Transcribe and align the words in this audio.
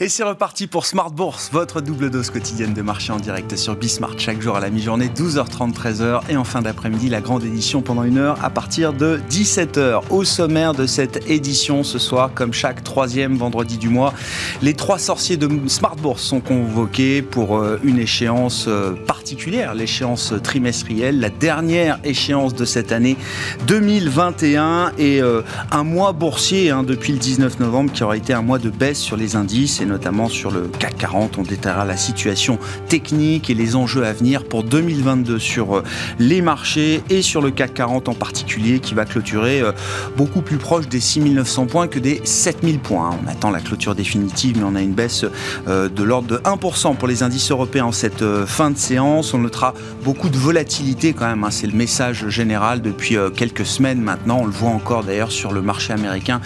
Et 0.00 0.08
c'est 0.08 0.24
reparti 0.24 0.66
pour 0.66 0.86
Smart 0.86 1.12
Bourse, 1.12 1.50
votre 1.52 1.80
double 1.80 2.10
dose 2.10 2.30
quotidienne 2.30 2.74
de 2.74 2.82
marché 2.82 3.12
en 3.12 3.18
direct 3.18 3.54
sur 3.54 3.76
Bismart 3.76 4.18
chaque 4.18 4.42
jour 4.42 4.56
à 4.56 4.60
la 4.60 4.68
mi-journée, 4.68 5.06
12h30, 5.06 5.72
13h 5.72 6.22
et 6.28 6.36
en 6.36 6.42
fin 6.42 6.62
d'après-midi, 6.62 7.08
la 7.08 7.20
grande 7.20 7.44
édition 7.44 7.80
pendant 7.80 8.02
une 8.02 8.18
heure 8.18 8.36
à 8.42 8.50
partir 8.50 8.92
de 8.92 9.20
17h. 9.30 10.02
Au 10.10 10.24
sommaire 10.24 10.74
de 10.74 10.86
cette 10.86 11.30
édition 11.30 11.84
ce 11.84 12.00
soir, 12.00 12.32
comme 12.34 12.52
chaque 12.52 12.82
troisième 12.82 13.36
vendredi 13.36 13.78
du 13.78 13.88
mois, 13.88 14.12
les 14.62 14.74
trois 14.74 14.98
sorciers 14.98 15.36
de 15.36 15.48
Smart 15.68 15.94
Bourse 15.94 16.24
sont 16.24 16.40
convoqués 16.40 17.22
pour 17.22 17.58
euh, 17.58 17.78
une 17.84 18.00
échéance 18.00 18.64
euh, 18.66 18.94
particulière, 19.06 19.74
l'échéance 19.74 20.34
trimestrielle, 20.42 21.20
la 21.20 21.30
dernière 21.30 22.00
échéance 22.02 22.52
de 22.56 22.64
cette 22.64 22.90
année 22.90 23.16
2021 23.68 24.90
et 24.98 25.22
euh, 25.22 25.42
un 25.70 25.84
mois 25.84 26.12
boursier 26.12 26.70
hein, 26.70 26.82
depuis 26.82 27.12
le 27.12 27.18
19 27.20 27.60
novembre 27.60 27.92
qui 27.92 28.02
aura 28.02 28.16
été 28.16 28.32
un 28.32 28.42
mois 28.42 28.58
de 28.58 28.70
baisse 28.70 28.98
sur 28.98 29.16
les 29.16 29.36
indices. 29.36 29.80
Et 29.80 29.84
sur 30.28 30.50
le 30.50 30.70
CAC 30.78 30.96
40. 30.98 31.38
On 31.38 31.42
détaillera 31.42 31.84
la 31.84 31.96
situation 31.96 32.58
technique 32.88 33.50
et 33.50 33.54
les 33.54 33.76
enjeux 33.76 34.04
à 34.04 34.12
venir 34.12 34.44
pour 34.44 34.64
2022 34.64 35.38
sur 35.38 35.76
euh, 35.76 35.82
les 36.18 36.42
marchés 36.42 37.02
et 37.10 37.22
sur 37.22 37.40
le 37.40 37.50
CAC 37.50 37.74
40 37.74 38.08
en 38.08 38.14
particulier 38.14 38.80
qui 38.80 38.94
va 38.94 39.04
clôturer 39.04 39.60
euh, 39.60 39.72
beaucoup 40.16 40.40
plus 40.40 40.56
proche 40.56 40.88
des 40.88 41.00
6900 41.00 41.66
points 41.66 41.88
que 41.88 41.98
des 41.98 42.20
7000 42.24 42.78
points. 42.78 43.10
On 43.24 43.28
attend 43.28 43.50
la 43.50 43.60
clôture 43.60 43.94
définitive 43.94 44.58
mais 44.58 44.64
on 44.64 44.74
a 44.74 44.82
une 44.82 44.92
baisse 44.92 45.24
euh, 45.68 45.88
de 45.88 46.02
l'ordre 46.02 46.28
de 46.28 46.36
1% 46.38 46.96
pour 46.96 47.08
les 47.08 47.22
indices 47.22 47.50
européens 47.50 47.86
en 47.86 47.92
cette 47.92 48.24
fin 48.46 48.70
de 48.70 48.78
séance. 48.78 49.34
On 49.34 49.38
notera 49.38 49.74
beaucoup 50.02 50.28
de 50.28 50.36
volatilité 50.36 51.12
quand 51.12 51.26
même. 51.26 51.44
Hein. 51.44 51.50
C'est 51.50 51.66
le 51.66 51.76
message 51.76 52.28
général 52.28 52.82
depuis 52.82 53.16
quelques 53.34 53.66
semaines 53.66 54.00
maintenant. 54.00 54.38
On 54.42 54.46
le 54.46 54.52
voit 54.52 54.70
encore 54.70 55.04
d'ailleurs 55.04 55.32
sur 55.32 55.52
le 55.52 55.62
marché 55.62 55.92
américain 55.92 56.40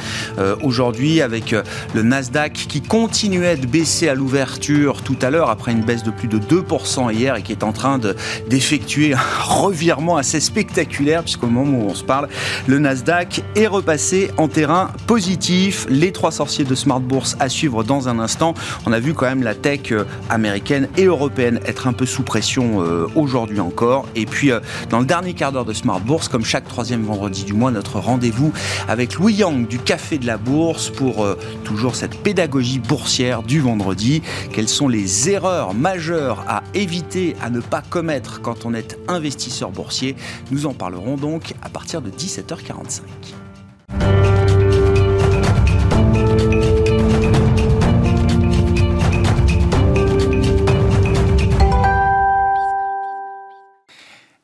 aujourd'hui 0.63 1.21
avec 1.21 1.55
le 1.95 2.03
Nasdaq 2.03 2.53
qui 2.53 2.81
continuait 3.29 3.59
de 3.59 3.67
baisser 3.67 4.09
à 4.09 4.15
l'ouverture 4.15 5.03
tout 5.03 5.19
à 5.21 5.29
l'heure 5.29 5.51
après 5.51 5.73
une 5.73 5.83
baisse 5.83 6.03
de 6.03 6.11
plus 6.11 6.29
de 6.29 6.39
2% 6.39 7.13
hier 7.13 7.37
et 7.37 7.43
qui 7.43 7.53
est 7.53 7.63
en 7.63 7.73
train 7.73 8.01
d'effectuer 8.49 9.13
un 9.13 9.45
revirement 9.45 10.17
assez 10.17 10.41
spectaculaire 10.41 11.23
puisqu'au 11.23 11.49
moment 11.49 11.79
où 11.79 11.91
on 11.91 11.95
se 11.95 12.05
parle, 12.05 12.31
le 12.67 12.79
Nasdaq 12.79 13.43
est 13.55 13.67
repassé 13.67 14.31
en 14.39 14.49
terrain 14.49 14.93
positif. 15.07 15.85
Les 15.91 16.11
trois 16.11 16.33
sorciers 16.33 16.65
de 16.65 16.75
Smart 16.75 17.01
Bourse 17.01 17.37
à 17.39 17.51
suivre 17.51 17.85
dans 17.85 18.09
un 18.09 18.19
instant. 18.19 18.55
On 18.87 18.93
a 18.93 18.99
vu 18.99 19.13
quand 19.13 19.27
même 19.27 19.43
la 19.43 19.55
tech 19.55 19.93
euh, 19.93 20.05
américaine 20.31 20.89
et 20.97 21.05
européenne 21.05 21.61
être 21.67 21.87
un 21.87 21.93
peu 21.93 22.07
sous 22.07 22.23
pression 22.23 22.83
euh, 22.83 23.09
aujourd'hui 23.15 23.61
encore. 23.61 24.07
Et 24.17 24.25
puis 24.25 24.53
euh, 24.53 24.61
dans 24.89 25.01
le 25.01 25.07
dernier 25.07 25.35
quart 25.35 25.53
d'heure 25.53 25.67
de 25.67 25.75
Smart 25.75 26.01
Bourse, 26.01 26.29
comme 26.29 26.47
chaque 26.47 26.67
troisième 26.67 27.03
vendredi 27.03 27.45
du 27.45 27.53
mois, 27.53 27.73
notre 27.73 27.99
rendez-vous 27.99 28.55
avec 28.89 29.17
Louis 29.17 29.35
Yang 29.35 29.69
du 29.69 29.79
Café 29.79 30.17
de 30.17 30.27
la 30.27 30.39
Bourse 30.39 30.89
pour 30.89 31.27
toujours 31.65 31.95
cette 31.95 32.23
pédagogie 32.23 32.79
boursière 32.79 33.18
du 33.19 33.61
vendredi. 33.61 34.23
Quelles 34.53 34.69
sont 34.69 34.87
les 34.87 35.29
erreurs 35.29 35.75
majeures 35.75 36.45
à 36.47 36.63
éviter, 36.73 37.35
à 37.43 37.51
ne 37.51 37.61
pas 37.61 37.83
commettre 37.83 38.41
quand 38.41 38.65
on 38.65 38.75
est 38.75 38.97
investisseur 39.09 39.71
boursier? 39.73 40.15
Nous 40.53 40.67
en 40.67 40.73
parlerons 40.73 41.17
donc 41.17 41.55
à 41.61 41.69
partir 41.69 42.01
de 42.01 42.11
17h45. 42.11 43.01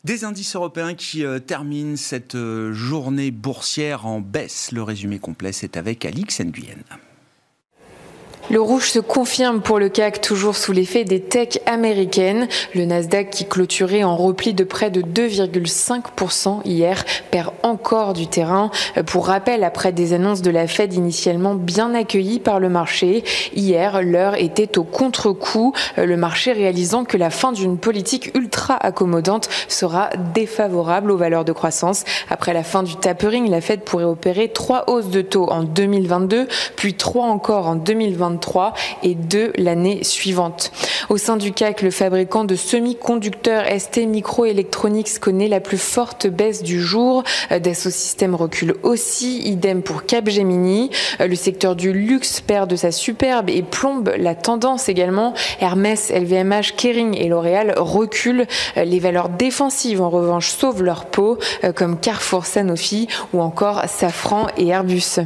Des 0.02 0.24
indices 0.24 0.56
européens 0.56 0.94
qui 0.94 1.24
euh, 1.24 1.38
terminent 1.38 1.96
cette 1.96 2.34
euh, 2.34 2.72
journée 2.72 3.30
boursière 3.30 4.04
en 4.04 4.20
baisse. 4.20 4.72
Le 4.72 4.82
résumé 4.82 5.20
complet, 5.20 5.52
c'est 5.52 5.76
avec 5.76 6.04
Alix 6.04 6.40
Nguyen. 6.40 6.82
Le 8.50 8.60
rouge 8.60 8.90
se 8.90 8.98
confirme 8.98 9.62
pour 9.62 9.78
le 9.78 9.88
CAC, 9.88 10.20
toujours 10.20 10.54
sous 10.54 10.72
l'effet 10.72 11.04
des 11.04 11.20
techs 11.20 11.62
américaines. 11.64 12.46
Le 12.74 12.84
Nasdaq, 12.84 13.30
qui 13.30 13.46
clôturait 13.46 14.04
en 14.04 14.16
repli 14.16 14.52
de 14.52 14.64
près 14.64 14.90
de 14.90 15.00
2,5% 15.00 16.60
hier, 16.66 17.04
perd 17.30 17.52
encore 17.62 18.12
du 18.12 18.26
terrain. 18.26 18.70
Pour 19.06 19.28
rappel, 19.28 19.64
après 19.64 19.92
des 19.92 20.12
annonces 20.12 20.42
de 20.42 20.50
la 20.50 20.66
Fed 20.66 20.92
initialement 20.92 21.54
bien 21.54 21.94
accueillies 21.94 22.38
par 22.38 22.60
le 22.60 22.68
marché, 22.68 23.24
hier, 23.54 24.02
l'heure 24.02 24.34
était 24.34 24.76
au 24.76 24.84
contre-coup, 24.84 25.72
le 25.96 26.16
marché 26.18 26.52
réalisant 26.52 27.04
que 27.04 27.16
la 27.16 27.30
fin 27.30 27.50
d'une 27.50 27.78
politique 27.78 28.30
ultra 28.34 28.76
accommodante 28.76 29.48
sera 29.68 30.10
défavorable 30.34 31.10
aux 31.10 31.16
valeurs 31.16 31.46
de 31.46 31.52
croissance. 31.52 32.04
Après 32.28 32.52
la 32.52 32.62
fin 32.62 32.82
du 32.82 32.96
tapering, 32.96 33.48
la 33.48 33.62
Fed 33.62 33.80
pourrait 33.84 34.04
opérer 34.04 34.48
trois 34.48 34.84
hausses 34.88 35.08
de 35.08 35.22
taux 35.22 35.48
en 35.50 35.62
2022, 35.62 36.46
puis 36.76 36.92
trois 36.92 37.24
encore 37.24 37.68
en 37.68 37.74
2023 37.74 38.33
et 39.02 39.14
de 39.14 39.52
l'année 39.56 40.04
suivante. 40.04 40.72
Au 41.08 41.16
sein 41.16 41.36
du 41.36 41.52
CAC, 41.52 41.82
le 41.82 41.90
fabricant 41.90 42.44
de 42.44 42.56
semi-conducteurs 42.56 43.64
ST 43.78 44.06
Microelectronics 44.06 45.18
connaît 45.18 45.48
la 45.48 45.60
plus 45.60 45.78
forte 45.78 46.26
baisse 46.26 46.62
du 46.62 46.80
jour. 46.80 47.24
Euh, 47.52 47.58
Dassault 47.58 47.90
Systèmes 47.90 48.34
recule 48.34 48.74
aussi, 48.82 49.40
idem 49.42 49.82
pour 49.82 50.06
Capgemini. 50.06 50.90
Euh, 51.20 51.26
le 51.26 51.34
secteur 51.34 51.76
du 51.76 51.92
luxe 51.92 52.40
perd 52.40 52.70
de 52.70 52.76
sa 52.76 52.90
superbe 52.90 53.50
et 53.50 53.62
plombe 53.62 54.12
la 54.16 54.34
tendance 54.34 54.88
également. 54.88 55.34
Hermès, 55.60 56.10
LVMH, 56.10 56.74
Kering 56.76 57.16
et 57.16 57.28
L'Oréal 57.28 57.74
reculent. 57.76 58.46
Euh, 58.76 58.84
les 58.84 58.98
valeurs 58.98 59.28
défensives, 59.28 60.00
en 60.00 60.10
revanche, 60.10 60.50
sauvent 60.50 60.82
leur 60.82 61.06
peau, 61.06 61.38
comme 61.74 61.98
Carrefour, 61.98 62.46
Sanofi 62.46 63.08
ou 63.32 63.40
encore 63.40 63.82
Safran 63.88 64.46
et 64.56 64.68
Airbus. 64.68 65.20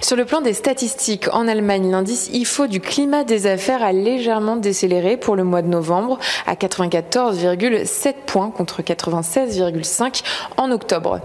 Sur 0.00 0.16
le 0.16 0.24
plan 0.24 0.40
des 0.40 0.52
statistiques, 0.52 1.28
en 1.32 1.48
Allemagne, 1.48 1.90
l'indice 1.90 2.30
IFO 2.32 2.51
du 2.60 2.80
climat 2.80 3.24
des 3.24 3.46
affaires 3.46 3.82
a 3.82 3.92
légèrement 3.92 4.56
décéléré 4.56 5.16
pour 5.16 5.36
le 5.36 5.44
mois 5.44 5.62
de 5.62 5.68
novembre 5.68 6.18
à 6.46 6.54
94,7 6.54 8.14
points 8.26 8.50
contre 8.50 8.82
96,5 8.82 10.22
en 10.58 10.70
octobre. 10.70 11.20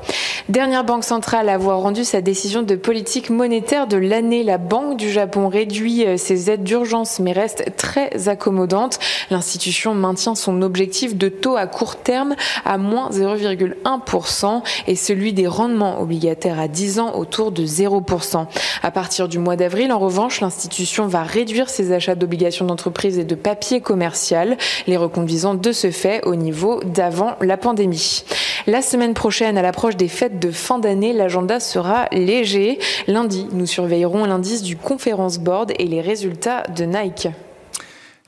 Dernière 0.47 0.85
banque 0.85 1.03
centrale 1.03 1.49
à 1.49 1.53
avoir 1.53 1.79
rendu 1.81 2.05
sa 2.05 2.21
décision 2.21 2.63
de 2.63 2.75
politique 2.75 3.29
monétaire 3.29 3.87
de 3.87 3.97
l'année, 3.97 4.43
la 4.43 4.57
Banque 4.57 4.95
du 4.95 5.11
Japon 5.11 5.49
réduit 5.49 6.05
euh, 6.05 6.16
ses 6.16 6.49
aides 6.49 6.63
d'urgence 6.63 7.19
mais 7.19 7.33
reste 7.33 7.75
très 7.75 8.29
accommodante. 8.29 8.97
L'institution 9.29 9.93
maintient 9.93 10.35
son 10.35 10.61
objectif 10.61 11.17
de 11.17 11.27
taux 11.27 11.57
à 11.57 11.67
court 11.67 11.97
terme 11.97 12.35
à 12.63 12.77
moins 12.77 13.09
0,1% 13.09 14.61
et 14.87 14.95
celui 14.95 15.33
des 15.33 15.47
rendements 15.47 16.01
obligataires 16.01 16.59
à 16.59 16.69
10 16.69 16.99
ans 16.99 17.16
autour 17.16 17.51
de 17.51 17.66
0%. 17.66 18.45
À 18.81 18.91
partir 18.91 19.27
du 19.27 19.39
mois 19.39 19.57
d'avril, 19.57 19.91
en 19.91 19.99
revanche, 19.99 20.39
l'institution 20.39 21.07
va 21.07 21.16
réduire 21.23 21.69
ses 21.69 21.91
achats 21.91 22.16
d'obligations 22.16 22.66
d'entreprise 22.66 23.17
et 23.17 23.23
de 23.23 23.35
papier 23.35 23.81
commercial, 23.81 24.57
les 24.88 24.97
reconduisant 24.97 25.55
de 25.55 25.72
ce 25.72 25.91
fait 25.91 26.25
au 26.25 26.35
niveau 26.35 26.81
d'avant 26.83 27.35
la 27.41 27.57
pandémie. 27.57 28.23
La 28.66 28.81
semaine 28.81 29.13
prochaine, 29.13 29.57
à 29.57 29.61
l'approche 29.61 29.95
des 29.95 30.07
fêtes 30.07 30.39
de 30.39 30.51
fin 30.51 30.79
d'année, 30.79 31.13
l'agenda 31.13 31.59
sera 31.59 32.07
léger. 32.11 32.79
Lundi, 33.07 33.47
nous 33.51 33.66
surveillerons 33.66 34.25
l'indice 34.25 34.61
du 34.61 34.75
Conference 34.75 35.39
Board 35.39 35.72
et 35.79 35.85
les 35.85 36.01
résultats 36.01 36.63
de 36.75 36.83
Nike. 36.83 37.29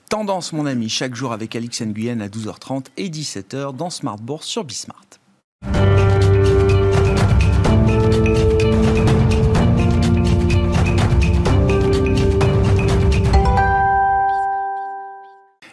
Tendance, 0.09 0.53
mon 0.53 0.66
ami, 0.66 0.89
chaque 0.89 1.13
jour 1.13 1.33
avec 1.33 1.56
Alix 1.56 1.81
Nguyen 1.81 2.19
à 2.21 2.27
12h30 2.27 2.85
et 2.97 3.09
17h 3.09 3.75
dans 3.75 3.89
Smart 3.89 4.17
Bourse 4.17 4.47
sur 4.47 4.63
Bismart. 4.63 5.06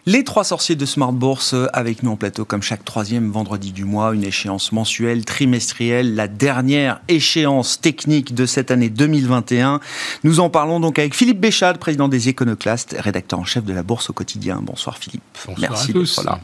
Les 0.09 0.23
trois 0.23 0.45
sorciers 0.45 0.77
de 0.77 0.87
Smart 0.87 1.11
Bourse 1.11 1.53
euh, 1.53 1.67
avec 1.73 2.05
nous 2.05 2.13
en 2.13 2.17
plateau 2.17 2.45
comme 2.45 2.63
chaque 2.63 2.85
troisième 2.85 3.33
vendredi 3.33 3.73
du 3.73 3.85
mois, 3.85 4.15
une 4.15 4.23
échéance 4.23 4.71
mensuelle, 4.71 5.25
trimestrielle, 5.25 6.15
la 6.15 6.29
dernière 6.29 7.01
échéance 7.09 7.81
technique 7.81 8.33
de 8.33 8.47
cette 8.47 8.71
année 8.71 8.89
2021. 8.89 9.81
Nous 10.23 10.39
en 10.39 10.49
parlons 10.49 10.79
donc 10.79 11.01
avec 11.01 11.13
Philippe 11.13 11.41
Béchade, 11.41 11.79
président 11.79 12.07
des 12.07 12.29
Éconoclastes, 12.29 12.95
rédacteur 13.01 13.41
en 13.41 13.45
chef 13.45 13.65
de 13.65 13.73
la 13.73 13.83
Bourse 13.83 14.09
au 14.09 14.13
quotidien. 14.13 14.61
Bonsoir 14.63 14.97
Philippe. 14.97 15.25
Bonsoir 15.45 15.71
Merci 15.73 15.93
d'être 15.93 16.23
là. 16.23 16.39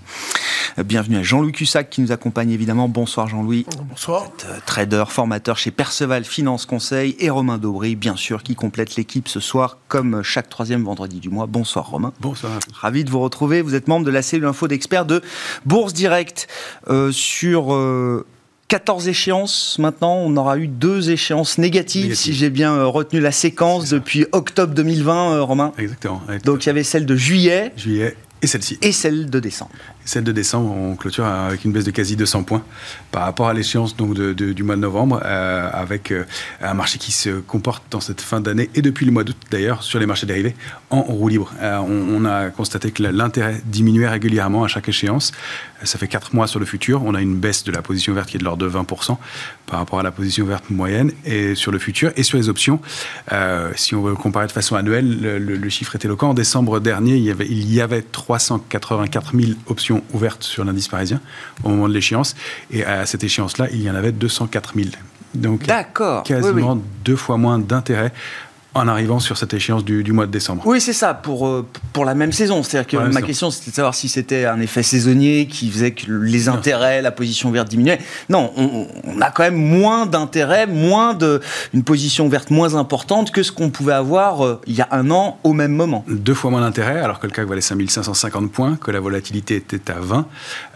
Euh, 0.80 0.82
bienvenue 0.82 1.18
à 1.18 1.22
Jean-Louis 1.22 1.52
Cussac 1.52 1.88
qui 1.88 2.00
nous 2.00 2.10
accompagne 2.10 2.50
évidemment. 2.50 2.88
Bonsoir 2.88 3.28
Jean-Louis. 3.28 3.64
Bonsoir. 3.88 4.24
Euh, 4.46 4.58
trader, 4.66 5.04
formateur 5.06 5.56
chez 5.56 5.70
Perceval 5.70 6.24
Finance 6.24 6.66
Conseil 6.66 7.14
et 7.20 7.30
Romain 7.30 7.58
Daubry, 7.58 7.94
bien 7.94 8.16
sûr, 8.16 8.42
qui 8.42 8.56
complète 8.56 8.96
l'équipe 8.96 9.28
ce 9.28 9.38
soir 9.38 9.78
comme 9.86 10.24
chaque 10.24 10.48
troisième 10.48 10.82
vendredi 10.82 11.20
du 11.20 11.28
mois. 11.28 11.46
Bonsoir 11.46 11.88
Romain. 11.88 12.12
Bonsoir. 12.18 12.58
Ravi 12.72 13.04
de 13.04 13.10
vous 13.10 13.20
retrouver. 13.20 13.51
Vous 13.60 13.74
êtes 13.74 13.88
membre 13.88 14.06
de 14.06 14.10
la 14.10 14.22
cellule 14.22 14.46
info 14.46 14.68
d'experts 14.68 15.04
de 15.04 15.20
Bourse 15.66 15.92
Direct 15.92 16.48
euh, 16.88 17.12
sur 17.12 17.66
14 18.68 19.06
euh, 19.06 19.10
échéances 19.10 19.78
maintenant. 19.78 20.16
On 20.16 20.36
aura 20.36 20.58
eu 20.58 20.68
deux 20.68 21.10
échéances 21.10 21.58
négatives, 21.58 22.14
si 22.14 22.32
j'ai 22.32 22.50
bien 22.50 22.72
euh, 22.74 22.86
retenu 22.86 23.20
la 23.20 23.32
séquence 23.32 23.90
depuis 23.90 24.26
octobre 24.32 24.74
2020, 24.74 25.40
Romain. 25.40 25.72
Exactement, 25.78 26.22
Donc 26.44 26.64
il 26.64 26.68
y 26.68 26.70
avait 26.70 26.84
celle 26.84 27.06
de 27.06 27.16
juillet. 27.16 27.72
Juillet 27.76 28.16
et 28.42 28.46
celle-ci. 28.48 28.76
Et 28.82 28.92
celle 28.92 29.30
de 29.30 29.38
décembre. 29.40 29.70
Celle 30.04 30.24
de 30.24 30.32
décembre, 30.32 30.72
on 30.72 30.96
clôture 30.96 31.24
avec 31.24 31.64
une 31.64 31.72
baisse 31.72 31.84
de 31.84 31.92
quasi 31.92 32.16
200 32.16 32.42
points 32.42 32.62
par 33.12 33.22
rapport 33.22 33.48
à 33.48 33.54
l'échéance 33.54 33.96
donc 33.96 34.14
du 34.14 34.62
mois 34.62 34.74
de 34.74 34.80
novembre, 34.80 35.20
euh, 35.24 35.70
avec 35.72 36.10
euh, 36.10 36.24
un 36.60 36.74
marché 36.74 36.98
qui 36.98 37.12
se 37.12 37.30
comporte 37.40 37.84
dans 37.90 38.00
cette 38.00 38.20
fin 38.20 38.40
d'année 38.40 38.68
et 38.74 38.82
depuis 38.82 39.06
le 39.06 39.12
mois 39.12 39.22
d'août 39.22 39.36
d'ailleurs 39.50 39.82
sur 39.82 40.00
les 40.00 40.06
marchés 40.06 40.26
dérivés 40.26 40.56
en 40.90 41.02
roue 41.02 41.28
libre. 41.28 41.52
Euh, 41.60 41.78
on, 41.78 42.24
a 42.24 42.50
constaté 42.50 42.90
que 42.90 43.02
l'intérêt 43.02 43.60
diminuait 43.64 44.08
régulièrement 44.08 44.64
à 44.64 44.68
chaque 44.68 44.88
échéance. 44.88 45.32
Ça 45.82 45.98
fait 45.98 46.08
4 46.08 46.34
mois 46.34 46.46
sur 46.46 46.60
le 46.60 46.66
futur. 46.66 47.02
On 47.04 47.14
a 47.14 47.20
une 47.20 47.36
baisse 47.36 47.64
de 47.64 47.72
la 47.72 47.82
position 47.82 48.12
verte 48.14 48.28
qui 48.28 48.36
est 48.36 48.38
de 48.38 48.44
l'ordre 48.44 48.64
de 48.64 48.70
20% 48.70 49.16
par 49.66 49.78
rapport 49.78 49.98
à 49.98 50.02
la 50.02 50.12
position 50.12 50.44
verte 50.44 50.70
moyenne 50.70 51.12
et 51.24 51.54
sur 51.54 51.72
le 51.72 51.78
futur 51.78 52.12
et 52.16 52.22
sur 52.22 52.38
les 52.38 52.48
options. 52.48 52.80
si 53.74 53.94
on 53.94 54.02
veut 54.02 54.14
comparer 54.14 54.46
de 54.46 54.52
façon 54.52 54.76
annuelle, 54.76 55.38
le, 55.38 55.68
chiffre 55.68 55.96
est 55.96 56.04
éloquent. 56.04 56.30
En 56.30 56.34
décembre 56.34 56.78
dernier, 56.78 57.16
il 57.16 57.24
y 57.24 57.30
avait, 57.30 57.46
il 57.46 57.72
y 57.72 57.80
avait 57.80 58.02
384 58.02 59.32
000 59.34 59.52
options 59.66 59.91
ouverte 60.12 60.42
sur 60.42 60.64
l'indice 60.64 60.88
parisien 60.88 61.20
au 61.64 61.68
moment 61.68 61.88
de 61.88 61.94
l'échéance. 61.94 62.34
Et 62.70 62.84
à 62.84 63.06
cette 63.06 63.24
échéance-là, 63.24 63.68
il 63.72 63.82
y 63.82 63.90
en 63.90 63.94
avait 63.94 64.12
204 64.12 64.74
000. 64.74 64.88
Donc, 65.34 65.66
quasiment 66.24 66.78
deux 67.04 67.16
fois 67.16 67.36
moins 67.36 67.58
d'intérêt 67.58 68.12
en 68.74 68.88
arrivant 68.88 69.20
sur 69.20 69.36
cette 69.36 69.52
échéance 69.52 69.84
du, 69.84 70.12
mois 70.12 70.26
de 70.26 70.30
décembre. 70.30 70.62
Oui, 70.64 70.80
c'est 70.80 70.92
ça, 70.94 71.12
pour, 71.12 71.46
euh, 71.46 71.66
pour 71.92 72.04
la 72.04 72.14
même 72.14 72.32
saison. 72.32 72.62
C'est-à-dire 72.62 72.86
que 72.86 73.12
ma 73.12 73.22
question, 73.22 73.50
c'était 73.50 73.70
de 73.70 73.76
savoir 73.76 73.94
si 73.94 74.08
c'était 74.08 74.46
un 74.46 74.60
effet 74.60 74.82
saisonnier 74.82 75.46
qui 75.46 75.70
faisait 75.70 75.92
que 75.92 76.10
les 76.10 76.48
intérêts, 76.48 77.02
la 77.02 77.10
position 77.10 77.50
verte 77.50 77.68
diminuait. 77.68 77.98
Non, 78.30 78.52
on, 78.56 79.20
a 79.20 79.30
quand 79.30 79.42
même 79.42 79.56
moins 79.56 80.06
d'intérêts, 80.06 80.66
moins 80.66 81.14
de, 81.14 81.40
une 81.74 81.82
position 81.82 82.28
verte 82.28 82.50
moins 82.50 82.74
importante 82.74 83.30
que 83.30 83.42
ce 83.42 83.52
qu'on 83.52 83.70
pouvait 83.70 83.92
avoir 83.92 84.44
euh, 84.44 84.60
il 84.66 84.74
y 84.74 84.80
a 84.80 84.88
un 84.90 85.10
an 85.10 85.38
au 85.44 85.52
même 85.52 85.72
moment. 85.72 86.04
Deux 86.08 86.34
fois 86.34 86.50
moins 86.50 86.62
d'intérêts, 86.62 87.00
alors 87.00 87.20
que 87.20 87.26
le 87.26 87.32
CAC 87.32 87.46
valait 87.46 87.60
5550 87.60 88.50
points, 88.50 88.76
que 88.76 88.90
la 88.90 89.00
volatilité 89.00 89.56
était 89.56 89.90
à 89.90 90.00
20, 90.00 90.26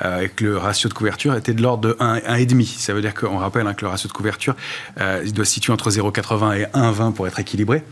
euh, 0.05 0.21
et 0.21 0.29
que 0.29 0.45
le 0.45 0.59
ratio 0.59 0.89
de 0.89 0.95
couverture 0.95 1.35
était 1.35 1.55
de 1.55 1.63
l'ordre 1.63 1.89
de 1.89 1.95
1,5. 1.95 2.79
Ça 2.79 2.93
veut 2.93 3.01
dire 3.01 3.15
qu'on 3.15 3.39
rappelle 3.39 3.67
hein, 3.67 3.75
que 3.75 3.85
le 3.85 3.91
ratio 3.91 4.09
de 4.09 4.13
couverture, 4.13 4.55
il 5.25 5.33
doit 5.33 5.45
se 5.45 5.53
situer 5.53 5.73
entre 5.73 5.91
0,80 5.91 6.59
et 6.59 6.65
1,20 6.75 7.13
pour 7.13 7.27
être 7.27 7.41
équilibré. 7.41 7.83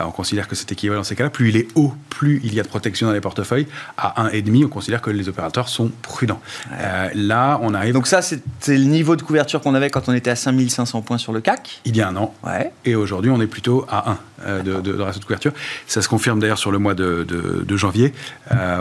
Euh, 0.00 0.04
on 0.06 0.10
considère 0.10 0.48
que 0.48 0.54
c'est 0.54 0.70
équivalent 0.72 1.00
dans 1.00 1.04
ces 1.04 1.16
cas-là. 1.16 1.30
Plus 1.30 1.48
il 1.48 1.56
est 1.56 1.68
haut, 1.74 1.92
plus 2.10 2.40
il 2.44 2.54
y 2.54 2.60
a 2.60 2.62
de 2.62 2.68
protection 2.68 3.06
dans 3.06 3.12
les 3.12 3.20
portefeuilles. 3.20 3.66
À 3.96 4.24
1,5, 4.28 4.64
on 4.64 4.68
considère 4.68 5.00
que 5.00 5.10
les 5.10 5.28
opérateurs 5.28 5.68
sont 5.68 5.90
prudents. 6.02 6.40
Euh, 6.72 7.08
là, 7.14 7.58
on 7.62 7.74
arrive. 7.74 7.94
Donc, 7.94 8.06
ça, 8.06 8.22
c'est 8.22 8.42
le 8.68 8.84
niveau 8.84 9.16
de 9.16 9.22
couverture 9.22 9.60
qu'on 9.60 9.74
avait 9.74 9.90
quand 9.90 10.08
on 10.08 10.12
était 10.12 10.30
à 10.30 10.36
5500 10.36 11.02
points 11.02 11.18
sur 11.18 11.32
le 11.32 11.40
CAC 11.40 11.80
Il 11.84 11.96
y 11.96 12.02
a 12.02 12.08
un 12.08 12.16
an. 12.16 12.34
Ouais. 12.44 12.72
Et 12.84 12.94
aujourd'hui, 12.94 13.30
on 13.30 13.40
est 13.40 13.46
plutôt 13.46 13.86
à 13.88 14.12
1 14.12 14.18
euh, 14.46 14.62
de, 14.62 14.80
de, 14.80 15.00
ratio 15.00 15.20
de 15.20 15.24
couverture. 15.24 15.52
Ça 15.86 16.02
se 16.02 16.08
confirme 16.08 16.40
d'ailleurs 16.40 16.58
sur 16.58 16.72
le 16.72 16.78
mois 16.78 16.94
de, 16.94 17.76
janvier. 17.76 18.12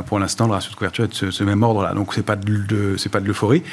pour 0.05 0.19
l'instant, 0.19 0.45
le 0.45 0.53
ratio 0.53 0.71
de 0.71 0.75
couverture 0.75 1.05
est 1.05 1.23
de 1.23 1.31
ce, 1.31 1.43
même 1.43 1.63
ordre-là. 1.63 1.93
Donc, 1.93 2.13
ce 2.13 2.19
n'est 2.19 2.23
pas 2.23 2.35
de, 2.35 2.95
pas 3.11 3.19
de 3.19 3.27
l'euphorie. 3.27 3.63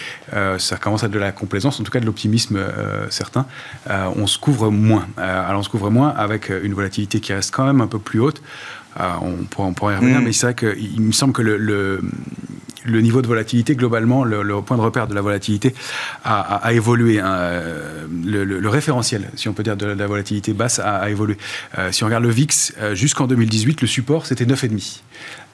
ça 0.59 0.77
commence 0.77 1.03
à 1.03 1.07
être 1.07 1.13
de 1.13 1.19
la 1.19 1.33
complaisance, 1.33 1.79
en 1.79 1.85
tout 1.85 1.91
cas 1.91 2.01
de 2.01 2.07
l'optimisme 2.07 2.59
certain. 3.11 3.47
on 3.89 4.27
se 4.27 4.39
couvre 4.39 4.71
moins. 4.71 5.07
alors, 5.17 5.61
on 5.61 5.63
se 5.63 5.69
couvre 5.69 5.91
moins 5.91 6.09
avec 6.09 6.51
une 6.51 6.73
volatilité 6.73 6.90
qui 6.91 7.33
reste 7.33 7.55
quand 7.55 7.65
même 7.65 7.81
un 7.81 7.87
peu 7.87 7.99
plus 7.99 8.21
haute. 8.21 8.43
Euh, 8.99 9.05
on, 9.57 9.73
pourrait, 9.73 9.95
y 9.95 9.97
revenir, 9.97 10.21
mm. 10.21 10.25
mais 10.25 10.33
c'est 10.33 10.53
vrai 10.53 10.55
qu'il 10.55 11.01
me 11.01 11.13
semble 11.13 11.33
que 11.33 11.43
le, 11.43 12.01
le, 12.85 13.01
niveau 13.01 13.23
de 13.23 13.29
volatilité, 13.29 13.77
globalement, 13.77 14.25
le, 14.25 14.61
point 14.63 14.77
de 14.77 14.83
repère 14.83 15.07
de 15.07 15.15
la 15.15 15.21
volatilité 15.21 15.75
a, 16.25 16.73
évolué. 16.73 17.21
Hein. 17.21 17.33
Euh, 17.33 18.07
le, 18.25 18.69
référentiel, 18.69 19.31
si 19.37 19.49
on 19.49 19.53
peut 19.53 19.63
dire, 19.63 19.77
de 19.77 19.87
la, 19.87 20.07
volatilité 20.09 20.53
basse 20.55 20.81
a, 20.81 21.09
évolué. 21.09 21.37
Euh, 21.79 21.93
si 21.93 22.03
on 22.03 22.07
regarde 22.07 22.25
le 22.25 22.31
VIX, 22.31 22.73
jusqu'en 22.95 23.29
2018, 23.29 23.81
le 23.81 23.87
support, 23.87 24.27
c'était 24.27 24.45
9,5. 24.45 25.03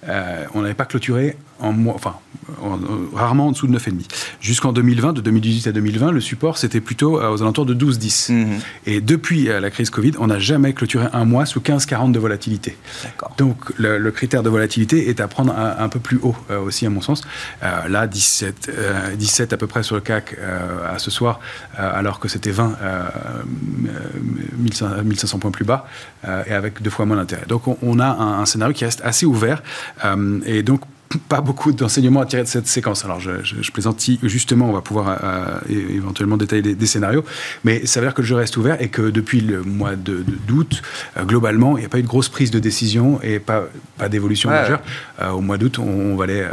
Euh, 0.08 0.44
on 0.54 0.62
n'avait 0.62 0.74
pas 0.74 0.84
clôturé 0.84 1.36
en 1.60 1.72
mois, 1.72 1.94
enfin, 1.94 2.14
rarement 3.14 3.48
en 3.48 3.52
dessous 3.52 3.66
de 3.66 3.76
9,5. 3.76 4.08
Jusqu'en 4.40 4.72
2020, 4.72 5.14
de 5.14 5.20
2018 5.20 5.68
à 5.68 5.72
2020, 5.72 6.12
le 6.12 6.20
support, 6.20 6.58
c'était 6.58 6.80
plutôt 6.80 7.20
euh, 7.20 7.30
aux 7.30 7.42
alentours 7.42 7.66
de 7.66 7.74
12-10. 7.74 8.32
Mhm. 8.32 8.58
Et 8.86 9.00
depuis 9.00 9.48
euh, 9.48 9.60
la 9.60 9.70
crise 9.70 9.90
Covid, 9.90 10.12
on 10.18 10.28
n'a 10.28 10.38
jamais 10.38 10.72
clôturé 10.72 11.06
un 11.12 11.24
mois 11.24 11.46
sous 11.46 11.60
15-40 11.60 12.12
de 12.12 12.18
volatilité. 12.18 12.76
Donc, 13.38 13.56
le, 13.78 14.10
critère 14.10 14.42
de 14.42 14.48
volatilité 14.48 15.08
est 15.08 15.20
à 15.20 15.28
prendre 15.28 15.54
un, 15.56 15.88
peu 15.88 15.98
plus 15.98 16.18
haut 16.22 16.36
aussi, 16.64 16.86
à 16.86 16.90
mon 16.90 17.00
sens. 17.00 17.22
là, 17.62 18.06
17, 18.06 18.70
17 19.16 19.52
à 19.52 19.56
peu 19.56 19.66
près 19.66 19.82
sur 19.82 19.94
le 19.94 20.00
CAC 20.00 20.36
à 20.88 20.98
ce 20.98 21.10
soir, 21.10 21.40
alors 21.76 22.18
que 22.18 22.28
c'était 22.28 22.50
20, 22.50 22.76
1500 24.56 25.38
points 25.38 25.50
plus 25.50 25.64
bas, 25.64 25.86
et 26.46 26.52
avec 26.52 26.80
deux 26.80 26.90
fois 26.90 27.04
moins 27.04 27.16
d'intérêt. 27.16 27.44
Donc, 27.46 27.64
on, 27.82 27.98
a 27.98 28.06
un, 28.06 28.40
un 28.40 28.46
scénario 28.46 28.74
qui 28.74 28.84
reste 28.84 29.02
assez 29.04 29.26
ouvert. 29.26 29.62
Euh, 30.04 30.40
et 30.46 30.62
donc, 30.62 30.80
pas 31.28 31.40
beaucoup 31.40 31.72
d'enseignements 31.72 32.20
à 32.20 32.26
tirer 32.26 32.42
de 32.42 32.48
cette 32.48 32.66
séquence. 32.66 33.04
Alors, 33.04 33.20
je, 33.20 33.42
je, 33.42 33.70
plaisante 33.70 34.04
justement, 34.22 34.68
on 34.68 34.72
va 34.72 34.80
pouvoir 34.80 35.18
euh, 35.22 35.58
éventuellement 35.68 36.36
détailler 36.36 36.74
des, 36.74 36.86
scénarios, 36.86 37.24
mais 37.64 37.86
ça 37.86 38.00
veut 38.00 38.06
dire 38.06 38.14
que 38.14 38.22
le 38.22 38.26
jeu 38.26 38.36
reste 38.36 38.56
ouvert 38.56 38.80
et 38.80 38.88
que 38.88 39.02
depuis 39.02 39.40
le 39.40 39.62
mois 39.62 39.96
d'août, 39.96 40.82
de, 41.16 41.20
euh, 41.20 41.24
globalement, 41.24 41.76
il 41.76 41.80
n'y 41.80 41.86
a 41.86 41.88
pas 41.88 41.98
eu 41.98 42.02
de 42.02 42.08
grosse 42.08 42.28
prise 42.28 42.50
de 42.50 42.58
décision 42.58 43.20
et 43.22 43.38
pas, 43.38 43.64
pas 43.98 44.08
d'évolution 44.08 44.50
majeure. 44.50 44.80
au 45.32 45.40
mois 45.40 45.58
d'août, 45.58 45.78
on, 45.78 46.16
valait, 46.16 46.46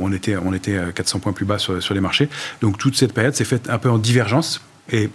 on, 0.00 0.12
était, 0.12 0.36
on 0.36 0.52
était 0.52 0.78
400 0.94 1.20
points 1.20 1.32
plus 1.32 1.44
bas 1.44 1.58
sur, 1.58 1.82
sur 1.82 1.94
les 1.94 2.00
marchés. 2.00 2.28
Donc, 2.60 2.78
toute 2.78 2.96
cette 2.96 3.12
période 3.12 3.34
s'est 3.34 3.44
faite 3.44 3.68
un 3.70 3.78
peu 3.78 3.90
en 3.90 3.98
divergence 3.98 4.62
et 4.90 5.10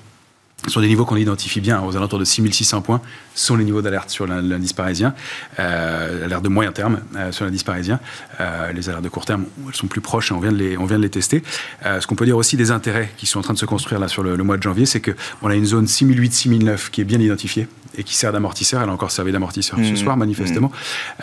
sur 0.65 0.81
des 0.81 0.87
niveaux 0.87 1.05
qu'on 1.05 1.15
identifie 1.15 1.61
bien, 1.61 1.81
aux 1.81 1.95
alentours 1.95 2.19
de 2.19 2.25
6600 2.25 2.81
points, 2.81 3.01
sont 3.35 3.55
les 3.55 3.63
niveaux 3.63 3.81
d'alerte 3.81 4.09
sur 4.09 4.27
l'indice 4.27 4.73
parisien, 4.73 5.13
euh, 5.59 6.25
alerte 6.25 6.43
de 6.43 6.49
moyen 6.49 6.71
terme 6.71 6.99
euh, 7.15 7.31
sur 7.31 7.45
l'indice 7.45 7.63
parisien. 7.63 7.99
Euh, 8.41 8.73
les 8.73 8.89
alertes 8.89 9.03
de 9.03 9.09
court 9.09 9.25
terme, 9.25 9.45
elles 9.67 9.75
sont 9.75 9.87
plus 9.87 10.01
proches 10.01 10.31
et 10.31 10.33
on 10.33 10.39
vient 10.39 10.51
de 10.51 10.57
les, 10.57 10.77
on 10.77 10.85
vient 10.85 10.97
de 10.97 11.03
les 11.03 11.09
tester. 11.09 11.43
Euh, 11.85 12.01
ce 12.01 12.07
qu'on 12.07 12.15
peut 12.15 12.25
dire 12.25 12.35
aussi 12.35 12.57
des 12.57 12.71
intérêts 12.71 13.11
qui 13.17 13.27
sont 13.27 13.39
en 13.39 13.43
train 13.43 13.53
de 13.53 13.59
se 13.59 13.65
construire 13.65 14.01
là 14.01 14.07
sur 14.07 14.23
le, 14.23 14.35
mois 14.37 14.57
de 14.57 14.63
janvier, 14.63 14.85
c'est 14.85 14.99
qu'on 15.01 15.47
a 15.47 15.55
une 15.55 15.65
zone 15.65 15.85
6008-6009 15.85 16.89
qui 16.89 17.01
est 17.01 17.05
bien 17.05 17.19
identifiée 17.19 17.67
et 17.97 18.03
qui 18.03 18.15
sert 18.15 18.33
d'amortisseur. 18.33 18.81
Elle 18.81 18.89
a 18.89 18.93
encore 18.93 19.11
servi 19.11 19.31
d'amortisseur 19.31 19.77
ce 19.77 19.93
mmh. 19.93 19.97
soir, 19.97 20.17
manifestement. 20.17 20.71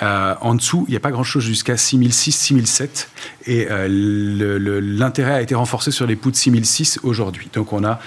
Mmh. 0.00 0.06
en 0.40 0.54
dessous, 0.54 0.84
il 0.88 0.92
n'y 0.92 0.96
a 0.96 1.00
pas 1.00 1.10
grand-chose 1.10 1.44
jusqu'à 1.44 1.74
6006-6007 1.74 3.08
et 3.46 3.68
l'intérêt 3.78 5.34
a 5.34 5.42
été 5.42 5.54
renforcé 5.54 5.90
sur 5.90 6.06
les 6.06 6.16
poutres 6.16 6.38
6006 6.38 7.00
aujourd'hui. 7.02 7.50
Donc 7.52 7.72
on 7.72 7.84
a 7.84 8.00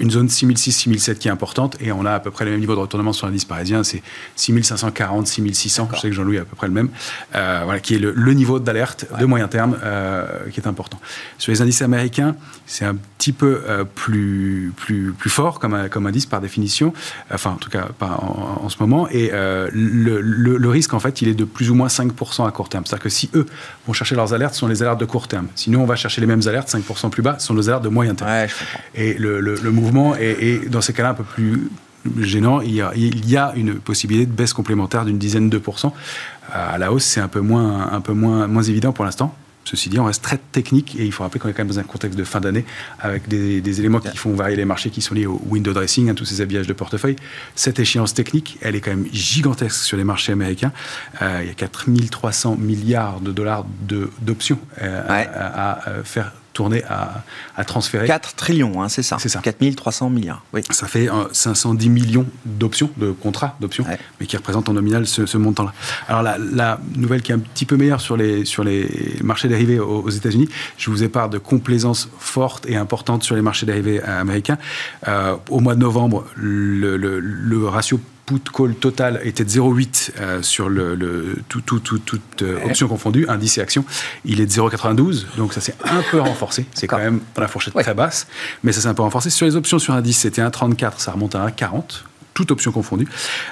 une 0.00 0.10
zone 0.10 0.28
6006-6007 0.28 1.14
qui 1.16 1.28
est 1.28 1.30
importante 1.30 1.76
et 1.80 1.92
on 1.92 2.04
a 2.04 2.12
à 2.12 2.20
peu 2.20 2.30
près 2.30 2.44
le 2.44 2.52
même 2.52 2.60
niveau 2.60 2.74
de 2.74 2.80
retournement 2.80 3.12
sur 3.12 3.26
l'indice 3.26 3.44
parisien, 3.44 3.82
c'est 3.82 4.02
6540, 4.36 5.26
6600, 5.26 5.88
je 5.94 5.98
sais 5.98 6.08
que 6.08 6.14
Jean-Louis 6.14 6.38
a 6.38 6.42
à 6.42 6.44
peu 6.44 6.56
près 6.56 6.68
le 6.68 6.72
même, 6.72 6.88
euh, 7.34 7.62
voilà, 7.64 7.80
qui 7.80 7.94
est 7.94 7.98
le, 7.98 8.32
niveau 8.32 8.60
d'alerte 8.60 9.06
de 9.18 9.24
moyen 9.24 9.48
terme 9.48 9.76
euh, 9.82 10.48
qui 10.52 10.60
est 10.60 10.68
important. 10.68 11.00
Sur 11.38 11.50
les 11.50 11.62
indices 11.62 11.82
américains, 11.82 12.36
c'est 12.66 12.84
un 12.84 12.94
petit 12.94 13.32
peu 13.32 13.62
euh, 13.66 13.84
plus, 13.84 14.72
plus, 14.76 15.12
plus 15.12 15.30
fort 15.30 15.58
comme, 15.58 15.88
comme 15.88 16.06
indice 16.06 16.26
par 16.26 16.40
définition, 16.40 16.92
enfin 17.32 17.50
en 17.50 17.56
tout 17.56 17.70
cas 17.70 17.88
pas 17.98 18.18
en, 18.20 18.68
ce 18.68 18.76
moment, 18.80 19.08
et 19.08 19.30
le, 19.32 20.20
le, 20.20 20.68
risque 20.68 20.92
en 20.92 21.00
fait 21.00 21.22
il 21.22 21.28
est 21.28 21.34
de 21.34 21.44
plus 21.44 21.70
ou 21.70 21.74
moins 21.74 21.88
5% 21.88 22.46
à 22.46 22.50
court 22.50 22.68
terme. 22.68 22.84
C'est-à-dire 22.84 23.02
que 23.02 23.08
si 23.08 23.30
eux 23.34 23.46
vont 23.86 23.92
chercher 23.92 24.14
leurs 24.14 24.34
alertes, 24.34 24.54
ce 24.54 24.60
sont 24.60 24.68
les 24.68 24.82
alertes 24.82 25.00
de 25.00 25.06
court 25.06 25.26
terme. 25.26 25.48
Si 25.54 25.70
nous 25.70 25.80
on 25.80 25.86
va 25.86 25.96
chercher 25.96 26.20
les 26.20 26.26
mêmes 26.26 26.46
alertes, 26.46 26.68
5% 26.68 27.10
plus 27.10 27.22
bas, 27.22 27.36
ce 27.38 27.46
sont 27.46 27.54
nos 27.54 27.68
alertes 27.68 27.84
de 27.84 27.88
moyen 27.88 28.14
terme. 28.14 28.30
et 28.94 29.14
le, 29.14 29.40
le, 29.40 29.54
le 29.56 29.70
mouvement 29.92 30.16
et 30.16 30.60
dans 30.68 30.80
ces 30.80 30.92
cas-là 30.92 31.10
un 31.10 31.14
peu 31.14 31.24
plus 31.24 31.70
gênant, 32.20 32.60
il 32.60 32.74
y, 32.74 32.80
a, 32.80 32.92
il 32.94 33.28
y 33.28 33.36
a 33.36 33.52
une 33.56 33.74
possibilité 33.74 34.26
de 34.26 34.32
baisse 34.32 34.52
complémentaire 34.52 35.04
d'une 35.04 35.18
dizaine 35.18 35.50
de 35.50 35.58
pourcents. 35.58 35.94
À 36.52 36.78
la 36.78 36.92
hausse, 36.92 37.04
c'est 37.04 37.20
un 37.20 37.28
peu 37.28 37.40
moins, 37.40 37.92
un 37.92 38.00
peu 38.00 38.12
moins, 38.12 38.46
moins 38.46 38.62
évident 38.62 38.92
pour 38.92 39.04
l'instant. 39.04 39.34
Ceci 39.64 39.90
dit, 39.90 39.98
on 39.98 40.04
reste 40.04 40.22
très 40.22 40.38
technique 40.38 40.96
et 40.98 41.04
il 41.04 41.12
faut 41.12 41.24
rappeler 41.24 41.40
qu'on 41.40 41.48
est 41.50 41.52
quand 41.52 41.62
même 41.62 41.68
dans 41.68 41.78
un 41.78 41.82
contexte 41.82 42.18
de 42.18 42.24
fin 42.24 42.40
d'année 42.40 42.64
avec 43.00 43.28
des, 43.28 43.80
éléments 43.80 44.00
qui 44.00 44.16
font 44.16 44.32
varier 44.32 44.56
les 44.56 44.64
marchés 44.64 44.88
qui 44.88 45.02
sont 45.02 45.14
liés 45.14 45.26
au 45.26 45.42
window 45.44 45.74
dressing, 45.74 46.08
à 46.08 46.14
tous 46.14 46.24
ces 46.24 46.40
habillages 46.40 46.66
de 46.66 46.72
portefeuille. 46.72 47.16
Cette 47.54 47.78
échéance 47.78 48.14
technique, 48.14 48.56
elle 48.62 48.76
est 48.76 48.80
quand 48.80 48.92
même 48.92 49.06
gigantesque 49.12 49.82
sur 49.82 49.98
les 49.98 50.04
marchés 50.04 50.32
américains. 50.32 50.72
Euh, 51.20 51.40
il 51.42 51.48
y 51.48 51.50
a 51.50 51.54
4300 51.54 52.56
milliards 52.56 53.20
de 53.20 53.30
dollars 53.30 53.66
d'options 54.22 54.58
euh, 54.80 55.02
à, 55.06 55.72
à, 55.72 56.02
faire 56.02 56.32
tourner 56.58 56.82
à, 56.88 57.22
à 57.56 57.64
transférer. 57.64 58.08
4 58.08 58.34
trillions, 58.34 58.82
hein, 58.82 58.88
c'est 58.88 59.04
ça. 59.04 59.16
C'est 59.20 59.28
ça. 59.28 59.38
4300 59.38 60.10
milliards. 60.10 60.42
Oui. 60.52 60.62
Ça 60.70 60.88
fait 60.88 61.08
510 61.30 61.86
euh, 61.86 61.90
millions 61.92 62.26
d'options, 62.44 62.90
de 62.96 63.12
contrats 63.12 63.54
d'options, 63.60 63.84
mais 64.18 64.26
qui 64.26 64.36
représentent 64.36 64.68
en 64.68 64.72
nominal 64.72 65.06
ce, 65.06 65.36
montant-là. 65.36 65.72
Alors 66.08 66.22
la, 66.24 66.36
la, 66.36 66.80
nouvelle 66.96 67.22
qui 67.22 67.30
est 67.30 67.36
un 67.36 67.38
petit 67.38 67.64
peu 67.64 67.76
meilleure 67.76 68.00
sur 68.00 68.16
les, 68.16 68.44
sur 68.44 68.64
les 68.64 68.88
marchés 69.22 69.46
dérivés 69.46 69.78
aux, 69.78 70.10
États-Unis, 70.10 70.48
je 70.76 70.90
vous 70.90 71.04
ai 71.04 71.08
parlé 71.08 71.30
de 71.30 71.38
complaisance 71.38 72.08
forte 72.18 72.66
et 72.66 72.74
importante 72.74 73.22
sur 73.22 73.36
les 73.36 73.42
marchés 73.42 73.64
dérivés 73.64 74.02
américains. 74.02 74.58
Euh, 75.06 75.36
au 75.50 75.60
mois 75.60 75.76
de 75.76 75.80
novembre, 75.80 76.24
le, 76.34 76.96
le, 76.96 77.20
le 77.20 77.68
ratio 77.68 78.00
put 78.28 78.50
call 78.52 78.74
total 78.74 79.20
était 79.24 79.44
de 79.44 79.50
0,8 79.50 80.10
euh, 80.18 80.42
sur 80.42 80.68
le, 80.68 80.94
le, 80.94 81.38
tout, 81.48 81.62
tout, 81.62 81.80
tout, 81.80 81.98
toute 81.98 82.42
euh, 82.42 82.64
option 82.64 82.88
confondue, 82.88 83.26
indice 83.28 83.58
et 83.58 83.60
action. 83.62 83.84
Il 84.24 84.40
est 84.40 84.46
de 84.46 84.50
0,92, 84.50 85.36
donc 85.36 85.54
ça 85.54 85.60
s'est 85.60 85.74
un 85.84 86.02
peu 86.10 86.20
renforcé. 86.20 86.66
C'est 86.74 86.86
quand 86.86 86.98
même 86.98 87.20
dans 87.34 87.42
la 87.42 87.48
fourchette 87.48 87.74
très 87.74 87.94
basse, 87.94 88.26
mais 88.62 88.72
ça 88.72 88.82
s'est 88.82 88.88
un 88.88 88.94
peu 88.94 89.02
renforcé. 89.02 89.30
Sur 89.30 89.46
les 89.46 89.56
options 89.56 89.78
sur 89.78 89.94
indice, 89.94 90.18
c'était 90.18 90.42
1,34, 90.42 90.92
ça 90.98 91.12
remonte 91.12 91.34
à 91.34 91.46
1,40 91.46 92.02
toute 92.38 92.52
option 92.52 92.70
confondue. 92.70 93.08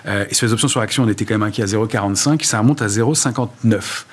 et 0.06 0.32
sur 0.32 0.46
les 0.46 0.52
options 0.52 0.68
sur 0.68 0.80
action, 0.80 1.02
on 1.02 1.08
était 1.08 1.24
quand 1.24 1.34
même 1.34 1.42
inquiet 1.42 1.64
à 1.64 1.66
0,45, 1.66 2.44
ça 2.44 2.60
remonte 2.60 2.82
à 2.82 2.86
0,59. 2.86 4.04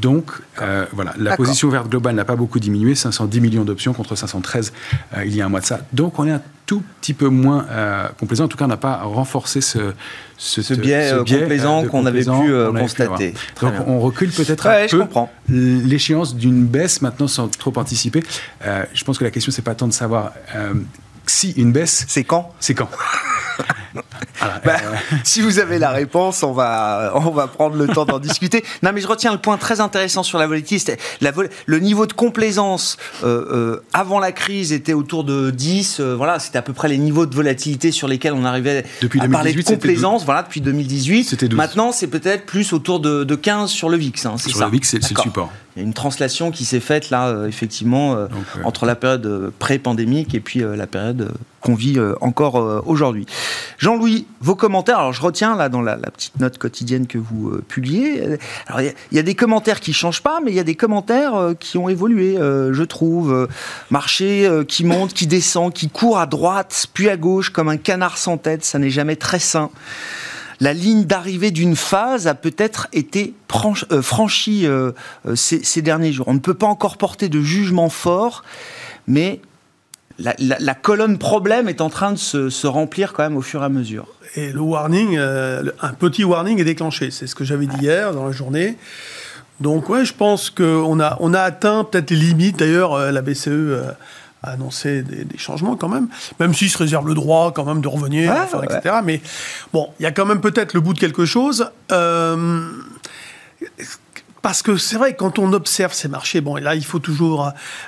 Donc, 0.00 0.32
euh, 0.60 0.86
voilà, 0.92 1.14
la 1.18 1.36
position 1.36 1.68
verte 1.68 1.88
globale 1.88 2.16
n'a 2.16 2.24
pas 2.24 2.36
beaucoup 2.36 2.58
diminué, 2.58 2.94
510 2.94 3.40
millions 3.40 3.64
d'options 3.64 3.92
contre 3.92 4.16
513 4.16 4.72
euh, 5.16 5.24
il 5.24 5.36
y 5.36 5.40
a 5.40 5.46
un 5.46 5.48
mois 5.48 5.60
de 5.60 5.66
ça. 5.66 5.80
Donc, 5.92 6.18
on 6.18 6.26
est 6.26 6.32
un 6.32 6.42
tout 6.66 6.82
petit 7.00 7.14
peu 7.14 7.28
moins 7.28 7.66
euh, 7.70 8.08
complaisant. 8.18 8.44
En 8.44 8.48
tout 8.48 8.56
cas, 8.56 8.64
on 8.64 8.68
n'a 8.68 8.76
pas 8.76 9.02
renforcé 9.02 9.60
ce, 9.60 9.92
ce, 10.36 10.74
biais, 10.74 11.12
complaisant 11.18 11.84
qu'on 11.84 12.06
avait 12.06 12.24
pu 12.24 12.52
constater. 12.76 13.34
Donc, 13.60 13.74
on 13.86 14.00
recule 14.00 14.30
peut-être 14.30 14.66
un 14.66 14.86
peu 14.88 15.04
l'échéance 15.48 16.34
d'une 16.34 16.66
baisse 16.66 17.00
maintenant 17.02 17.28
sans 17.28 17.48
trop 17.48 17.72
anticiper. 17.76 18.22
je 18.62 19.04
pense 19.04 19.18
que 19.18 19.24
la 19.24 19.30
question, 19.30 19.52
c'est 19.52 19.62
pas 19.62 19.74
tant 19.74 19.86
de 19.86 19.92
savoir 19.92 20.32
si 21.26 21.52
une 21.52 21.72
baisse. 21.72 22.04
C'est 22.08 22.24
quand? 22.24 22.52
C'est 22.58 22.74
quand 22.74 22.90
bah, 24.64 24.76
si 25.24 25.40
vous 25.40 25.58
avez 25.58 25.78
la 25.78 25.90
réponse, 25.90 26.42
on 26.42 26.52
va, 26.52 27.12
on 27.14 27.30
va 27.30 27.46
prendre 27.46 27.76
le 27.76 27.86
temps 27.86 28.04
d'en 28.04 28.18
discuter. 28.24 28.64
Non, 28.82 28.90
mais 28.92 29.00
je 29.00 29.06
retiens 29.06 29.32
le 29.32 29.38
point 29.38 29.56
très 29.56 29.80
intéressant 29.80 30.22
sur 30.22 30.38
la 30.38 30.46
volatilité. 30.46 30.96
La 31.20 31.32
le 31.66 31.78
niveau 31.80 32.06
de 32.06 32.12
complaisance 32.12 32.96
euh, 33.24 33.44
euh, 33.50 33.82
avant 33.92 34.20
la 34.20 34.32
crise 34.32 34.72
était 34.72 34.92
autour 34.92 35.24
de 35.24 35.50
10. 35.50 35.98
Euh, 36.00 36.14
voilà, 36.14 36.38
c'était 36.38 36.58
à 36.58 36.62
peu 36.62 36.72
près 36.72 36.88
les 36.88 36.98
niveaux 36.98 37.26
de 37.26 37.34
volatilité 37.34 37.90
sur 37.90 38.08
lesils 38.08 38.30
on 38.32 38.44
arrivait 38.44 38.84
depuis 39.02 39.20
à 39.20 39.24
2018, 39.24 39.32
parler 39.32 39.52
de 39.52 39.62
complaisance. 39.62 40.24
Voilà, 40.24 40.42
depuis 40.42 40.60
2018. 40.60 41.52
Maintenant, 41.54 41.92
c'est 41.92 42.06
peut-être 42.06 42.46
plus 42.46 42.72
autour 42.72 43.00
de, 43.00 43.24
de 43.24 43.34
15 43.34 43.70
sur 43.70 43.88
le 43.88 43.96
VIX. 43.96 44.26
Hein, 44.26 44.36
sur 44.38 44.58
le 44.60 44.70
VIX, 44.70 44.88
c'est 44.88 45.10
le 45.10 45.20
support. 45.20 45.52
Il 45.76 45.80
y 45.80 45.82
a 45.84 45.86
une 45.86 45.94
translation 45.94 46.52
qui 46.52 46.64
s'est 46.64 46.78
faite 46.78 47.10
là, 47.10 47.28
euh, 47.28 47.48
effectivement, 47.48 48.14
euh, 48.14 48.28
entre 48.62 48.86
la 48.86 48.94
période 48.94 49.26
euh, 49.26 49.50
pré-pandémique 49.58 50.32
et 50.32 50.40
puis 50.40 50.60
la 50.60 50.86
période 50.86 51.32
qu'on 51.60 51.74
vit 51.74 51.98
encore 52.20 52.82
aujourd'hui. 52.86 53.24
Jean-Louis, 53.78 54.26
vos 54.42 54.54
commentaires. 54.54 54.98
Alors, 54.98 55.14
je 55.14 55.22
retiens 55.22 55.56
là 55.56 55.70
dans 55.70 55.80
la, 55.80 55.96
petite 55.96 56.38
note 56.38 56.58
quotidienne 56.58 57.06
que 57.06 57.16
vous 57.16 57.58
publiez. 57.66 58.22
Alors, 58.66 58.82
il 58.82 59.16
y, 59.16 59.18
a 59.18 59.22
des 59.22 59.34
commentaires 59.34 59.80
qui 59.80 59.94
changent 59.94 60.22
pas, 60.22 60.40
mais 60.44 60.50
il 60.50 60.54
y 60.54 60.60
a 60.60 60.64
des 60.64 60.74
commentaires 60.74 61.54
qui 61.58 61.78
ont 61.78 61.88
évolué, 61.88 62.36
je 62.36 62.82
trouve. 62.82 63.48
marché 63.90 64.46
qui 64.68 64.84
monte, 64.84 65.14
qui 65.14 65.26
descend, 65.26 65.72
qui 65.72 65.88
court 65.88 66.18
à 66.18 66.26
droite, 66.26 66.86
puis 66.92 67.08
à 67.08 67.16
gauche, 67.16 67.48
comme 67.48 67.70
un 67.70 67.78
canard 67.78 68.18
sans 68.18 68.36
tête. 68.36 68.62
Ça 68.62 68.78
n'est 68.78 68.90
jamais 68.90 69.16
très 69.16 69.38
sain 69.38 69.70
la 70.60 70.72
ligne 70.72 71.04
d'arrivée 71.04 71.50
d'une 71.50 71.76
phase 71.76 72.26
a 72.26 72.34
peut-être 72.34 72.88
été 72.92 73.34
euh, 73.90 74.02
franchie 74.02 74.66
euh, 74.66 74.92
euh, 75.26 75.34
ces, 75.36 75.82
derniers 75.82 76.12
jours. 76.12 76.28
On 76.28 76.34
ne 76.34 76.38
peut 76.38 76.54
pas 76.54 76.66
encore 76.66 76.96
porter 76.96 77.28
de 77.28 77.40
jugement 77.40 77.88
fort, 77.88 78.44
mais 79.06 79.40
la, 80.18 80.74
colonne 80.74 81.18
problème 81.18 81.68
est 81.68 81.80
en 81.80 81.90
train 81.90 82.12
de 82.12 82.18
se, 82.18 82.66
remplir 82.66 83.12
quand 83.12 83.24
même 83.24 83.36
au 83.36 83.42
fur 83.42 83.62
et 83.62 83.64
à 83.64 83.68
mesure. 83.68 84.06
Et 84.36 84.52
le 84.52 84.60
warning, 84.60 85.18
un 85.18 85.92
petit 85.98 86.24
warning 86.24 86.60
est 86.60 86.64
déclenché. 86.64 87.10
C'est 87.10 87.26
ce 87.26 87.34
que 87.34 87.44
j'avais 87.44 87.66
dit 87.66 87.76
hier 87.80 88.12
dans 88.12 88.26
la 88.26 88.32
journée. 88.32 88.76
Donc 89.60 89.88
ouais, 89.88 90.04
je 90.04 90.14
pense 90.14 90.50
qu'on 90.50 91.00
a, 91.00 91.16
on 91.20 91.34
a 91.34 91.40
atteint 91.40 91.84
peut-être 91.84 92.10
les 92.10 92.16
limites. 92.16 92.58
D'ailleurs, 92.58 92.96
la 93.12 93.22
BCE 93.22 93.82
a 94.44 94.52
annoncé 94.52 95.02
des, 95.02 95.38
changements 95.38 95.76
quand 95.76 95.88
même, 95.88 96.08
même 96.38 96.54
s'il 96.54 96.70
se 96.70 96.78
réserve 96.78 97.08
le 97.08 97.14
droit 97.14 97.52
quand 97.52 97.64
même 97.64 97.80
de 97.80 97.88
revenir, 97.88 98.32
etc. 98.62 98.96
Mais 99.04 99.20
bon, 99.72 99.90
il 99.98 100.02
y 100.02 100.06
a 100.06 100.12
quand 100.12 100.26
même 100.26 100.40
peut-être 100.40 100.74
le 100.74 100.80
bout 100.80 100.94
de 100.94 100.98
quelque 100.98 101.24
chose. 101.24 101.70
Euh, 101.90 102.70
parce 104.44 104.60
que 104.60 104.76
c'est 104.76 104.98
vrai, 104.98 105.16
quand 105.16 105.38
on 105.38 105.54
observe 105.54 105.94
ces 105.94 106.06
marchés, 106.06 106.42
bon, 106.42 106.58
et 106.58 106.60
là, 106.60 106.74
il 106.74 106.84
faut 106.84 106.98
toujours 106.98 107.46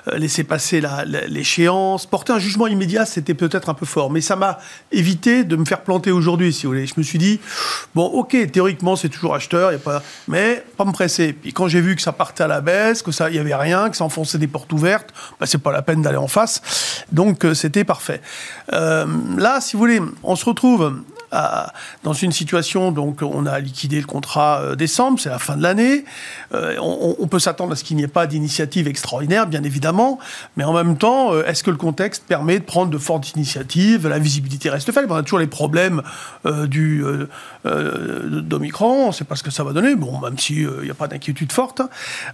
euh, 0.08 0.16
laisser 0.16 0.42
passer 0.42 0.80
l'échéance. 1.28 2.06
Porter 2.06 2.32
un 2.32 2.38
jugement 2.38 2.66
immédiat, 2.66 3.04
c'était 3.04 3.34
peut-être 3.34 3.68
un 3.68 3.74
peu 3.74 3.84
fort. 3.84 4.10
Mais 4.10 4.22
ça 4.22 4.36
m'a 4.36 4.56
évité 4.90 5.44
de 5.44 5.54
me 5.54 5.66
faire 5.66 5.82
planter 5.82 6.12
aujourd'hui, 6.12 6.54
si 6.54 6.64
vous 6.64 6.72
voulez. 6.72 6.86
Je 6.86 6.94
me 6.96 7.02
suis 7.02 7.18
dit, 7.18 7.40
bon, 7.94 8.06
ok, 8.06 8.50
théoriquement, 8.50 8.96
c'est 8.96 9.10
toujours 9.10 9.34
acheteur, 9.34 9.70
y 9.70 9.74
a 9.74 9.78
pas, 9.78 10.02
mais 10.28 10.64
pas 10.78 10.86
me 10.86 10.92
presser. 10.92 11.34
Puis 11.34 11.52
quand 11.52 11.68
j'ai 11.68 11.82
vu 11.82 11.94
que 11.94 12.00
ça 12.00 12.12
partait 12.12 12.44
à 12.44 12.46
la 12.46 12.62
baisse, 12.62 13.02
que 13.02 13.12
ça, 13.12 13.28
y 13.28 13.38
avait 13.38 13.54
rien, 13.54 13.90
que 13.90 13.96
ça 13.98 14.04
enfonçait 14.04 14.38
des 14.38 14.48
portes 14.48 14.72
ouvertes, 14.72 15.12
bah, 15.38 15.44
c'est 15.44 15.58
pas 15.58 15.72
la 15.72 15.82
peine 15.82 16.00
d'aller 16.00 16.16
en 16.16 16.26
face. 16.26 16.62
Donc, 17.12 17.44
euh, 17.44 17.52
c'était 17.52 17.84
parfait. 17.84 18.22
Euh, 18.72 19.04
là, 19.36 19.60
si 19.60 19.74
vous 19.74 19.80
voulez, 19.80 20.00
on 20.22 20.36
se 20.36 20.46
retrouve 20.46 21.02
dans 22.02 22.12
une 22.12 22.32
situation, 22.32 22.92
donc 22.92 23.22
on 23.22 23.46
a 23.46 23.58
liquidé 23.58 24.00
le 24.00 24.06
contrat 24.06 24.60
euh, 24.60 24.74
décembre, 24.74 25.18
c'est 25.20 25.28
la 25.28 25.38
fin 25.38 25.56
de 25.56 25.62
l'année. 25.62 26.04
Euh, 26.54 26.76
on, 26.80 27.26
peut 27.26 27.38
s'attendre 27.38 27.72
à 27.72 27.76
ce 27.76 27.84
qu'il 27.84 27.96
n'y 27.96 28.04
ait 28.04 28.08
pas 28.08 28.26
d'initiative 28.26 28.86
extraordinaire, 28.86 29.46
bien 29.46 29.62
évidemment, 29.64 30.18
mais 30.56 30.64
en 30.64 30.72
même 30.72 30.96
temps, 30.96 31.32
euh, 31.32 31.44
est-ce 31.44 31.64
que 31.64 31.70
le 31.70 31.76
contexte 31.76 32.24
permet 32.26 32.58
de 32.58 32.64
prendre 32.64 32.90
de 32.90 32.98
fortes 32.98 33.32
initiatives? 33.32 34.06
La 34.06 34.18
visibilité 34.18 34.70
reste 34.70 34.92
faible. 34.92 35.10
On 35.10 35.16
a 35.16 35.22
toujours 35.22 35.40
les 35.40 35.46
problèmes 35.46 36.02
du 36.44 37.04
d'Omicron, 37.64 39.04
on 39.04 39.06
ne 39.08 39.12
sait 39.12 39.24
pas 39.24 39.36
ce 39.36 39.42
que 39.42 39.50
ça 39.50 39.64
va 39.64 39.72
donner, 39.72 39.96
bon, 39.96 40.20
même 40.20 40.38
s'il 40.38 40.68
n'y 40.82 40.90
a 40.90 40.94
pas 40.94 41.08
d'inquiétude 41.08 41.52
forte. 41.52 41.82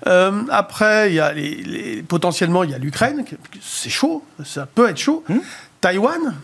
après, 0.04 1.10
il 1.10 1.14
y 1.14 1.20
a 1.20 1.32
les, 1.32 2.02
potentiellement, 2.02 2.64
il 2.64 2.70
y 2.70 2.74
a 2.74 2.78
l'Ukraine, 2.78 3.24
c'est 3.62 3.90
chaud, 3.90 4.24
ça 4.44 4.66
peut 4.66 4.88
être 4.88 4.98
chaud. 4.98 5.24
Hum. 5.30 5.40
Taïwan, 5.80 6.34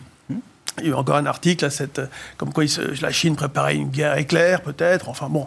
il 0.81 0.87
y 0.87 0.89
a 0.89 0.91
eu 0.93 0.95
encore 0.95 1.17
un 1.17 1.27
article, 1.27 1.71
cette, 1.71 2.01
comme 2.37 2.53
quoi 2.53 2.65
la 3.01 3.13
Chine 3.13 3.37
préparait 3.37 3.77
une 3.77 3.89
guerre 3.89 4.17
éclair, 4.17 4.63
peut-être. 4.63 5.09
Enfin 5.09 5.29
bon, 5.29 5.47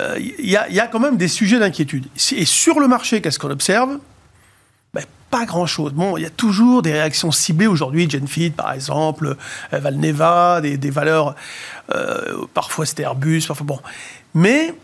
euh, 0.00 0.16
il 0.18 0.48
y, 0.50 0.56
a 0.56 0.86
quand 0.86 1.00
même 1.00 1.16
des 1.16 1.28
sujets 1.28 1.58
d'inquiétude. 1.58 2.06
Et 2.32 2.44
sur 2.44 2.80
le 2.80 2.88
marché, 2.88 3.20
qu'est-ce 3.20 3.38
qu'on 3.38 3.50
observe? 3.50 3.98
Ben, 4.94 5.04
Pas 5.30 5.44
grand-chose. 5.44 5.92
Bon, 5.92 6.16
il 6.16 6.22
y 6.22 6.26
a 6.26 6.30
toujours 6.30 6.82
des 6.82 6.92
réactions 6.92 7.30
ciblées 7.30 7.66
aujourd'hui. 7.66 8.08
Genfit, 8.08 8.50
par 8.50 8.72
exemple, 8.72 9.36
euh, 9.72 9.78
Valneva, 9.78 10.60
des, 10.60 10.76
des 10.76 10.90
valeurs, 10.90 11.34
euh, 11.94 12.46
parfois 12.54 12.86
c'était 12.86 13.04
Airbus, 13.04 13.42
parfois 13.46 13.66
bon. 13.66 13.80
Mais 14.34 14.74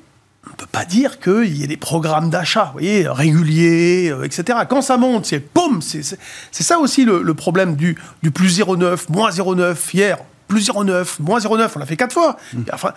on 0.46 0.50
ne 0.50 0.56
peut 0.56 0.66
pas 0.70 0.84
dire 0.84 1.20
qu'il 1.20 1.56
y 1.56 1.62
ait 1.62 1.68
des 1.68 1.76
programmes 1.76 2.28
d'achat, 2.28 2.64
vous 2.66 2.72
voyez, 2.72 3.06
réguliers, 3.08 4.10
euh, 4.10 4.24
etc. 4.24 4.60
Quand 4.68 4.82
ça 4.82 4.96
monte, 4.96 5.26
c'est 5.26 5.40
poum 5.40 5.80
C'est 5.80 6.16
ça 6.50 6.78
aussi 6.78 7.04
le, 7.04 7.34
problème 7.34 7.76
du, 7.76 7.96
du 8.22 8.30
plus 8.30 8.58
0,9, 8.58 9.10
moins 9.10 9.30
0,9 9.30 9.76
hier, 9.94 10.18
plus 10.48 10.68
0,9, 10.68 11.22
moins 11.22 11.38
0,9, 11.38 11.70
on 11.76 11.78
l'a 11.78 11.86
fait 11.86 11.96
quatre 11.96 12.12
fois. 12.12 12.36
Mmh. 12.52 12.62
Enfin, 12.72 12.92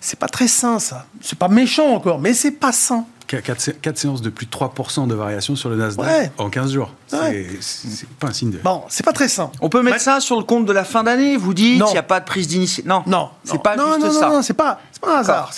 c'est 0.00 0.18
pas 0.18 0.28
très 0.28 0.48
sain, 0.48 0.78
ça. 0.78 1.06
C'est 1.20 1.38
pas 1.38 1.48
méchant 1.48 1.94
encore, 1.94 2.18
mais 2.18 2.34
c'est 2.34 2.50
pas 2.50 2.72
sain. 2.72 3.06
4, 3.38 3.96
séances 3.96 4.22
de 4.22 4.30
plus 4.30 4.46
de 4.46 4.50
3% 4.50 5.06
de 5.06 5.14
variation 5.14 5.54
sur 5.56 5.68
le 5.68 5.76
Nasdaq 5.76 6.32
en 6.38 6.50
15 6.50 6.72
jours. 6.72 6.90
C'est 7.06 8.08
pas 8.18 8.28
un 8.28 8.32
signe 8.32 8.50
de. 8.50 8.58
Bon, 8.58 8.82
c'est 8.88 9.04
pas 9.04 9.12
très 9.12 9.28
sain. 9.28 9.50
On 9.60 9.68
peut 9.68 9.82
mettre 9.82 10.00
ça 10.00 10.20
sur 10.20 10.36
le 10.36 10.44
compte 10.44 10.66
de 10.66 10.72
la 10.72 10.84
fin 10.84 11.02
d'année 11.02 11.36
Vous 11.36 11.54
dites 11.54 11.82
il 11.86 11.92
n'y 11.92 11.98
a 11.98 12.02
pas 12.02 12.20
de 12.20 12.24
prise 12.24 12.48
d'initiative 12.48 12.88
Non, 12.88 13.02
non, 13.06 13.30
c'est 13.44 13.62
pas 13.62 13.76
non, 13.76 13.94
juste 13.94 14.06
non, 14.06 14.12
ça. 14.12 14.28
Non, 14.28 14.42
c'est 14.42 14.54
pas, 14.54 14.80
pas 15.00 15.16
un 15.16 15.20
hasard. 15.20 15.52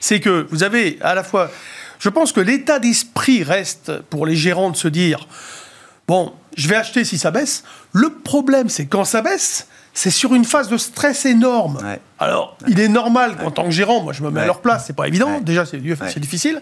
C'est 0.00 0.20
que 0.20 0.46
vous 0.50 0.62
avez 0.62 0.98
à 1.00 1.14
la 1.14 1.24
fois. 1.24 1.50
Je 1.98 2.08
pense 2.08 2.32
que 2.32 2.40
l'état 2.40 2.78
d'esprit 2.78 3.42
reste 3.42 4.00
pour 4.10 4.26
les 4.26 4.36
gérants 4.36 4.70
de 4.70 4.76
se 4.76 4.88
dire 4.88 5.26
bon, 6.06 6.32
je 6.56 6.68
vais 6.68 6.76
acheter 6.76 7.04
si 7.04 7.18
ça 7.18 7.30
baisse. 7.30 7.64
Le 7.92 8.10
problème, 8.10 8.68
c'est 8.68 8.86
quand 8.86 9.04
ça 9.04 9.22
baisse, 9.22 9.68
c'est 9.94 10.10
sur 10.10 10.34
une 10.34 10.44
phase 10.44 10.68
de 10.68 10.76
stress 10.76 11.24
énorme. 11.24 11.78
Alors, 12.18 12.58
il 12.66 12.80
est 12.80 12.88
normal 12.88 13.36
qu'en 13.36 13.50
tant 13.50 13.64
que 13.64 13.70
gérant, 13.70 14.02
moi 14.02 14.12
je 14.12 14.22
me 14.22 14.30
mets 14.30 14.40
à 14.40 14.46
leur 14.46 14.60
place, 14.60 14.84
c'est 14.86 14.96
pas 14.96 15.08
évident, 15.08 15.40
déjà 15.40 15.64
c'est 15.64 15.80
difficile, 16.18 16.60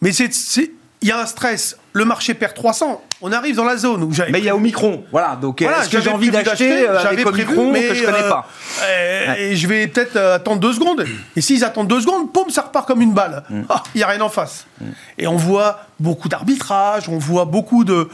mais 0.00 0.12
c'est 0.12 0.70
il 1.02 1.08
y 1.08 1.12
a 1.12 1.20
un 1.20 1.26
stress. 1.26 1.76
Le 1.92 2.04
marché 2.04 2.34
perd 2.34 2.54
300. 2.54 3.02
On 3.22 3.32
arrive 3.32 3.56
dans 3.56 3.64
la 3.64 3.76
zone 3.76 4.02
où 4.02 4.12
Mais 4.30 4.38
il 4.38 4.44
y 4.44 4.48
a 4.48 4.54
Omicron. 4.54 5.04
Voilà. 5.10 5.36
Donc, 5.36 5.62
est-ce 5.62 5.88
que 5.88 6.00
j'ai 6.00 6.10
envie 6.10 6.30
d'acheter 6.30 6.88
euh, 6.88 6.98
avec 7.00 7.26
Omicron 7.26 7.72
mais 7.72 7.88
que 7.88 7.94
je 7.94 8.04
connais 8.04 8.22
euh, 8.22 8.28
pas 8.28 9.38
Et 9.38 9.56
je 9.56 9.66
vais 9.66 9.86
peut-être 9.86 10.16
euh, 10.16 10.36
attendre 10.36 10.60
deux 10.60 10.72
secondes. 10.72 11.04
Et 11.36 11.40
s'ils 11.40 11.64
attendent 11.64 11.88
deux 11.88 12.00
secondes, 12.00 12.32
poum, 12.32 12.50
ça 12.50 12.62
repart 12.62 12.86
comme 12.86 13.00
une 13.00 13.12
balle. 13.12 13.42
Mm. 13.48 13.62
Ah, 13.68 13.82
il 13.94 13.98
n'y 13.98 14.04
a 14.04 14.08
rien 14.08 14.20
en 14.20 14.28
face. 14.28 14.66
Mm. 14.80 14.84
Et 15.18 15.26
on 15.26 15.36
voit 15.36 15.80
beaucoup 15.98 16.28
d'arbitrage, 16.28 17.08
on 17.08 17.18
voit 17.18 17.46
beaucoup 17.46 17.84
de, 17.84 18.08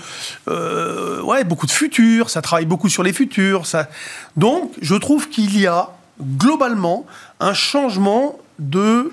ouais, 1.22 1.44
beaucoup 1.44 1.66
de 1.66 1.72
futurs. 1.72 2.30
Ça 2.30 2.40
travaille 2.40 2.66
beaucoup 2.66 2.88
sur 2.88 3.02
les 3.02 3.12
futurs. 3.12 3.66
Ça... 3.66 3.88
Donc, 4.36 4.72
je 4.80 4.94
trouve 4.94 5.28
qu'il 5.28 5.58
y 5.58 5.66
a 5.66 5.90
globalement 6.20 7.04
un 7.40 7.52
changement 7.52 8.38
de 8.58 9.12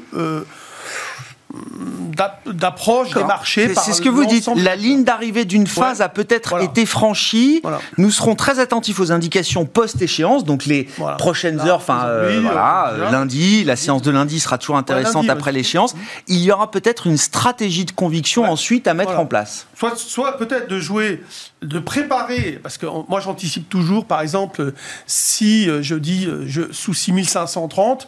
d'approche 1.53 3.13
des 3.13 3.23
marchés. 3.23 3.73
C'est 3.75 3.93
ce 3.93 4.01
que 4.01 4.09
vous 4.09 4.25
dites. 4.25 4.49
La 4.55 4.75
ligne 4.75 5.03
d'arrivée 5.03 5.45
d'une 5.45 5.67
phase 5.67 6.01
a 6.01 6.09
peut-être 6.09 6.61
été 6.61 6.85
franchie. 6.85 7.61
Nous 7.97 8.11
serons 8.11 8.35
très 8.35 8.59
attentifs 8.59 8.99
aux 8.99 9.11
indications 9.11 9.65
post-échéance, 9.65 10.43
donc 10.43 10.65
les 10.65 10.87
prochaines 11.17 11.59
heures. 11.61 11.77
Enfin, 11.77 12.05
euh, 12.05 12.39
voilà, 12.41 12.91
euh, 12.93 13.11
lundi, 13.11 13.63
la 13.63 13.75
séance 13.75 14.01
de 14.01 14.11
lundi 14.11 14.39
sera 14.39 14.57
toujours 14.57 14.77
intéressante 14.77 15.29
après 15.29 15.51
l'échéance. 15.51 15.95
Il 16.27 16.39
y 16.39 16.51
aura 16.51 16.71
peut-être 16.71 17.07
une 17.07 17.17
stratégie 17.17 17.85
de 17.85 17.91
conviction 17.91 18.45
ensuite 18.45 18.87
à 18.87 18.93
mettre 18.93 19.19
en 19.19 19.25
place. 19.25 19.67
Soit, 19.77 19.97
soit 19.97 20.37
peut-être 20.37 20.69
de 20.69 20.79
jouer, 20.79 21.23
de 21.61 21.79
préparer, 21.79 22.59
parce 22.61 22.77
que 22.77 22.85
moi 23.09 23.19
j'anticipe 23.19 23.69
toujours, 23.69 24.05
par 24.05 24.21
exemple, 24.21 24.73
si 25.07 25.69
euh, 25.69 25.81
je 25.81 25.95
dis 25.95 26.27
je, 26.45 26.71
sous 26.71 26.93
6530, 26.93 28.07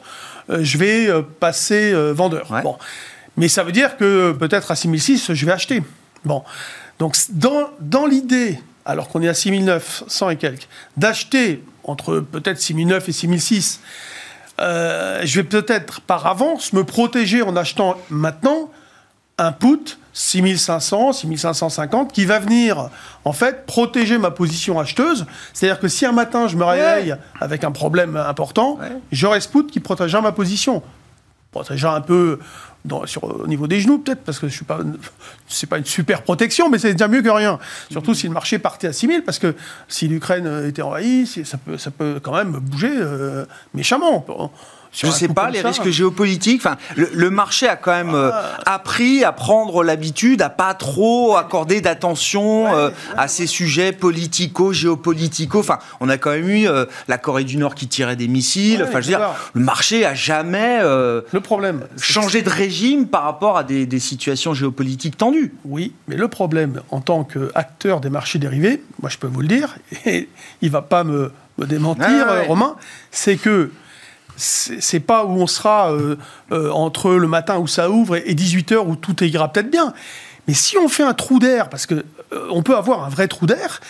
je 0.50 0.78
vais 0.78 1.10
passer 1.40 1.94
vendeur. 2.14 2.48
Bon. 2.64 2.78
Mais 3.38 3.48
ça 3.48 3.64
veut 3.64 3.72
dire 3.72 3.98
que 3.98 4.32
peut-être 4.32 4.72
à 4.72 4.76
6006, 4.76 5.34
je 5.34 5.46
vais 5.46 5.52
acheter. 5.52 5.84
Bon. 6.24 6.44
Donc, 7.00 7.16
dans, 7.30 7.70
dans 7.80 8.06
l'idée, 8.06 8.60
alors 8.86 9.10
qu'on 9.10 9.22
est 9.22 9.28
à 9.28 9.34
6900 9.34 10.30
et 10.30 10.36
quelques, 10.38 10.68
d'acheter 10.98 11.64
entre 11.84 12.20
peut-être 12.20 12.60
6009 12.60 13.10
et 13.10 13.12
6006, 13.12 13.82
euh, 14.62 15.22
je 15.24 15.42
vais 15.42 15.48
peut-être 15.48 16.02
par 16.02 16.26
avance 16.28 16.72
me 16.72 16.84
protéger 16.84 17.42
en 17.42 17.56
achetant 17.56 17.98
maintenant 18.10 18.70
un 19.38 19.52
put 19.52 19.98
6500, 20.14 21.12
6550 21.12 22.14
qui 22.14 22.24
va 22.24 22.40
venir 22.40 22.90
en 23.26 23.34
fait 23.34 23.66
protéger 23.66 24.18
ma 24.18 24.32
position 24.32 24.80
acheteuse. 24.80 25.26
C'est-à-dire 25.54 25.80
que 25.80 25.90
si 25.90 26.06
un 26.06 26.14
matin 26.14 26.48
je 26.48 26.56
me 26.56 26.64
réveille 26.64 27.16
avec 27.42 27.66
un 27.66 27.72
problème 27.72 28.16
important, 28.16 28.80
j'aurai 29.12 29.42
ce 29.42 29.50
put 29.50 29.68
qui 29.68 29.82
protégera 29.82 30.22
ma 30.22 30.32
position. 30.32 30.82
Protégera 31.56 31.96
un 31.96 32.02
peu 32.02 32.40
sur, 33.06 33.24
au 33.24 33.48
niveau 33.48 33.66
des 33.68 33.80
genoux, 33.80 34.00
peut-être, 34.00 34.24
parce 34.24 34.40
que 34.40 34.48
je 34.48 34.54
suis 34.54 34.66
pas, 34.66 34.80
c'est 35.48 35.68
pas 35.68 35.78
une 35.78 35.86
super 35.86 36.22
protection, 36.22 36.70
mais 36.70 36.78
c'est 36.78 36.92
déjà 36.92 37.08
mieux 37.08 37.22
que 37.22 37.30
rien. 37.30 37.60
Surtout 37.90 38.14
si 38.14 38.28
le 38.28 38.34
marché 38.34 38.60
partait 38.60 38.88
à 38.88 38.94
6000, 38.94 39.24
parce 39.24 39.40
que 39.40 39.56
si 39.88 40.08
l'Ukraine 40.08 40.66
était 40.68 40.82
envahie, 40.82 41.26
ça 41.26 41.58
peut, 41.58 41.78
ça 41.78 41.92
peut 41.92 42.20
quand 42.22 42.34
même 42.34 42.52
bouger 42.52 42.92
euh, 42.94 43.46
méchamment. 43.74 44.26
Je 44.96 45.08
ne 45.08 45.12
sais 45.12 45.28
pas, 45.28 45.50
les 45.50 45.62
risques 45.62 45.90
géopolitiques. 45.90 46.62
Enfin, 46.66 46.78
le, 46.96 47.30
marché 47.30 47.68
a 47.68 47.76
quand 47.76 47.92
même 47.92 48.16
euh, 48.16 48.32
ah. 48.32 48.76
appris 48.76 49.24
à 49.24 49.32
prendre 49.34 49.84
l'habitude 49.84 50.42
à 50.42 50.50
pas 50.50 50.74
trop 50.74 51.36
accorder 51.36 51.82
d'attention 51.82 52.74
euh, 52.74 52.90
à 53.18 53.28
ces 53.28 53.46
sujets 53.46 53.92
politico, 53.92 54.72
géopolitico. 54.72 55.60
Enfin, 55.60 55.80
on 56.00 56.08
a 56.08 56.18
quand 56.18 56.32
même 56.32 56.50
eu 56.50 56.68
euh, 56.68 56.86
la 57.08 57.18
Corée 57.18 57.44
du 57.44 57.58
Nord 57.58 57.76
qui 57.76 57.88
tirait 57.88 58.16
des 58.16 58.30
missiles. 58.30 58.84
enfin, 58.84 59.02
je 59.02 59.08
veux 59.08 59.18
dire, 59.18 59.30
le 59.54 59.62
marché 59.62 60.06
a 60.06 60.14
jamais 60.14 60.80
le 60.82 61.40
problème 61.42 61.86
changé 62.00 62.42
de 62.42 62.50
régime 62.50 63.08
par 63.08 63.24
rapport 63.24 63.58
à 63.58 63.64
des, 63.64 63.86
des, 63.86 64.00
situations 64.00 64.54
géopolitiques 64.54 65.18
tendues. 65.18 65.54
Oui, 65.66 65.94
mais 66.08 66.16
le 66.16 66.28
problème 66.28 66.82
en 66.92 67.02
tant 67.02 67.24
qu'acteur 67.24 68.00
des 68.00 68.10
marchés 68.10 68.40
dérivés, 68.40 68.82
moi 69.02 69.10
je 69.10 69.18
peux 69.18 69.28
vous 69.28 69.42
le 69.42 69.48
dire, 69.48 69.76
et 70.06 70.30
il 70.62 70.70
va 70.70 70.82
pas 70.82 71.04
me, 71.04 71.32
me 71.58 71.66
démentir, 71.66 72.28
Romain, 72.48 72.76
c'est 73.12 73.38
que 73.38 73.72
c'est 74.38 75.00
pas 75.00 75.26
où 75.26 75.32
on 75.32 75.48
sera 75.48 75.92
euh, 75.92 76.18
euh, 76.52 76.70
entre 76.72 77.12
le 77.12 77.28
matin 77.28 77.58
où 77.58 77.68
ça 77.68 77.90
ouvre 77.90 78.16
et 78.18 78.34
18h 78.34 78.78
où 78.78 78.96
tout 78.96 79.24
ira 79.24 79.52
peut-être 79.52 79.70
bien. 79.70 79.94
Mais 80.48 80.54
si 80.54 80.78
on 80.78 80.88
fait 80.88 81.04
un 81.04 81.14
trou 81.14 81.40
d'air, 81.40 81.70
parce 81.70 81.86
que 81.86 81.96
euh, 82.34 82.48
on 82.52 82.62
peut 82.62 82.76
avoir 82.76 83.04
un 83.04 83.10
vrai 83.10 83.28
trou 83.28 83.46
d'air, 83.46 83.82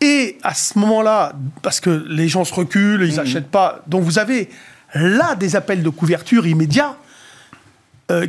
et 0.00 0.38
à 0.42 0.54
ce 0.54 0.78
moment-là, 0.78 1.32
parce 1.62 1.80
que 1.80 2.04
les 2.08 2.28
gens 2.28 2.44
se 2.44 2.54
reculent, 2.54 3.02
ils 3.02 3.16
n'achètent 3.16 3.48
mmh. 3.48 3.50
pas, 3.50 3.82
donc 3.88 4.02
vous 4.04 4.18
avez 4.18 4.48
là 4.94 5.34
des 5.34 5.56
appels 5.56 5.82
de 5.82 5.90
couverture 5.90 6.46
immédiats. 6.46 6.96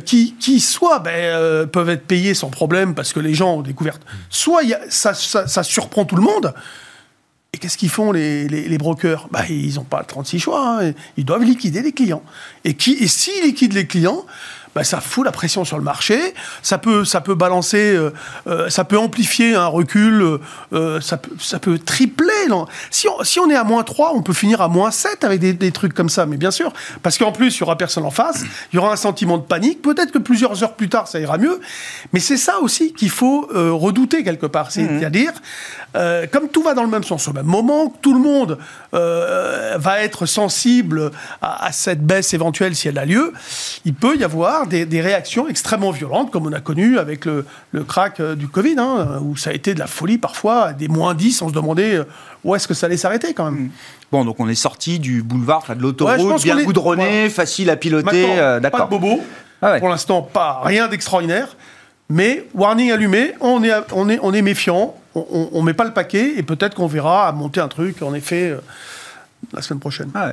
qui, 0.04 0.34
qui, 0.38 0.60
soit 0.60 0.98
ben, 0.98 1.66
peuvent 1.68 1.88
être 1.88 2.06
payés 2.06 2.34
sans 2.34 2.50
problème 2.50 2.94
parce 2.94 3.14
que 3.14 3.20
les 3.20 3.32
gens 3.32 3.54
ont 3.54 3.62
découvert, 3.62 3.98
soit 4.28 4.60
ça, 4.90 5.14
ça 5.14 5.62
surprend 5.62 6.04
tout 6.04 6.16
le 6.16 6.22
monde, 6.22 6.52
et 7.52 7.58
qu'est-ce 7.58 7.76
qu'ils 7.76 7.90
font 7.90 8.12
les, 8.12 8.78
brokers? 8.78 9.28
Bah, 9.30 9.44
Ils 9.48 9.74
n'ont 9.74 9.84
pas 9.84 10.04
36 10.04 10.38
choix, 10.38 10.84
hein. 10.84 10.92
ils 11.16 11.24
doivent 11.24 11.42
liquider 11.42 11.82
les 11.82 11.92
clients. 11.92 12.22
Et, 12.64 12.74
qui, 12.74 12.92
et 12.92 13.08
s'ils 13.08 13.42
liquident 13.42 13.74
les 13.74 13.86
clients, 13.86 14.24
bah, 14.74 14.84
ça 14.84 15.00
fout 15.00 15.24
la 15.24 15.32
pression 15.32 15.64
sur 15.64 15.78
le 15.78 15.82
marché, 15.82 16.34
ça 16.62 16.78
peut, 16.78 17.04
ça 17.04 17.20
peut 17.20 17.34
balancer, 17.34 17.92
euh, 17.92 18.12
euh, 18.46 18.68
ça 18.68 18.84
peut 18.84 18.98
amplifier 18.98 19.54
un 19.54 19.66
recul, 19.66 20.38
euh, 20.72 21.00
ça, 21.00 21.16
peut, 21.16 21.32
ça 21.38 21.58
peut 21.58 21.78
tripler. 21.78 22.28
Si 22.90 23.08
on, 23.08 23.24
si 23.24 23.40
on 23.40 23.50
est 23.50 23.56
à 23.56 23.64
moins 23.64 23.82
3, 23.82 24.12
on 24.14 24.22
peut 24.22 24.32
finir 24.32 24.60
à 24.60 24.68
moins 24.68 24.90
7 24.90 25.24
avec 25.24 25.40
des, 25.40 25.52
des 25.52 25.72
trucs 25.72 25.92
comme 25.92 26.08
ça, 26.08 26.24
mais 26.24 26.36
bien 26.36 26.52
sûr, 26.52 26.72
parce 27.02 27.18
qu'en 27.18 27.32
plus, 27.32 27.56
il 27.56 27.60
y 27.60 27.62
aura 27.64 27.76
personne 27.76 28.04
en 28.04 28.10
face, 28.10 28.44
il 28.72 28.76
y 28.76 28.78
aura 28.78 28.92
un 28.92 28.96
sentiment 28.96 29.38
de 29.38 29.42
panique, 29.42 29.82
peut-être 29.82 30.12
que 30.12 30.18
plusieurs 30.18 30.62
heures 30.62 30.74
plus 30.74 30.88
tard, 30.88 31.08
ça 31.08 31.18
ira 31.18 31.36
mieux, 31.36 31.60
mais 32.12 32.20
c'est 32.20 32.36
ça 32.36 32.60
aussi 32.60 32.92
qu'il 32.92 33.10
faut 33.10 33.48
redouter 33.52 34.22
quelque 34.22 34.46
part, 34.46 34.68
mmh. 34.68 34.70
c'est-à-dire, 34.70 35.32
comme 36.32 36.48
tout 36.48 36.62
va 36.62 36.74
dans 36.74 36.84
le 36.84 36.88
même 36.88 37.04
sens 37.04 37.26
au 37.28 37.32
même 37.32 37.46
moment, 37.46 37.92
tout 38.00 38.14
le 38.14 38.20
monde 38.20 38.58
va 38.92 40.00
être 40.00 40.26
sensible 40.26 41.10
à, 41.42 41.66
à 41.66 41.72
cette 41.72 42.04
baisse 42.04 42.34
éventuelle 42.34 42.76
si 42.76 42.88
elle 42.88 42.98
a 42.98 43.04
lieu, 43.04 43.32
il 43.84 43.94
peut 43.94 44.16
y 44.16 44.24
avoir 44.24 44.59
des, 44.66 45.00
réactions 45.00 45.48
extrêmement 45.48 45.90
violentes, 45.90 46.30
comme 46.30 46.46
on 46.46 46.52
a 46.52 46.60
connu 46.60 46.98
avec 46.98 47.24
le, 47.24 47.44
crack 47.86 48.20
euh, 48.20 48.34
du 48.34 48.48
Covid, 48.48 48.76
hein, 48.78 49.20
où 49.22 49.36
ça 49.36 49.50
a 49.50 49.52
été 49.52 49.74
de 49.74 49.78
la 49.78 49.86
folie 49.86 50.18
parfois, 50.18 50.72
des 50.72 50.88
moins 50.88 51.14
10, 51.14 51.42
on 51.42 51.48
se 51.48 51.54
demandait 51.54 51.96
euh, 51.96 52.04
où 52.44 52.54
est-ce 52.54 52.68
que 52.68 52.74
ça 52.74 52.86
allait 52.86 52.96
s'arrêter 52.96 53.34
quand 53.34 53.50
même. 53.50 53.64
Mm. 53.64 53.70
Bon, 54.12 54.24
donc 54.24 54.40
on 54.40 54.48
est 54.48 54.54
sorti 54.54 54.98
du 54.98 55.22
boulevard, 55.22 55.64
de 55.74 55.80
l'autoroute, 55.80 56.42
bien 56.42 56.62
goudronné, 56.62 57.30
facile 57.30 57.70
à 57.70 57.76
piloter, 57.76 58.26
euh, 58.38 58.60
d'accord. 58.60 58.88
Pas 58.88 58.96
de 58.96 59.00
bobo, 59.00 59.22
ah 59.62 59.78
pour 59.78 59.88
l'instant 59.88 60.22
pas 60.22 60.60
rien 60.64 60.88
d'extraordinaire, 60.88 61.56
mais 62.08 62.46
warning 62.54 62.90
allumé, 62.90 63.34
on 63.40 63.62
est, 63.62 63.72
on 63.92 64.08
est, 64.08 64.18
on 64.22 64.32
est 64.32 64.42
méfiant, 64.42 64.94
on 65.14 65.50
ne 65.52 65.62
met 65.62 65.74
pas 65.74 65.84
le 65.84 65.92
paquet, 65.92 66.34
et 66.36 66.42
peut-être 66.42 66.74
qu'on 66.74 66.86
verra 66.86 67.30
monter 67.32 67.60
un 67.60 67.68
truc, 67.68 68.02
en 68.02 68.14
effet, 68.14 68.56
la 69.52 69.62
semaine 69.62 69.80
prochaine. 69.80 70.10
Ah 70.14 70.32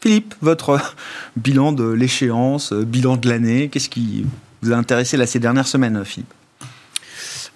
Philippe, 0.00 0.34
votre 0.40 0.80
bilan 1.36 1.72
de 1.72 1.88
l'échéance, 1.88 2.72
euh, 2.72 2.84
bilan 2.84 3.16
de 3.16 3.28
l'année, 3.28 3.68
qu'est-ce 3.68 3.88
qui 3.88 4.26
vous 4.62 4.72
a 4.72 4.76
intéressé 4.76 5.16
là 5.16 5.26
ces 5.26 5.38
dernières 5.38 5.66
semaines, 5.66 6.04
Philippe? 6.04 6.32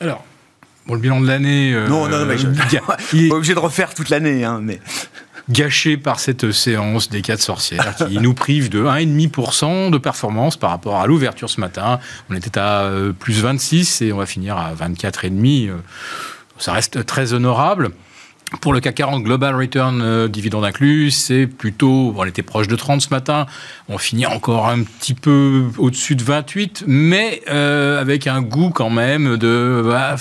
Alors, 0.00 0.24
bon, 0.86 0.94
le 0.94 1.00
bilan 1.00 1.20
de 1.20 1.26
l'année. 1.26 1.72
Euh, 1.72 1.88
non, 1.88 2.08
non, 2.08 2.20
non, 2.20 2.26
mais 2.26 2.38
je, 2.38 2.48
il 3.12 3.24
est 3.26 3.28
pas 3.28 3.36
obligé 3.36 3.54
de 3.54 3.58
refaire 3.58 3.94
toute 3.94 4.08
l'année, 4.08 4.44
hein, 4.44 4.60
mais. 4.62 4.80
Gâché 5.50 5.96
par 5.96 6.20
cette 6.20 6.52
séance 6.52 7.08
des 7.10 7.20
quatre 7.20 7.42
sorcières 7.42 7.96
qui 7.96 8.20
nous 8.20 8.32
prive 8.32 8.68
de 8.70 8.84
1,5% 8.84 9.90
de 9.90 9.98
performance 9.98 10.56
par 10.56 10.70
rapport 10.70 11.00
à 11.00 11.08
l'ouverture 11.08 11.50
ce 11.50 11.60
matin. 11.60 11.98
On 12.30 12.36
était 12.36 12.60
à 12.60 12.82
euh, 12.82 13.12
plus 13.12 13.40
26 13.40 14.02
et 14.02 14.12
on 14.12 14.18
va 14.18 14.26
finir 14.26 14.56
à 14.56 14.72
24,5. 14.72 15.72
Ça 16.58 16.72
reste 16.72 17.04
très 17.06 17.32
honorable. 17.32 17.90
Pour 18.60 18.72
le 18.72 18.80
CAC 18.80 18.96
40 18.96 19.22
Global 19.24 19.54
Return 19.54 20.00
euh, 20.02 20.28
dividende 20.28 20.64
inclus, 20.64 21.10
c'est 21.10 21.46
plutôt, 21.46 22.14
on 22.16 22.24
était 22.24 22.42
proche 22.42 22.68
de 22.68 22.76
30 22.76 23.00
ce 23.00 23.08
matin, 23.10 23.46
on 23.88 23.98
finit 23.98 24.26
encore 24.26 24.68
un 24.68 24.82
petit 24.82 25.14
peu 25.14 25.64
au-dessus 25.78 26.14
de 26.16 26.22
28, 26.22 26.84
mais 26.86 27.42
euh, 27.48 28.00
avec 28.00 28.26
un 28.26 28.42
goût 28.42 28.70
quand 28.70 28.90
même 28.90 29.36
de... 29.36 29.82
Bah, 29.84 30.16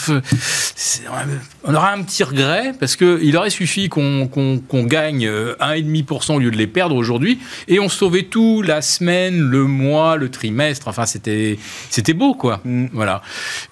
on 1.63 1.75
aura 1.75 1.91
un 1.91 2.01
petit 2.01 2.23
regret, 2.23 2.73
parce 2.79 2.95
qu'il 2.95 3.35
aurait 3.37 3.49
suffi 3.49 3.89
qu'on 3.89 4.29
gagne 4.85 5.27
1,5% 5.27 6.31
euh, 6.31 6.35
au 6.35 6.39
lieu 6.39 6.51
de 6.51 6.57
les 6.57 6.67
perdre 6.67 6.95
aujourd'hui, 6.95 7.39
et 7.67 7.79
on 7.79 7.89
sauvait 7.89 8.23
tout, 8.23 8.61
la 8.61 8.81
semaine, 8.81 9.39
le 9.39 9.65
mois, 9.65 10.15
le 10.15 10.29
trimestre, 10.29 10.87
enfin 10.87 11.05
c'était 11.05 11.57
beau 12.15 12.33
quoi. 12.33 12.61
Mm. 12.63 12.87
Voilà. 12.93 13.21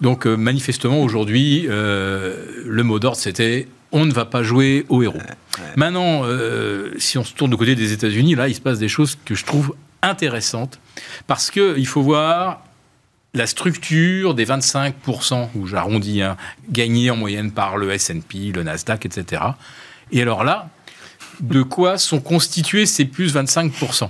Donc 0.02 0.26
manifestement 0.26 1.02
aujourd'hui, 1.02 1.66
le 1.68 2.82
mot 2.84 3.00
d'ordre 3.00 3.18
c'était 3.18 3.68
on 3.92 4.06
ne 4.06 4.14
va 4.14 4.26
pas 4.26 4.44
jouer 4.44 4.86
au 4.90 5.04
héros. 5.04 5.22
Maintenant, 5.76 6.22
euh, 6.24 6.92
si 6.98 7.18
on 7.18 7.24
se 7.24 7.34
tourne 7.34 7.52
du 7.52 7.58
côté 7.58 7.76
des 7.76 7.92
États-Unis, 7.92 8.36
là, 8.36 8.48
il 8.48 8.56
se 8.56 8.62
passe 8.62 8.80
des 8.80 8.88
choses 8.88 9.18
que 9.26 9.36
je 9.36 9.46
trouve 9.46 9.76
intéressantes 10.02 10.80
parce 11.28 11.52
qu'il 11.52 11.88
faut 11.88 12.02
voir 12.02 12.62
la 13.34 13.46
structure 13.46 14.34
des 14.34 14.46
25%, 14.46 15.50
où 15.56 15.68
j'arrondis, 15.68 16.22
hein, 16.22 16.36
gagnés 16.70 17.12
en 17.12 17.16
moyenne 17.16 17.52
par 17.52 17.78
le 17.78 17.92
S&P, 17.92 18.52
le 18.54 18.64
Nasdaq, 18.64 19.06
etc. 19.06 19.44
Et 20.12 20.22
alors 20.22 20.44
là, 20.44 20.70
de 21.40 21.62
quoi 21.62 21.98
sont 21.98 22.22
constitués 22.22 22.86
ces 22.86 23.06
plus 23.06 23.36
25% 23.36 24.10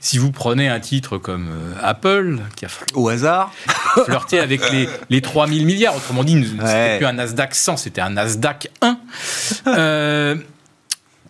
si 0.00 0.18
vous 0.18 0.30
prenez 0.30 0.68
un 0.68 0.80
titre 0.80 1.18
comme 1.18 1.48
euh, 1.48 1.74
Apple, 1.82 2.38
qui 2.56 2.64
a 2.64 2.68
au 2.94 3.08
hasard. 3.08 3.52
flirté 4.04 4.38
avec 4.38 4.70
les, 4.70 4.88
les 5.10 5.20
3000 5.20 5.66
milliards, 5.66 5.96
autrement 5.96 6.24
dit, 6.24 6.32
ce 6.32 6.52
n'était 6.52 6.98
plus 6.98 7.06
un 7.06 7.14
Nasdaq 7.14 7.54
100, 7.54 7.76
c'était 7.78 8.00
un 8.00 8.10
Nasdaq 8.10 8.70
1. 8.80 8.98
Euh, 9.66 10.36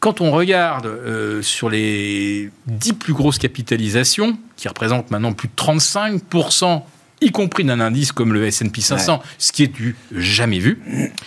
quand 0.01 0.21
on 0.21 0.31
regarde 0.31 0.87
euh, 0.87 1.43
sur 1.43 1.71
les 1.71 2.51
10 2.67 2.93
plus 2.95 3.15
grosses 3.15 3.39
capitalisations, 3.39 4.39
qui 4.57 4.69
représentent 4.69 5.11
maintenant 5.11 5.33
plus 5.33 5.49
de 5.49 5.55
35%, 5.55 6.83
y 7.21 7.31
compris 7.31 7.65
d'un 7.65 7.81
indice 7.81 8.13
comme 8.13 8.33
le 8.33 8.47
S&P 8.47 8.81
500, 8.81 9.23
ce 9.39 9.53
qui 9.53 9.65
est 9.65 9.73
du 9.73 9.97
jamais 10.13 10.59
vu, 10.59 10.81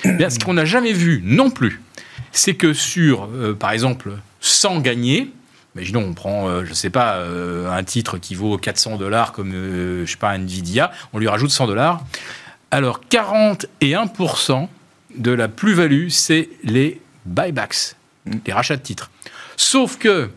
bien, 0.05 0.29
ce 0.29 0.39
qu'on 0.39 0.53
n'a 0.53 0.65
jamais 0.65 0.93
vu 0.93 1.21
non 1.25 1.49
plus, 1.49 1.81
c'est 2.31 2.53
que 2.53 2.71
sur, 2.71 3.27
par 3.59 3.71
exemple, 3.71 4.11
100 4.39 4.79
gagnés, 4.79 5.31
Imaginons, 5.75 6.03
on 6.09 6.13
prend, 6.13 6.49
euh, 6.49 6.65
je 6.65 6.71
ne 6.71 6.75
sais 6.75 6.89
pas, 6.89 7.15
euh, 7.15 7.71
un 7.71 7.83
titre 7.83 8.17
qui 8.17 8.35
vaut 8.35 8.57
400 8.57 8.97
dollars 8.97 9.31
comme, 9.31 9.53
euh, 9.53 10.05
je 10.05 10.11
sais 10.11 10.17
pas, 10.17 10.35
Nvidia, 10.35 10.91
on 11.13 11.19
lui 11.19 11.27
rajoute 11.27 11.49
100 11.51 11.67
dollars. 11.67 12.03
Alors, 12.71 13.01
41% 13.09 14.69
de 15.15 15.31
la 15.31 15.47
plus-value, 15.47 16.09
c'est 16.09 16.49
les 16.63 17.01
buybacks, 17.25 17.95
les 18.45 18.53
rachats 18.53 18.77
de 18.77 18.81
titres. 18.81 19.11
Sauf 19.55 19.97
que 19.97 20.29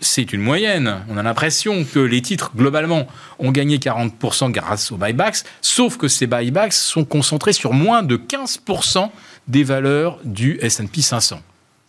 c'est 0.00 0.32
une 0.32 0.40
moyenne. 0.40 1.02
On 1.08 1.16
a 1.16 1.22
l'impression 1.22 1.84
que 1.84 1.98
les 1.98 2.22
titres, 2.22 2.52
globalement, 2.56 3.06
ont 3.38 3.50
gagné 3.50 3.78
40% 3.78 4.50
grâce 4.50 4.92
aux 4.92 4.96
buybacks, 4.96 5.44
sauf 5.60 5.96
que 5.96 6.08
ces 6.08 6.26
buybacks 6.26 6.72
sont 6.72 7.04
concentrés 7.04 7.52
sur 7.52 7.72
moins 7.72 8.02
de 8.02 8.16
15% 8.16 9.10
des 9.48 9.64
valeurs 9.64 10.18
du 10.24 10.58
S&P 10.60 11.02
500. 11.02 11.40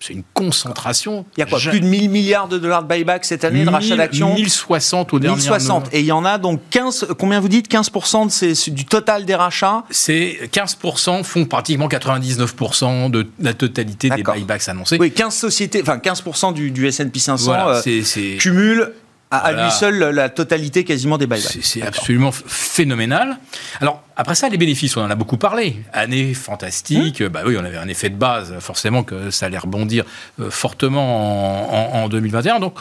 C'est 0.01 0.13
une 0.13 0.23
concentration. 0.33 1.25
Il 1.35 1.41
y 1.41 1.43
a 1.43 1.45
quoi 1.45 1.59
Plus 1.59 1.81
de 1.81 1.85
1000 1.85 2.09
milliards 2.09 2.47
de 2.47 2.57
dollars 2.57 2.83
de 2.83 2.87
buyback 2.87 3.25
cette 3.25 3.43
année, 3.43 3.65
de 3.65 3.69
rachat 3.69 3.97
d'actions 3.97 4.33
1060 4.33 5.13
au 5.13 5.19
dernier 5.19 5.35
1060. 5.35 5.89
Et 5.91 5.99
il 5.99 6.05
y 6.05 6.13
en 6.13 6.23
a 6.23 6.37
donc 6.37 6.61
15, 6.69 7.07
combien 7.17 7.41
vous 7.41 7.49
dites 7.49 7.69
15% 7.69 8.27
de 8.27 8.31
ces, 8.31 8.71
du 8.71 8.85
total 8.85 9.25
des 9.25 9.35
rachats 9.35 9.83
C'est 9.89 10.39
15% 10.53 11.23
font 11.23 11.45
pratiquement 11.45 11.89
99% 11.89 13.11
de 13.11 13.27
la 13.39 13.53
totalité 13.53 14.09
des 14.09 14.23
buybacks 14.23 14.69
annoncés. 14.69 14.97
Oui, 14.99 15.11
15 15.11 15.35
sociétés, 15.35 15.81
enfin 15.81 15.97
15% 15.97 16.53
du, 16.53 16.71
du 16.71 16.87
S&P 16.87 17.19
500 17.19 17.43
voilà, 17.43 17.81
euh, 17.85 18.37
cumulent 18.37 18.93
à, 19.31 19.51
lui 19.51 19.71
seul 19.71 19.97
la 19.97 20.29
totalité 20.29 20.83
quasiment 20.83 21.17
des 21.17 21.27
buybacks. 21.27 21.59
C'est 21.61 21.81
absolument 21.81 22.31
phénoménal. 22.31 23.37
Alors 23.79 24.01
après 24.15 24.35
ça, 24.35 24.49
les 24.49 24.57
bénéfices, 24.57 24.97
on 24.97 25.01
en 25.01 25.09
a 25.09 25.15
beaucoup 25.15 25.37
parlé. 25.37 25.77
Année 25.93 26.33
fantastique, 26.33 27.21
hein 27.21 27.29
bah 27.31 27.41
oui, 27.45 27.55
on 27.59 27.63
avait 27.63 27.77
un 27.77 27.87
effet 27.87 28.09
de 28.09 28.15
base, 28.15 28.55
forcément 28.59 29.03
que 29.03 29.29
ça 29.29 29.45
allait 29.45 29.57
rebondir 29.57 30.03
euh, 30.39 30.49
fortement 30.49 32.03
en, 32.03 32.09
2021. 32.09 32.59
Donc 32.59 32.73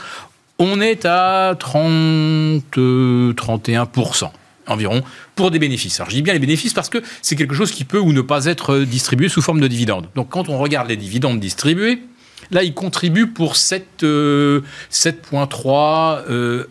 on 0.58 0.80
est 0.80 1.04
à 1.04 1.54
30, 1.58 2.62
31% 2.74 4.30
environ 4.66 5.02
pour 5.34 5.50
des 5.50 5.58
bénéfices. 5.58 6.00
Alors 6.00 6.10
je 6.10 6.16
dis 6.16 6.22
bien 6.22 6.32
les 6.32 6.38
bénéfices 6.38 6.72
parce 6.72 6.88
que 6.88 7.02
c'est 7.22 7.36
quelque 7.36 7.54
chose 7.54 7.72
qui 7.72 7.84
peut 7.84 8.00
ou 8.00 8.12
ne 8.12 8.20
pas 8.22 8.46
être 8.46 8.78
distribué 8.78 9.28
sous 9.28 9.42
forme 9.42 9.60
de 9.60 9.68
dividendes. 9.68 10.08
Donc 10.14 10.30
quand 10.30 10.48
on 10.48 10.58
regarde 10.58 10.88
les 10.88 10.96
dividendes 10.96 11.40
distribués, 11.40 12.02
Là, 12.50 12.62
il 12.62 12.74
contribue 12.74 13.26
pour 13.26 13.54
7,3 13.54 13.86
euh, 14.02 14.62
euh, 14.92 16.64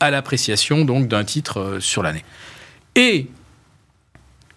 à 0.00 0.10
l'appréciation 0.10 0.84
donc 0.84 1.08
d'un 1.08 1.24
titre 1.24 1.60
euh, 1.60 1.80
sur 1.80 2.02
l'année. 2.02 2.24
Et 2.96 3.26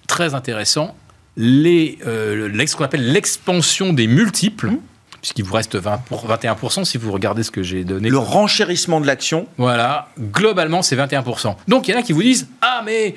très 0.08 0.34
intéressant, 0.36 0.96
les, 1.36 1.98
ce 2.02 2.76
qu'on 2.76 2.86
appelle 2.86 3.12
l'expansion 3.12 3.94
des 3.94 4.08
multiples. 4.08 4.68
Mmh. 4.68 4.80
puisqu'il 5.22 5.44
vous 5.44 5.54
reste 5.54 5.76
20 5.76 5.98
pour 6.06 6.28
21% 6.28 6.86
si 6.86 6.98
vous 6.98 7.12
regardez 7.12 7.44
ce 7.44 7.52
que 7.52 7.62
j'ai 7.62 7.84
donné. 7.84 8.10
Le 8.10 8.18
renchérissement 8.18 9.02
de 9.02 9.08
l'action. 9.08 9.48
Voilà, 9.58 10.10
globalement 10.20 10.82
c'est 10.82 10.96
21%. 10.96 11.56
Donc 11.68 11.88
il 11.88 11.92
y 11.92 11.94
en 11.96 12.00
a 12.00 12.04
qui 12.04 12.14
vous 12.14 12.24
disent 12.24 12.48
ah 12.62 12.84
mais 12.86 13.16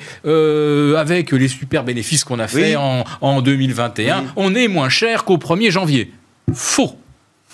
avec 0.96 1.33
les 1.33 1.48
super 1.48 1.85
bénéfices 1.85 2.24
qu'on 2.24 2.40
a 2.40 2.48
fait 2.48 2.76
en, 2.76 3.42
2021, 3.42 4.24
on 4.37 4.54
est 4.54 4.68
moins 4.68 4.88
cher 4.88 5.24
qu'au 5.24 5.38
1er 5.38 5.70
janvier. 5.70 6.12
Faux. 6.52 6.96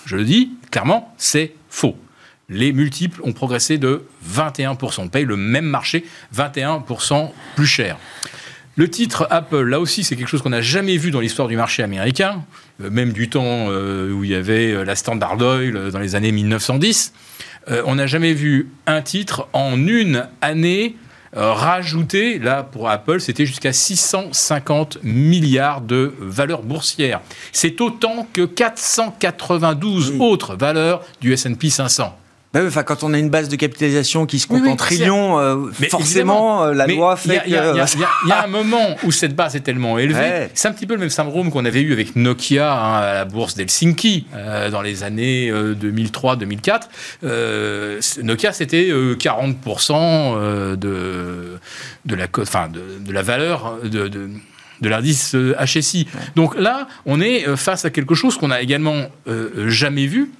Je 0.06 0.16
le 0.16 0.24
dis 0.24 0.52
clairement, 0.70 1.12
c'est 1.18 1.52
faux. 1.68 1.96
Les 2.48 2.72
multiples 2.72 3.20
ont 3.24 3.32
progressé 3.32 3.76
de 3.76 4.04
21%. 4.32 5.02
On 5.02 5.08
paye 5.08 5.24
le 5.24 5.36
même 5.36 5.66
marché 5.66 6.04
21% 6.34 7.30
plus 7.56 7.66
cher. 7.66 7.98
Le 8.76 8.88
titre 8.88 9.26
Apple, 9.30 9.62
là 9.62 9.80
aussi, 9.80 10.04
c'est 10.04 10.16
quelque 10.16 10.28
chose 10.28 10.42
qu'on 10.42 10.50
n'a 10.50 10.60
jamais 10.60 10.96
vu 10.96 11.10
dans 11.10 11.20
l'histoire 11.20 11.48
du 11.48 11.56
marché 11.56 11.82
américain, 11.82 12.44
euh, 12.82 12.90
même 12.90 13.12
du 13.12 13.28
temps 13.28 13.42
euh, 13.70 14.12
où 14.12 14.22
il 14.22 14.30
y 14.30 14.34
avait 14.34 14.72
euh, 14.72 14.84
la 14.84 14.94
Standard 14.94 15.40
Oil 15.40 15.90
dans 15.90 15.98
les 15.98 16.14
années 16.14 16.32
1910. 16.32 17.12
On 17.84 17.96
n'a 17.96 18.06
jamais 18.06 18.32
vu 18.32 18.68
un 18.86 19.02
titre 19.02 19.48
en 19.52 19.88
une 19.88 20.28
année 20.40 20.94
rajouter, 21.32 22.38
là 22.38 22.62
pour 22.62 22.88
Apple, 22.88 23.20
c'était 23.20 23.46
jusqu'à 23.46 23.72
650 23.72 24.98
milliards 25.02 25.80
de 25.80 26.14
valeurs 26.18 26.62
boursières. 26.62 27.20
C'est 27.52 27.80
autant 27.80 28.26
que 28.32 28.44
492 28.44 30.14
autres 30.20 30.56
valeurs 30.56 31.02
du 31.20 31.32
S&P 31.32 31.70
500. 31.70 32.16
Bah 32.52 32.60
enfin, 32.66 32.82
quand 32.84 33.02
on 33.02 33.12
a 33.12 33.18
une 33.18 33.28
base 33.28 33.48
de 33.48 33.56
capitalisation 33.56 34.24
qui 34.24 34.38
se 34.38 34.46
compte 34.46 34.66
en 34.66 34.76
trillions, 34.76 35.38
euh, 35.38 35.66
forcément, 35.90 36.64
euh, 36.64 36.72
la 36.72 36.86
loi 36.86 37.16
fait 37.16 37.42
Il 37.46 37.52
y, 37.52 37.56
a 37.56 38.44
un 38.44 38.46
moment 38.50 38.96
où 39.02 39.12
cette 39.12 39.34
base 39.34 39.56
est 39.56 39.60
tellement 39.60 39.98
élevée. 39.98 40.48
C'est 40.54 40.68
un 40.68 40.72
petit 40.72 40.86
peu 40.86 40.94
le 40.94 41.00
même 41.00 41.10
syndrome 41.10 41.50
qu'on 41.50 41.64
avait 41.64 41.82
eu 41.82 41.92
avec 41.92 42.14
Nokia 42.16 42.72
hein, 42.72 42.98
à 42.98 43.14
la 43.14 43.24
bourse 43.24 43.56
d'Helsinki 43.56 44.26
euh, 44.34 44.70
dans 44.70 44.80
les 44.80 45.02
années 45.02 45.52
2003-2004. 45.52 48.22
Nokia, 48.22 48.52
c'était 48.52 48.90
40% 48.90 50.76
de, 50.76 51.58
de, 52.04 52.14
la, 52.14 52.26
enfin, 52.38 52.68
de, 52.68 53.12
la 53.12 53.22
valeur 53.22 53.78
de, 53.82 54.08
de 54.08 54.88
l'indice 54.88 55.34
HSI. 55.34 56.06
Donc 56.36 56.56
là, 56.56 56.86
on 57.06 57.20
est 57.20 57.56
face 57.56 57.84
à 57.84 57.90
quelque 57.90 58.14
chose 58.14 58.38
qu'on 58.38 58.48
n'a 58.48 58.62
également 58.62 59.08
jamais 59.66 60.06
vu, 60.06 60.30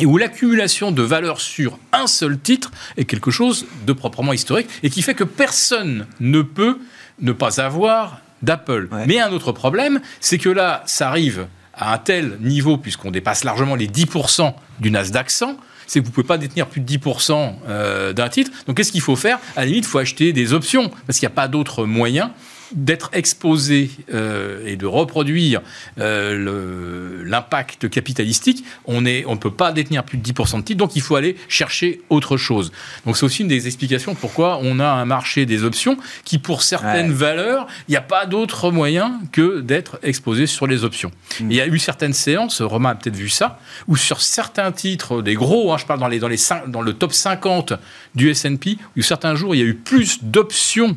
et 0.00 0.06
où 0.06 0.16
l'accumulation 0.16 0.90
de 0.90 1.02
valeur 1.02 1.40
sur 1.40 1.78
un 1.92 2.06
seul 2.06 2.38
titre 2.38 2.70
est 2.96 3.04
quelque 3.04 3.30
chose 3.30 3.66
de 3.86 3.92
proprement 3.92 4.32
historique 4.32 4.68
et 4.82 4.90
qui 4.90 5.02
fait 5.02 5.14
que 5.14 5.24
personne 5.24 6.06
ne 6.18 6.42
peut 6.42 6.78
ne 7.20 7.32
pas 7.32 7.60
avoir 7.60 8.20
d'Apple. 8.42 8.88
Mais 9.06 9.20
un 9.20 9.30
autre 9.32 9.52
problème, 9.52 10.00
c'est 10.20 10.38
que 10.38 10.48
là, 10.48 10.82
ça 10.86 11.08
arrive 11.08 11.46
à 11.74 11.92
un 11.92 11.98
tel 11.98 12.38
niveau, 12.40 12.78
puisqu'on 12.78 13.10
dépasse 13.10 13.44
largement 13.44 13.74
les 13.74 13.86
10% 13.86 14.54
du 14.80 14.90
Nasdaq 14.90 15.30
100, 15.30 15.56
c'est 15.86 16.00
que 16.00 16.04
vous 16.04 16.10
ne 16.10 16.14
pouvez 16.14 16.26
pas 16.26 16.38
détenir 16.38 16.66
plus 16.66 16.80
de 16.80 16.90
10% 16.90 17.54
euh, 17.68 18.12
d'un 18.12 18.28
titre. 18.28 18.50
Donc 18.66 18.76
qu'est-ce 18.76 18.92
qu'il 18.92 19.00
faut 19.00 19.16
faire? 19.16 19.38
À 19.56 19.60
la 19.60 19.66
limite, 19.66 19.84
il 19.84 19.88
faut 19.88 19.98
acheter 19.98 20.32
des 20.32 20.52
options, 20.52 20.90
parce 21.06 21.18
qu'il 21.18 21.26
n'y 21.26 21.32
a 21.32 21.34
pas 21.34 21.48
d'autre 21.48 21.84
moyen 21.84 22.32
d'être 22.72 23.10
exposé 23.12 23.90
euh, 24.12 24.66
et 24.66 24.76
de 24.76 24.86
reproduire 24.86 25.60
euh, 25.98 27.22
l'impact 27.24 27.88
capitalistique, 27.88 28.64
on 28.84 29.00
ne 29.00 29.22
on 29.26 29.36
peut 29.36 29.50
pas 29.50 29.72
détenir 29.72 30.04
plus 30.04 30.18
de 30.18 30.32
10% 30.32 30.58
de 30.58 30.62
titres, 30.62 30.78
donc 30.78 30.96
il 30.96 31.02
faut 31.02 31.16
aller 31.16 31.36
chercher 31.48 32.02
autre 32.10 32.36
chose. 32.36 32.72
Donc 33.06 33.16
c'est 33.16 33.24
aussi 33.24 33.42
une 33.42 33.48
des 33.48 33.66
explications 33.66 34.14
pourquoi 34.14 34.58
on 34.62 34.78
a 34.78 34.86
un 34.86 35.04
marché 35.04 35.46
des 35.46 35.64
options 35.64 35.96
qui, 36.24 36.38
pour 36.38 36.62
certaines 36.62 37.12
valeurs, 37.12 37.66
il 37.88 37.92
n'y 37.92 37.96
a 37.96 38.02
pas 38.02 38.26
d'autre 38.26 38.70
moyen 38.70 39.20
que 39.32 39.60
d'être 39.60 39.98
exposé 40.02 40.46
sur 40.46 40.66
les 40.66 40.84
options. 40.84 41.10
Mm. 41.40 41.50
Il 41.50 41.56
y 41.56 41.60
a 41.60 41.66
eu 41.66 41.78
certaines 41.78 42.12
séances, 42.12 42.62
Romain 42.62 42.90
a 42.90 42.94
peut-être 42.94 43.16
vu 43.16 43.28
ça, 43.28 43.58
où 43.88 43.96
sur 43.96 44.20
certains 44.20 44.72
titres, 44.72 45.22
des 45.22 45.34
gros, 45.34 45.72
hein, 45.72 45.78
je 45.78 45.86
parle 45.86 46.00
dans, 46.00 46.08
les, 46.08 46.18
dans, 46.18 46.28
les, 46.28 46.38
dans 46.68 46.82
le 46.82 46.92
top 46.92 47.12
50 47.12 47.74
du 48.14 48.30
S&P, 48.30 48.78
où 48.96 49.02
certains 49.02 49.34
jours, 49.34 49.54
il 49.54 49.58
y 49.58 49.62
a 49.62 49.66
eu 49.66 49.74
plus 49.74 50.22
d'options 50.22 50.96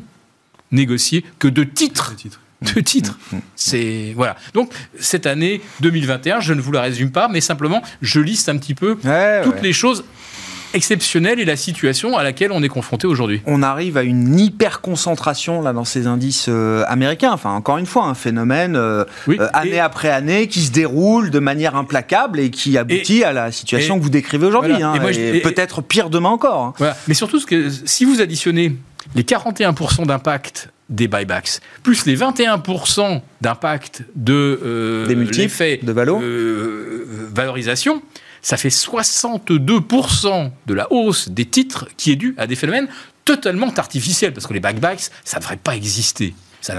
négocier 0.72 1.24
que 1.38 1.48
de 1.48 1.64
titres. 1.64 2.14
De 2.74 2.80
titres. 2.80 3.18
Mm, 3.30 3.36
mm. 3.36 3.40
C'est 3.56 4.12
voilà. 4.16 4.36
Donc 4.54 4.72
cette 4.98 5.26
année 5.26 5.60
2021, 5.80 6.40
je 6.40 6.54
ne 6.54 6.60
vous 6.60 6.72
la 6.72 6.82
résume 6.82 7.10
pas, 7.10 7.28
mais 7.28 7.40
simplement 7.40 7.82
je 8.00 8.20
liste 8.20 8.48
un 8.48 8.56
petit 8.56 8.74
peu 8.74 8.96
toutes 9.44 9.62
les 9.62 9.72
choses 9.72 10.04
exceptionnelles 10.74 11.40
et 11.40 11.44
la 11.44 11.56
situation 11.56 12.18
à 12.18 12.22
laquelle 12.22 12.52
on 12.52 12.62
est 12.62 12.68
confronté 12.68 13.06
aujourd'hui. 13.06 13.40
On 13.46 13.62
arrive 13.62 13.96
à 13.96 14.02
une 14.02 14.38
hyper 14.38 14.80
concentration 14.80 15.62
là 15.62 15.72
dans 15.72 15.84
ces 15.84 16.06
indices 16.06 16.46
euh, 16.48 16.84
américains. 16.88 17.32
Enfin, 17.32 17.52
encore 17.52 17.78
une 17.78 17.86
fois, 17.86 18.04
un 18.04 18.14
phénomène 18.14 18.76
euh, 18.76 19.04
euh, 19.28 19.48
année 19.52 19.78
après 19.78 20.10
année 20.10 20.48
qui 20.48 20.60
se 20.60 20.72
déroule 20.72 21.30
de 21.30 21.38
manière 21.38 21.76
implacable 21.76 22.40
et 22.40 22.50
qui 22.50 22.76
aboutit 22.76 23.24
à 23.24 23.32
la 23.32 23.52
situation 23.52 23.98
que 23.98 24.02
vous 24.02 24.10
décrivez 24.10 24.46
aujourd'hui. 24.46 24.82
Hein, 24.82 24.94
et, 25.12 25.40
peut-être 25.40 25.80
pire 25.80 26.10
demain 26.10 26.30
encore. 26.30 26.74
Hein. 26.80 26.94
Mais 27.06 27.14
surtout, 27.14 27.38
ce 27.38 27.46
que, 27.46 27.70
si 27.70 28.04
vous 28.04 28.20
additionnez 28.20 28.76
les 29.14 29.22
41% 29.22 30.06
d'impact 30.06 30.70
des 30.90 31.08
buybacks, 31.08 31.60
plus 31.82 32.04
les 32.06 32.16
21% 32.16 33.22
d'impact 33.40 34.04
de 34.14 34.60
euh, 34.62 35.24
l'effet 35.32 35.80
de 35.82 35.92
euh, 35.92 37.06
valorisation, 37.32 38.02
ça 38.42 38.56
fait 38.56 38.68
62% 38.68 40.50
de 40.66 40.74
la 40.74 40.92
hausse 40.92 41.30
des 41.30 41.46
titres 41.46 41.88
qui 41.96 42.12
est 42.12 42.16
due 42.16 42.34
à 42.36 42.46
des 42.46 42.56
phénomènes 42.56 42.88
totalement 43.24 43.72
artificiels, 43.74 44.34
parce 44.34 44.46
que 44.46 44.52
les 44.52 44.60
buybacks, 44.60 45.08
ça 45.24 45.38
ne 45.38 45.42
devrait 45.42 45.56
pas 45.56 45.74
exister. 45.74 46.34
Ça 46.60 46.74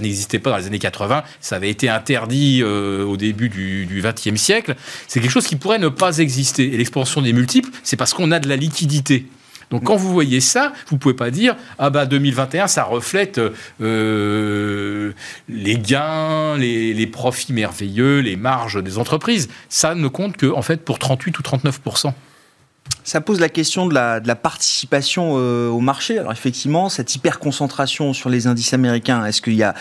n'existait 0.00 0.38
pas, 0.38 0.50
dans 0.50 0.56
les 0.56 0.66
années 0.66 0.78
80, 0.78 1.22
ça 1.40 1.56
avait 1.56 1.68
été 1.68 1.90
interdit 1.90 2.60
euh, 2.62 3.04
au 3.04 3.18
début 3.18 3.50
du 3.50 4.02
XXe 4.02 4.40
siècle. 4.40 4.74
C'est 5.08 5.20
quelque 5.20 5.30
chose 5.30 5.46
qui 5.46 5.56
pourrait 5.56 5.78
ne 5.78 5.88
pas 5.88 6.18
exister. 6.18 6.72
Et 6.72 6.76
l'expansion 6.78 7.20
des 7.20 7.34
multiples, 7.34 7.68
c'est 7.82 7.96
parce 7.96 8.14
qu'on 8.14 8.32
a 8.32 8.38
de 8.38 8.48
la 8.48 8.56
liquidité. 8.56 9.26
Donc 9.70 9.84
quand 9.84 9.96
vous 9.96 10.12
voyez 10.12 10.40
ça, 10.40 10.72
vous 10.88 10.96
pouvez 10.96 11.14
pas 11.14 11.30
dire 11.30 11.56
ah 11.78 11.90
bah 11.90 12.06
2021 12.06 12.66
ça 12.68 12.84
reflète 12.84 13.40
euh, 13.80 15.12
les 15.48 15.78
gains, 15.78 16.56
les, 16.56 16.94
les, 16.94 17.06
profits 17.06 17.52
merveilleux, 17.52 18.20
les 18.20 18.36
marges 18.36 18.82
des 18.82 18.98
entreprises. 18.98 19.48
Ça 19.68 19.94
ne 19.94 20.08
compte 20.08 20.36
que 20.36 20.46
en 20.46 20.62
fait 20.62 20.84
pour 20.84 20.98
38 20.98 21.38
ou 21.38 21.42
39 21.42 21.80
ça 23.06 23.20
pose 23.20 23.38
la 23.38 23.48
question 23.48 23.86
de 23.86 23.94
la, 23.94 24.20
participation 24.34 25.36
euh, 25.36 25.68
au 25.68 25.78
marché. 25.78 26.18
Alors 26.18 26.32
effectivement, 26.32 26.88
cette 26.88 27.14
hyper 27.14 27.38
concentration 27.38 28.12
sur 28.12 28.28
les 28.28 28.48
indices 28.48 28.74
américains, 28.74 29.24
est-ce 29.24 29.40
qu'il 29.40 29.54
y 29.54 29.62
a, 29.62 29.74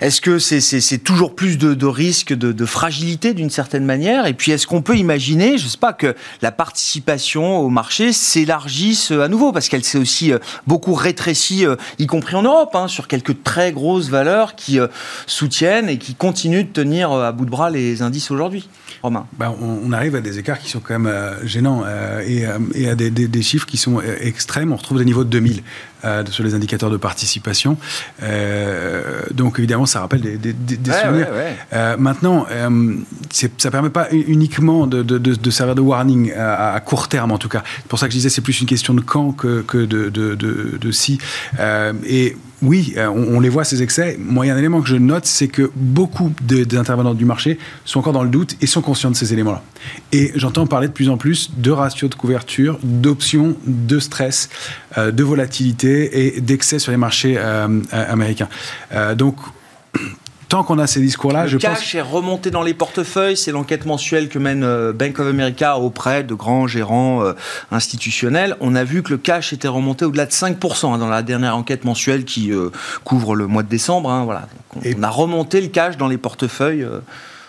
est-ce 0.00 0.22
que 0.22 0.38
c'est, 0.38 0.98
toujours 0.98 1.34
plus 1.34 1.58
de, 1.58 1.86
risques 1.86 2.32
de, 2.32 2.64
fragilité 2.64 3.34
d'une 3.34 3.50
certaine 3.50 3.84
manière? 3.84 4.26
Et 4.26 4.32
puis 4.32 4.50
est-ce 4.50 4.66
qu'on 4.66 4.80
peut 4.80 4.96
imaginer, 4.96 5.58
je 5.58 5.68
sais 5.68 5.78
pas, 5.78 5.92
que 5.92 6.16
la 6.40 6.52
participation 6.52 7.58
au 7.58 7.68
marché 7.68 8.14
s'élargisse 8.14 9.10
à 9.10 9.28
nouveau? 9.28 9.52
Parce 9.52 9.68
qu'elle 9.68 9.84
s'est 9.84 9.98
aussi 9.98 10.32
euh, 10.32 10.38
beaucoup 10.66 10.94
rétrécie, 10.94 11.66
euh, 11.66 11.76
y 11.98 12.06
compris 12.06 12.34
en 12.34 12.42
Europe, 12.42 12.74
hein, 12.74 12.88
sur 12.88 13.08
quelques 13.08 13.42
très 13.42 13.72
grosses 13.72 14.08
valeurs 14.08 14.54
qui 14.54 14.78
soutiennent 15.26 15.90
et 15.90 15.98
qui 15.98 16.14
continuent 16.14 16.64
de 16.64 16.72
tenir 16.72 17.12
à 17.12 17.30
bout 17.32 17.44
de 17.44 17.50
bras 17.50 17.68
les 17.68 18.00
indices 18.00 18.30
aujourd'hui. 18.30 18.70
Romain. 19.02 19.26
Ben, 19.38 19.54
on, 19.60 19.92
arrive 19.92 20.14
à 20.14 20.22
des 20.22 20.38
écarts 20.38 20.58
qui 20.58 20.70
sont 20.70 20.80
quand 20.80 20.98
même 20.98 21.36
gênants 21.44 21.84
et 22.26 22.46
et 22.74 22.88
à 22.88 22.94
des, 22.94 23.10
des, 23.10 23.42
chiffres 23.42 23.66
qui 23.66 23.76
sont 23.76 24.00
extrêmes. 24.20 24.72
On 24.72 24.76
retrouve 24.76 24.98
des 24.98 25.04
niveaux 25.04 25.24
de 25.24 25.30
2000 25.30 25.62
sur 26.30 26.44
les 26.44 26.54
indicateurs 26.54 26.90
de 26.90 26.96
participation. 26.96 27.78
donc 29.32 29.58
évidemment, 29.58 29.86
ça 29.86 30.00
rappelle 30.00 30.20
des, 30.20 30.36
des 30.36 30.92
souvenirs. 30.92 31.28
maintenant, 31.98 32.46
ça 32.48 32.68
ne 32.68 33.70
permet 33.70 33.90
pas 33.90 34.08
uniquement 34.12 34.86
de, 34.86 35.02
de, 35.02 35.18
de, 35.18 35.50
servir 35.50 35.74
de 35.74 35.80
warning 35.80 36.32
à, 36.32 36.78
court 36.80 37.08
terme, 37.08 37.32
en 37.32 37.38
tout 37.38 37.48
cas. 37.48 37.62
C'est 37.78 37.88
pour 37.88 37.98
ça 37.98 38.06
que 38.06 38.12
je 38.12 38.18
disais 38.18 38.28
c'est 38.28 38.42
plus 38.42 38.60
une 38.60 38.66
question 38.66 38.94
de 38.94 39.00
quand 39.00 39.32
que, 39.32 39.62
que 39.62 39.78
de, 39.78 40.10
de, 40.10 40.90
si. 40.90 41.18
et 42.06 42.36
oui, 42.64 42.94
euh, 42.96 43.08
on, 43.08 43.40
les 43.40 43.48
voit 43.48 43.64
ces 43.64 43.82
excès. 43.82 44.16
Moi, 44.18 44.46
il 44.46 44.48
y 44.48 44.52
a 44.52 44.54
un 44.54 44.58
élément 44.58 44.80
que 44.80 44.88
je 44.88 44.96
note, 44.96 45.26
c'est 45.26 45.48
que 45.48 45.70
beaucoup 45.76 46.32
des 46.40 46.76
intervenants 46.76 47.14
du 47.14 47.24
marché 47.24 47.58
sont 47.84 48.00
encore 48.00 48.12
dans 48.12 48.22
le 48.22 48.30
doute 48.30 48.56
et 48.60 48.66
sont 48.66 48.80
conscients 48.80 49.10
de 49.10 49.16
ces 49.16 49.32
éléments-là. 49.32 49.62
Et 50.12 50.32
j'entends 50.34 50.66
parler 50.66 50.88
de 50.88 50.92
plus 50.92 51.08
en 51.10 51.16
plus 51.16 51.50
de 51.56 51.70
ratios 51.70 52.10
de 52.10 52.14
couverture, 52.14 52.78
d'options, 52.82 53.56
de 53.66 53.98
stress, 53.98 54.48
euh, 54.96 55.10
de 55.10 55.22
volatilité 55.22 56.36
et 56.36 56.40
d'excès 56.40 56.78
sur 56.78 56.90
les 56.90 56.98
marchés 56.98 57.36
euh, 57.38 57.80
américains. 57.92 58.48
donc, 59.16 59.36
tant 60.48 60.62
qu'on 60.64 60.78
a 60.78 60.86
ces 60.86 61.00
discours-là, 61.00 61.46
je 61.46 61.58
cash 61.58 61.78
pense... 61.78 61.94
est 61.94 62.00
remonté 62.00 62.50
dans 62.50 62.62
les 62.62 62.74
portefeuilles. 62.74 63.36
C'est 63.36 63.52
l'enquête 63.52 63.86
mensuelle 63.86 64.28
que 64.28 64.38
mène 64.38 64.64
euh, 64.64 64.92
Bank 64.92 65.18
of 65.18 65.26
America 65.26 65.78
auprès 65.78 66.24
de 66.24 66.34
grands 66.34 66.66
gérants 66.66 67.22
euh, 67.22 67.32
institutionnels. 67.70 68.56
On 68.60 68.74
a 68.74 68.84
vu 68.84 69.02
que 69.02 69.10
le 69.10 69.18
cash 69.18 69.52
était 69.52 69.68
remonté 69.68 70.04
au-delà 70.04 70.26
de 70.26 70.32
5% 70.32 70.94
hein, 70.94 70.98
dans 70.98 71.08
la 71.08 71.22
dernière 71.22 71.56
enquête 71.56 71.84
mensuelle 71.84 72.24
qui 72.24 72.52
euh, 72.52 72.70
couvre 73.04 73.34
le 73.34 73.46
mois 73.46 73.62
de 73.62 73.68
décembre. 73.68 74.10
Hein, 74.10 74.24
voilà. 74.24 74.48
on, 74.76 75.02
a 75.02 75.10
remonté 75.10 75.60
le 75.60 75.68
cash 75.68 75.96
dans 75.96 76.08
les 76.08 76.18
portefeuilles 76.18 76.86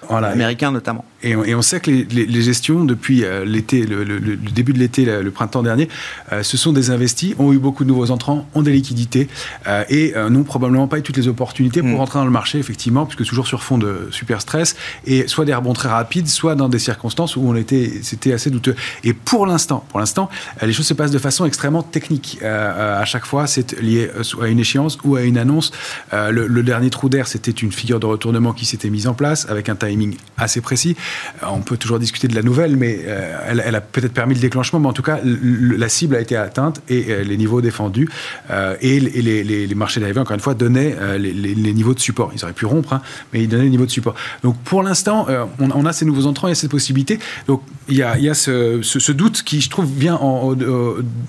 américains 0.09 0.71
notamment. 0.71 1.05
Et 1.25 1.55
on, 1.55 1.61
sait 1.63 1.79
que 1.79 1.89
les, 1.89 2.41
gestions, 2.41 2.85
depuis 2.85 3.23
euh, 3.23 3.45
l'été, 3.45 3.83
le, 3.83 4.05
début 4.37 4.73
de 4.73 4.77
l'été, 4.77 5.05
le, 5.05 5.31
printemps 5.31 5.63
dernier, 5.63 5.89
euh, 6.31 6.43
se 6.43 6.55
sont 6.55 6.71
désinvestis, 6.71 7.33
ont 7.39 7.51
eu 7.51 7.57
beaucoup 7.57 7.83
de 7.83 7.89
nouveaux 7.89 8.11
entrants, 8.11 8.47
ont 8.53 8.61
des 8.61 8.71
liquidités 8.71 9.27
euh, 9.67 9.83
et 9.89 10.13
n'ont 10.29 10.43
probablement 10.43 10.87
pas 10.87 10.99
eu 10.99 11.01
toutes 11.01 11.17
les 11.17 11.27
opportunités 11.27 11.81
pour 11.81 11.89
mm. 11.89 11.95
rentrer 11.95 12.19
dans 12.19 12.25
le 12.25 12.31
marché, 12.31 12.59
effectivement, 12.59 13.07
puisque 13.07 13.27
toujours 13.27 13.47
sur 13.47 13.63
fond 13.63 13.79
de 13.79 14.07
super 14.11 14.39
stress, 14.39 14.75
et 15.07 15.27
soit 15.27 15.45
des 15.45 15.53
rebonds 15.53 15.73
très 15.73 15.89
rapides, 15.89 16.27
soit 16.27 16.53
dans 16.53 16.69
des 16.69 16.79
circonstances 16.79 17.35
où 17.35 17.41
on 17.41 17.55
était, 17.55 17.91
c'était 18.03 18.31
assez 18.31 18.51
douteux. 18.51 18.75
Et 19.03 19.13
pour 19.13 19.47
l'instant, 19.47 19.83
pour 19.89 19.99
l'instant, 19.99 20.29
les 20.61 20.73
choses 20.73 20.85
se 20.85 20.93
passent 20.93 21.11
de 21.11 21.19
façon 21.19 21.45
extrêmement 21.45 21.81
technique. 21.81 22.39
à 22.43 23.05
chaque 23.05 23.25
fois, 23.25 23.47
c'est 23.47 23.79
lié 23.81 24.11
à 24.41 24.47
une 24.47 24.59
échéance 24.59 24.99
ou 25.03 25.15
à 25.15 25.23
une 25.23 25.39
annonce. 25.39 25.71
Le, 26.11 26.61
dernier 26.61 26.89
trou 26.89 27.09
d'air, 27.09 27.27
c'était 27.27 27.51
une 27.51 27.71
figure 27.71 27.99
de 27.99 28.05
retournement 28.05 28.53
qui 28.53 28.65
s'était 28.65 28.89
mise 28.89 29.07
en 29.07 29.13
place 29.13 29.47
avec 29.49 29.69
un 29.69 29.75
timing 29.75 30.15
assez 30.37 30.61
précis. 30.61 30.95
Euh, 31.43 31.47
on 31.49 31.61
peut 31.61 31.77
toujours 31.77 31.99
discuter 31.99 32.27
de 32.27 32.35
la 32.35 32.41
nouvelle, 32.41 32.77
mais 32.77 32.99
euh, 33.05 33.61
elle, 33.63 33.75
a 33.75 33.81
peut-être 33.81 34.13
permis 34.13 34.35
le 34.35 34.41
déclenchement, 34.41 34.79
mais 34.79 34.87
en 34.87 34.93
tout 34.93 35.01
cas, 35.01 35.19
la 35.23 35.89
cible 35.89 36.15
a 36.15 36.21
été 36.21 36.35
atteinte 36.35 36.81
et 36.89 37.05
euh, 37.09 37.23
les 37.23 37.37
niveaux 37.37 37.61
défendus. 37.61 38.09
et, 38.81 38.99
les, 38.99 39.75
marchés 39.75 39.99
dérivés, 39.99 40.19
encore 40.19 40.35
une 40.35 40.41
fois, 40.41 40.53
donnaient 40.53 40.95
les, 41.17 41.73
niveaux 41.73 41.93
de 41.93 41.99
support. 41.99 42.31
Ils 42.35 42.43
auraient 42.43 42.53
pu 42.53 42.65
rompre, 42.65 42.93
hein, 42.93 43.01
mais 43.33 43.43
ils 43.43 43.49
donnaient 43.49 43.63
les 43.63 43.69
niveaux 43.69 43.85
de 43.85 43.91
support. 43.91 44.15
Donc 44.43 44.57
pour 44.63 44.83
l'instant, 44.83 45.27
on, 45.59 45.85
a 45.85 45.93
ces 45.93 46.05
nouveaux 46.05 46.25
entrants, 46.25 46.47
il 46.47 46.51
y 46.51 46.53
a 46.53 46.55
cette 46.55 46.71
possibilité. 46.71 47.19
Donc 47.47 47.61
il 47.89 47.97
y 47.97 48.03
a, 48.03 48.33
ce, 48.33 49.11
doute 49.11 49.43
qui, 49.43 49.61
je 49.61 49.69
trouve, 49.69 49.85
vient 49.85 50.19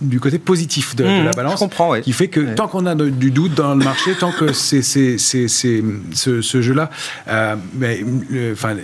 du 0.00 0.20
côté 0.20 0.38
positif 0.38 0.94
de, 0.94 1.04
la 1.04 1.30
mmh, 1.30 1.34
balance. 1.34 1.64
Qui 2.02 2.12
fait 2.12 2.28
que 2.28 2.54
tant 2.54 2.68
qu'on 2.68 2.86
a 2.86 2.94
du 2.94 3.30
doute 3.30 3.54
dans 3.54 3.74
le 3.74 3.84
marché, 3.84 4.12
tant 4.18 4.32
que 4.32 4.52
c'est 4.52 4.82
ce, 4.82 6.60
jeu-là, 6.60 6.90
enfin, 7.26 8.76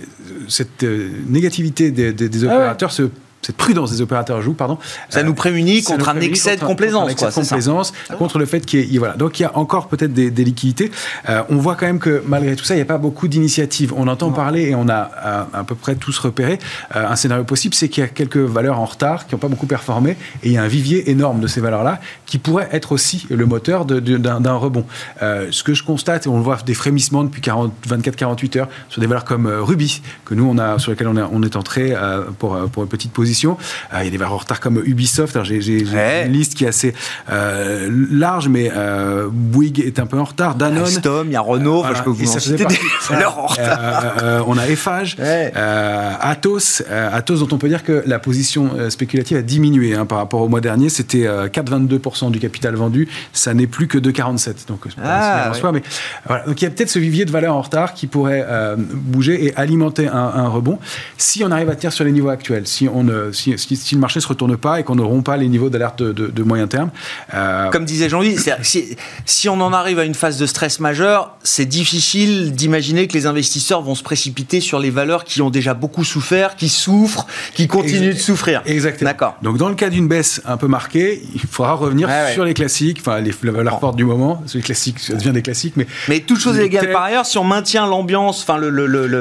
cette 0.47 0.82
euh, 0.83 1.09
négativité 1.27 1.91
des, 1.91 2.13
des, 2.13 2.43
ah 2.45 2.47
opérateurs 2.47 2.91
se 2.91 3.09
cette 3.45 3.57
prudence 3.57 3.91
des 3.91 4.01
opérateurs 4.01 4.41
joue, 4.41 4.53
pardon. 4.53 4.77
Ça 5.09 5.21
nous 5.21 5.33
prémunit 5.33 5.83
contre 5.83 6.09
un 6.09 6.19
excès 6.21 6.55
de 6.55 6.63
complaisance. 6.63 7.09
Contre, 7.09 7.19
quoi, 7.19 7.31
complaisance, 7.31 7.93
contre 8.17 8.39
le 8.39 8.45
fait 8.45 8.65
qu'il 8.65 8.91
y 8.91 8.95
ait, 8.95 8.99
voilà. 8.99 9.15
Donc 9.15 9.39
il 9.39 9.43
y 9.43 9.45
a 9.45 9.57
encore 9.57 9.87
peut-être 9.87 10.13
des, 10.13 10.29
liquidités. 10.43 10.91
Euh, 11.29 11.43
on 11.49 11.57
voit 11.57 11.75
quand 11.75 11.85
même 11.85 11.99
que 11.99 12.23
malgré 12.25 12.55
tout 12.55 12.63
ça, 12.63 12.73
il 12.73 12.77
n'y 12.77 12.83
a 12.83 12.85
pas 12.85 12.97
beaucoup 12.97 13.27
d'initiatives. 13.27 13.93
On 13.95 14.07
entend 14.07 14.31
parler 14.31 14.69
et 14.69 14.75
on 14.75 14.87
a 14.87 15.11
euh, 15.25 15.43
à, 15.53 15.63
peu 15.63 15.75
près 15.75 15.95
tous 15.95 16.17
repéré 16.19 16.59
euh, 16.95 17.07
un 17.07 17.15
scénario 17.15 17.43
possible, 17.43 17.75
c'est 17.75 17.89
qu'il 17.89 18.01
y 18.01 18.05
a 18.05 18.09
quelques 18.09 18.37
valeurs 18.37 18.79
en 18.79 18.85
retard 18.85 19.27
qui 19.27 19.35
n'ont 19.35 19.39
pas 19.39 19.47
beaucoup 19.47 19.67
performé 19.67 20.11
et 20.43 20.47
il 20.47 20.51
y 20.53 20.57
a 20.57 20.63
un 20.63 20.67
vivier 20.67 21.09
énorme 21.11 21.39
de 21.39 21.47
ces 21.47 21.59
valeurs-là 21.59 21.99
qui 22.25 22.37
pourrait 22.37 22.69
être 22.71 22.93
aussi 22.93 23.25
le 23.29 23.45
moteur 23.45 23.85
d'un 23.85 24.55
rebond. 24.55 24.85
ce 25.19 25.63
que 25.63 25.73
je 25.73 25.83
constate, 25.83 26.25
et 26.25 26.29
on 26.29 26.37
le 26.37 26.43
voit 26.43 26.57
des 26.65 26.73
frémissements 26.73 27.23
depuis 27.23 27.41
24-48 27.41 28.59
heures 28.59 28.69
sur 28.89 29.01
des 29.01 29.07
valeurs 29.07 29.25
comme 29.25 29.47
Ruby, 29.47 30.01
que 30.25 30.33
nous 30.33 30.45
on 30.45 30.57
a 30.57 30.79
sur 30.79 30.91
lesquelles 30.91 31.07
on, 31.07 31.17
on 31.17 31.43
est 31.43 31.55
entré 31.55 31.93
pour, 32.39 32.57
pour 32.69 32.83
une 32.83 32.89
petite 32.89 33.11
position 33.11 33.32
euh, 33.43 33.99
il 34.01 34.05
y 34.05 34.07
a 34.07 34.11
des 34.11 34.17
valeurs 34.17 34.33
en 34.33 34.37
retard 34.37 34.59
comme 34.59 34.81
Ubisoft. 34.85 35.43
J'ai 35.43 35.81
une 35.81 36.31
liste 36.31 36.55
qui 36.55 36.65
est 36.65 36.67
assez 36.67 36.93
euh, 37.31 37.89
large, 38.11 38.47
mais 38.47 38.71
euh, 38.75 39.27
Bouygues 39.31 39.79
est 39.79 39.99
un 39.99 40.05
peu 40.05 40.19
en 40.19 40.23
retard. 40.23 40.55
Danone. 40.55 40.83
Alstom, 40.83 41.27
il 41.27 41.33
y 41.33 41.35
a 41.35 41.41
Renault. 41.41 41.83
je 41.95 42.01
peux 42.01 42.09
vous 42.09 42.35
en 42.35 42.39
citer 42.39 42.65
des 42.65 42.79
valeurs 43.09 43.37
en 43.37 43.47
retard. 43.47 44.45
on 44.47 44.57
a 44.57 44.67
Eiffage, 44.67 45.17
Atos, 46.21 46.83
Atos 46.89 47.39
dont 47.39 47.55
on 47.55 47.57
peut 47.57 47.69
dire 47.69 47.83
que 47.83 48.03
la 48.05 48.19
position 48.19 48.71
spéculative 48.89 49.37
a 49.37 49.41
diminué 49.41 49.95
hein, 49.95 50.05
par 50.05 50.17
rapport 50.17 50.41
au 50.41 50.47
mois 50.47 50.61
dernier. 50.61 50.89
C'était 50.89 51.23
4,22% 51.23 52.31
du 52.31 52.39
capital 52.39 52.75
vendu. 52.75 53.07
Ça 53.31 53.53
n'est 53.53 53.67
plus 53.67 53.87
que 53.87 53.97
2,47. 53.97 54.67
Donc, 54.67 54.81
ah, 55.03 55.49
en 55.49 55.53
soi, 55.53 55.71
mais 55.71 55.83
voilà. 56.25 56.45
Donc 56.45 56.61
il 56.61 56.65
y 56.65 56.67
a 56.67 56.71
peut-être 56.71 56.89
ce 56.89 56.99
vivier 56.99 57.25
de 57.25 57.31
valeurs 57.31 57.55
en 57.55 57.61
retard 57.61 57.93
qui 57.93 58.07
pourrait 58.07 58.45
bouger 58.77 59.45
et 59.45 59.55
alimenter 59.55 60.07
un, 60.07 60.13
un, 60.13 60.47
rebond 60.47 60.79
si 61.17 61.43
on 61.43 61.51
arrive 61.51 61.69
à 61.69 61.75
tenir 61.75 61.93
sur 61.93 62.05
les 62.05 62.11
niveaux 62.11 62.29
actuels. 62.29 62.67
Si 62.67 62.87
on 62.87 63.03
ne 63.03 63.22
si, 63.31 63.55
le 63.93 63.99
marché 63.99 64.19
ne 64.19 64.21
se 64.21 64.27
retourne 64.27 64.57
pas 64.57 64.79
et 64.79 64.83
qu'on 64.83 64.95
ne 64.95 65.01
rompt 65.01 65.25
pas 65.25 65.37
les 65.37 65.47
niveaux 65.47 65.69
d'alerte 65.69 66.01
de, 66.01 66.43
moyen 66.43 66.67
terme. 66.67 66.89
Euh, 67.33 67.69
Comme 67.69 67.85
disait 67.85 68.09
Jean-Louis, 68.09 68.37
si, 68.61 68.97
si, 69.25 69.49
on 69.49 69.59
en 69.61 69.71
arrive 69.73 69.99
à 69.99 70.03
une 70.03 70.13
phase 70.13 70.37
de 70.37 70.45
stress 70.45 70.79
majeur, 70.79 71.37
c'est 71.43 71.65
difficile 71.65 72.53
d'imaginer 72.53 73.07
que 73.07 73.13
les 73.13 73.25
investisseurs 73.25 73.81
vont 73.81 73.95
se 73.95 74.03
précipiter 74.03 74.59
sur 74.59 74.79
les 74.79 74.89
valeurs 74.89 75.23
qui 75.23 75.41
ont 75.41 75.49
déjà 75.49 75.73
beaucoup 75.73 76.03
souffert, 76.03 76.55
qui 76.55 76.69
souffrent, 76.69 77.27
qui 77.53 77.67
continuent 77.67 78.13
de 78.13 78.19
souffrir. 78.19 78.61
Exactement. 78.65 79.09
D'accord. 79.09 79.35
Donc 79.41 79.57
dans 79.57 79.69
le 79.69 79.75
cas 79.75 79.89
d'une 79.89 80.07
baisse 80.07 80.41
un 80.45 80.57
peu 80.57 80.67
marquée, 80.67 81.21
il 81.33 81.41
faudra 81.41 81.73
revenir 81.73 82.09
sur 82.33 82.45
les 82.45 82.53
classiques, 82.53 82.99
enfin 82.99 83.21
les, 83.21 83.31
valeurs 83.31 83.79
fortes 83.79 83.95
du 83.95 84.05
moment. 84.05 84.43
Les 84.53 84.61
classiques, 84.61 84.99
ça 84.99 85.13
devient 85.13 85.31
des 85.31 85.41
classiques, 85.41 85.75
mais 85.75 85.87
mais 86.09 86.19
toute 86.19 86.39
chose 86.39 86.59
égale 86.59 86.91
par 86.91 87.03
ailleurs, 87.03 87.25
si 87.25 87.37
on 87.37 87.43
maintient 87.43 87.85
l'ambiance, 87.85 88.41
enfin 88.41 88.57
le, 88.57 88.69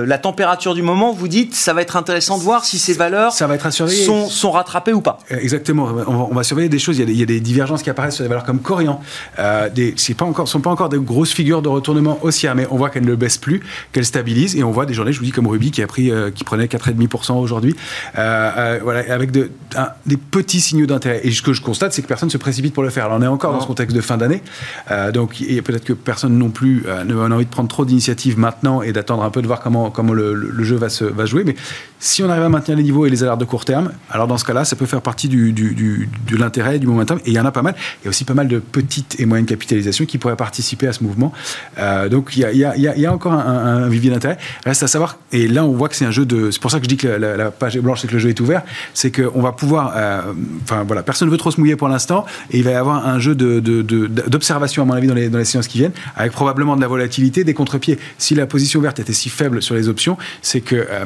la 0.05 0.19
température 0.19 0.75
du 0.75 0.83
moment, 0.83 1.13
vous 1.13 1.29
dites, 1.29 1.55
ça 1.55 1.73
va 1.73 1.83
être 1.83 1.97
intéressant 1.97 2.39
de 2.39 2.43
voir 2.43 2.65
si 2.65 2.79
ces 2.79 2.95
valeurs 2.95 3.33
ça 3.33 3.47
va 3.47 3.55
être 3.55 3.67
sont, 3.93 4.29
sont, 4.29 4.51
rattrapés 4.51 4.93
ou 4.93 5.01
pas. 5.01 5.19
Euh, 5.31 5.37
exactement. 5.41 5.89
On 6.07 6.35
va, 6.35 6.43
surveiller 6.43 6.69
des 6.69 6.79
choses. 6.79 6.99
Il 6.99 7.11
y, 7.11 7.23
a 7.23 7.27
des, 7.27 7.41
divergences 7.41 7.83
qui 7.83 7.91
apparaissent 7.91 8.17
sur 8.17 8.25
des 8.25 8.29
valeurs 8.29 8.45
comme 8.45 8.61
Corian. 8.61 9.01
Euh, 9.39 9.69
des, 9.69 9.95
pas 10.17 10.25
encore, 10.25 10.49
sont 10.49 10.61
pas 10.61 10.71
encore 10.71 10.89
des 10.89 10.99
grosses 10.99 11.33
figures 11.33 11.63
de 11.63 11.69
retournement 11.69 12.19
haussière, 12.23 12.55
mais 12.55 12.67
on 12.71 12.77
voit 12.77 12.91
qu'elles 12.91 13.05
ne 13.05 13.15
baissent 13.15 13.39
plus, 13.39 13.63
qu'elles 13.93 14.05
stabilisent. 14.05 14.57
Et 14.57 14.65
on 14.65 14.71
voit 14.71 14.87
des 14.87 14.95
journées, 14.95 15.13
je 15.13 15.19
vous 15.19 15.25
dis, 15.25 15.31
comme 15.31 15.47
Ruby 15.47 15.71
qui 15.71 15.83
a 15.83 15.87
pris, 15.87 16.11
euh, 16.11 16.31
qui 16.31 16.45
prenait 16.45 16.67
4,5% 16.67 17.35
aujourd'hui, 17.39 17.75
euh, 18.19 18.81
voilà, 18.83 19.13
avec 19.13 19.31
de, 19.31 19.51
des 20.07 20.17
petits 20.17 20.61
signaux 20.61 20.87
d'intérêt. 20.87 21.21
Et 21.25 21.31
ce 21.31 21.43
que 21.43 21.53
je 21.53 21.63
constate, 21.63 21.93
c'est 21.93 22.03
que 22.03 22.09
personne 22.09 22.29
ne 22.29 22.33
se 22.33 22.39
précipite 22.39 22.75
pour 22.75 22.83
le 22.83 22.91
faire. 22.91 23.07
Alors 23.07 23.19
on 23.19 23.23
est 23.23 23.27
encore 23.27 23.53
dans 23.53 23.61
ce 23.61 23.67
contexte 23.67 23.95
de 23.97 24.01
fin 24.01 24.17
d'année, 24.17 24.43
donc 25.13 25.39
peut-être 25.39 25.85
que 25.85 25.93
personne 25.93 26.37
non 26.37 26.51
plus 26.51 26.85
n'a 26.87 27.35
envie 27.35 27.45
de 27.45 27.51
prendre 27.51 27.69
trop 27.69 27.85
d'initiatives 27.85 28.39
maintenant 28.39 28.83
et 28.83 28.93
d'attendre 28.93 29.23
un 29.23 29.31
peu 29.31 29.43
de 29.43 29.47
voir 29.47 29.61
comment, 29.61 29.91
comment 29.91 30.13
le, 30.13 30.35
le, 30.35 30.65
jeu 30.65 30.77
va 30.77 30.89
se 30.89 31.05
va 31.05 31.27
jouer. 31.27 31.45
Mais 31.45 31.55
si 32.03 32.21
on 32.25 32.29
arrive 32.29 32.43
à 32.43 32.49
maintenir 32.49 32.77
les 32.77 32.83
niveaux 32.83 33.07
et 33.07 33.11
les 33.11 33.23
alertes 33.23 33.39
de 33.39 33.45
court 33.45 33.65
terme, 33.65 33.93
alors 34.11 34.27
dans 34.27 34.37
ce 34.37 34.45
cas-là, 34.45 34.65
ça 34.65 34.75
peut 34.75 34.87
faire 34.87 35.03
partie 35.03 35.29
du, 35.29 35.53
de 35.53 36.37
l'intérêt, 36.37 36.81
du 36.81 36.89
momentum. 36.89 37.19
Et 37.19 37.31
il 37.31 37.33
y 37.33 37.39
en 37.39 37.45
a 37.45 37.53
pas 37.53 37.63
mal. 37.63 37.77
Il 38.01 38.07
y 38.07 38.09
a 38.09 38.11
aussi 38.11 38.25
pas 38.25 38.35
mal 38.35 38.49
de 38.49 38.59
petites 38.59 39.21
et 39.21 39.25
moyennes 39.25 39.47
capitalisations 39.47 40.05
qui 40.05 40.19
pourraient 40.19 40.35
participer 40.35 40.89
à 40.89 40.93
ce 40.93 41.05
mouvement. 41.05 41.33
Euh, 41.79 42.09
donc 42.09 42.37
il 42.37 42.41
y, 42.41 43.07
a, 43.07 43.13
encore 43.13 43.35
un, 43.35 43.89
vivier 43.89 44.11
d'intérêt. 44.11 44.37
Reste 44.67 44.83
à 44.83 44.89
savoir, 44.89 45.19
et 45.31 45.47
là 45.47 45.65
on 45.65 45.71
voit 45.75 45.89
que 45.89 45.95
c'est 45.95 46.05
un 46.05 46.11
jeu 46.11 46.27
de... 46.27 46.51
C'est 46.51 46.61
pour 46.61 46.73
ça 46.73 46.79
que 46.79 46.85
je 46.85 46.89
dis 46.89 46.97
que 46.97 47.07
la, 47.07 47.53
page 47.53 47.77
est 47.77 47.81
blanche, 47.81 48.01
c'est 48.01 48.09
que 48.09 48.15
le 48.15 48.19
jeu 48.19 48.31
est 48.31 48.41
ouvert. 48.41 48.63
C'est 48.95 49.13
qu'on 49.13 49.41
va 49.41 49.53
pouvoir... 49.53 49.93
Euh, 49.95 50.23
enfin 50.65 50.83
voilà, 50.83 51.05
personne 51.05 51.29
ne 51.29 51.31
veut 51.31 51.39
trop 51.39 51.53
se 51.53 51.61
mouiller 51.61 51.77
pour 51.77 51.89
l'instant. 51.89 52.27
Et 52.51 52.59
il 52.59 52.65
va 52.65 52.73
y 52.73 52.75
avoir 52.75 53.07
un 53.07 53.21
jeu 53.21 53.37
d'observation, 53.37 54.83
à 54.83 54.87
mon 54.87 54.95
avis, 54.95 55.07
dans 55.07 55.15
les, 55.15 55.29
dans 55.29 55.39
les 55.39 55.45
séances 55.45 55.69
qui 55.69 55.79
viennent, 55.79 55.95
avec 56.17 56.33
probablement 56.33 56.75
de 56.75 56.81
la 56.81 56.89
volatilité, 56.89 57.45
des 57.45 57.55
contre-pieds. 57.55 58.01
Si 58.19 58.35
la 58.35 58.47
position 58.47 58.81
verte 58.81 58.99
était 58.99 59.13
si 59.13 59.29
faible 59.29 59.63
sur 59.63 59.77
les 59.77 59.89
options, 59.89 60.19
c'est 60.41 60.63
que... 60.63 60.75
Euh, 60.91 61.05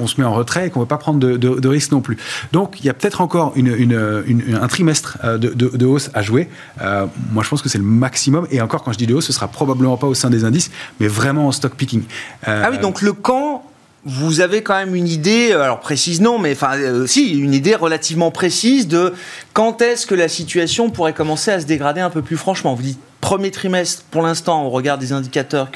on, 0.00 0.06
se 0.06 0.20
met 0.20 0.26
en 0.26 0.32
retrait 0.32 0.66
et 0.66 0.70
qu'on 0.70 0.80
ne 0.80 0.84
veut 0.84 0.88
pas 0.88 0.98
prendre 0.98 1.18
de, 1.18 1.36
de, 1.36 1.68
risques 1.68 1.92
non 1.92 2.00
plus. 2.00 2.16
Donc 2.52 2.76
il 2.80 2.86
y 2.86 2.90
a 2.90 2.94
peut-être 2.94 3.20
encore 3.20 3.54
un 3.56 4.68
trimestre 4.68 5.18
euh, 5.24 5.38
de, 5.38 5.86
hausse 5.86 6.10
à 6.14 6.22
jouer. 6.22 6.48
Euh, 6.80 7.06
moi 7.32 7.42
je 7.42 7.48
pense 7.48 7.62
que 7.62 7.68
c'est 7.68 7.78
le 7.78 7.84
maximum. 7.84 8.46
Et 8.50 8.60
encore 8.60 8.82
quand 8.82 8.92
je 8.92 8.98
dis 8.98 9.06
de 9.06 9.14
hausse, 9.14 9.26
ce 9.26 9.32
sera 9.32 9.48
probablement 9.48 9.96
pas 9.96 10.06
au 10.06 10.14
sein 10.14 10.30
des 10.30 10.44
indices, 10.44 10.70
mais 11.00 11.08
vraiment 11.08 11.48
en 11.48 11.52
stock 11.52 11.74
picking. 11.74 12.02
Euh, 12.48 12.62
ah 12.64 12.70
oui, 12.70 12.78
donc 12.78 13.02
le 13.02 13.12
camp 13.12 13.64
vous 14.08 14.40
avez 14.40 14.62
quand 14.62 14.76
même 14.76 14.94
une 14.94 15.08
idée, 15.08 15.50
alors 15.50 15.80
précise 15.80 16.20
non, 16.20 16.38
mais 16.38 16.52
enfin 16.52 16.74
si, 17.06 17.36
une 17.36 17.52
idée 17.52 17.74
relativement 17.74 18.30
précise 18.30 18.86
de 18.86 19.12
quand 19.52 19.82
est-ce 19.82 20.06
que 20.06 20.14
la 20.14 20.28
situation 20.28 20.90
pourrait 20.90 21.12
commencer 21.12 21.50
à 21.50 21.58
se 21.58 21.66
dégrader 21.66 22.00
un 22.00 22.10
peu 22.10 22.22
plus 22.22 22.36
franchement. 22.36 22.74
Vous 22.74 22.82
dites 22.82 23.00
premier 23.26 23.50
trimestre, 23.50 24.04
pour 24.12 24.22
l'instant, 24.22 24.66
au 24.66 24.70
regard 24.70 24.98
des 24.98 25.12
indicateurs 25.12 25.72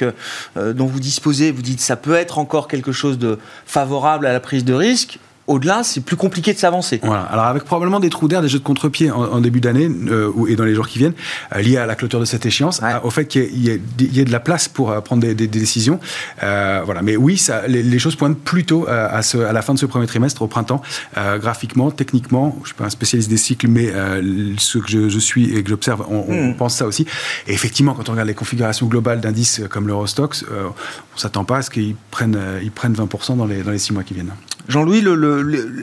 euh, 0.57 0.73
dont 0.73 0.87
vous 0.87 1.01
disposez, 1.01 1.51
vous 1.51 1.63
dites 1.63 1.81
ça 1.81 1.97
peut 1.97 2.15
être 2.15 2.39
encore 2.39 2.69
quelque 2.69 2.93
chose 2.93 3.19
de 3.19 3.41
favorable 3.67 4.25
à 4.27 4.33
la 4.33 4.39
prise 4.39 4.65
de 4.65 4.73
risque. 4.73 5.19
Au-delà, 5.51 5.83
c'est 5.83 6.01
plus 6.01 6.17
compliqué 6.17 6.53
de 6.53 6.59
s'avancer. 6.59 7.01
Voilà. 7.03 7.23
Alors 7.23 7.47
avec 7.47 7.65
probablement 7.65 7.99
des 7.99 8.09
trous 8.09 8.29
d'air, 8.29 8.41
des 8.41 8.49
jeux 8.49 8.61
de 8.61 8.65
contre-pied 8.65 9.11
en, 9.11 9.41
début 9.41 9.61
d'année 9.61 9.89
euh, 10.09 10.31
et 10.49 10.55
dans 10.55 10.65
les 10.65 10.75
jours 10.75 10.87
qui 10.87 10.99
viennent, 10.99 11.15
euh, 11.55 11.61
liés 11.61 11.77
à 11.77 11.87
la 11.87 11.97
clôture 11.97 12.21
de 12.21 12.25
cette 12.25 12.47
échéance, 12.47 12.81
au 13.03 13.11
fait 13.11 13.27
qu'il 13.27 13.59
y, 13.59 13.71
ait 13.71 14.25
de 14.25 14.33
la 14.33 14.41
place 14.41 14.69
pour 14.69 14.91
euh, 14.91 15.01
prendre 15.01 15.23
des, 15.23 15.35
décisions. 15.35 15.99
voilà. 16.41 17.03
Mais 17.03 17.17
oui, 17.17 17.37
ça, 17.37 17.67
les, 17.67 17.99
choses 17.99 18.17
pointent 18.17 18.39
plutôt 18.39 18.87
à, 18.89 19.23
ce, 19.23 19.39
à, 19.39 19.53
la 19.53 19.63
fin 19.63 19.75
de 19.75 19.79
ce 19.79 19.87
premier 19.87 20.07
trimestre, 20.07 20.43
au 20.43 20.47
printemps, 20.47 20.83
graphiquement, 21.17 21.91
techniquement. 21.91 22.57
Je 22.63 22.69
suis 22.69 22.77
pas 22.77 22.85
un 22.85 22.91
spécialiste 22.91 23.29
des 23.29 23.37
cycles, 23.37 23.69
mais 23.69 23.93
ce 24.59 24.79
que 24.79 24.89
je, 24.89 25.19
suis 25.19 25.57
et 25.57 25.63
que 25.63 25.71
j'observe, 25.71 26.05
on, 26.09 26.51
hmm. 26.51 26.57
pense 26.57 26.77
ça 26.77 26.87
aussi. 26.87 27.07
Et 27.47 27.53
effectivement, 27.53 27.95
quand 27.95 28.09
on 28.09 28.13
regarde 28.13 28.29
les 28.29 28.35
configurations 28.35 28.87
globales 28.87 29.21
d'indices 29.21 29.63
comme 29.69 29.89
l'Eurostox, 29.89 30.45
on 31.15 31.19
s'attend 31.19 31.45
pas 31.45 31.59
à 31.59 31.63
ce 31.63 31.71
qu'ils 31.71 31.97
prennent, 32.11 32.39
ils 32.63 32.71
prennent 32.71 32.95
20% 32.95 33.37
dans 33.37 33.47
les, 33.47 33.63
dans 33.63 33.73
les 33.73 33.79
six 33.79 33.93
mois 33.93 34.05
qui 34.05 34.15
viennent. 34.15 34.33
Jean-Louis, 34.71 35.05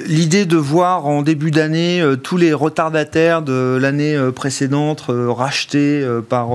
l'idée 0.08 0.46
de 0.46 0.56
voir 0.56 1.08
en 1.08 1.22
début 1.22 1.52
d'année 1.52 2.00
euh, 2.02 2.16
tous 2.16 2.38
les 2.38 2.54
retardataires 2.54 3.42
de 3.42 3.78
l'année 3.82 4.16
euh, 4.16 4.32
précédente 4.32 5.08
euh, 5.10 5.30
rachetés 5.30 6.08
par, 6.30 6.52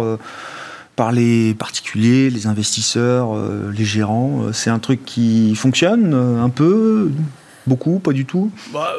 par 0.96 1.12
les 1.12 1.52
particuliers, 1.52 2.30
les 2.30 2.46
investisseurs, 2.46 3.36
les 3.76 3.84
gérants, 3.84 4.46
c'est 4.52 4.70
un 4.70 4.78
truc 4.78 5.04
qui 5.04 5.54
fonctionne 5.54 6.14
un 6.14 6.48
peu 6.48 7.10
Beaucoup, 7.66 8.00
pas 8.00 8.12
du 8.12 8.24
tout? 8.24 8.50
Bah, 8.72 8.92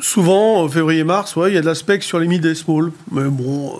Souvent, 0.00 0.68
février-mars, 0.68 1.34
il 1.48 1.54
y 1.54 1.56
a 1.56 1.60
de 1.60 1.66
l'aspect 1.66 2.00
sur 2.00 2.20
les 2.20 2.28
mid 2.28 2.44
et 2.44 2.54
small. 2.54 2.92
Mais 3.10 3.24
bon, 3.24 3.72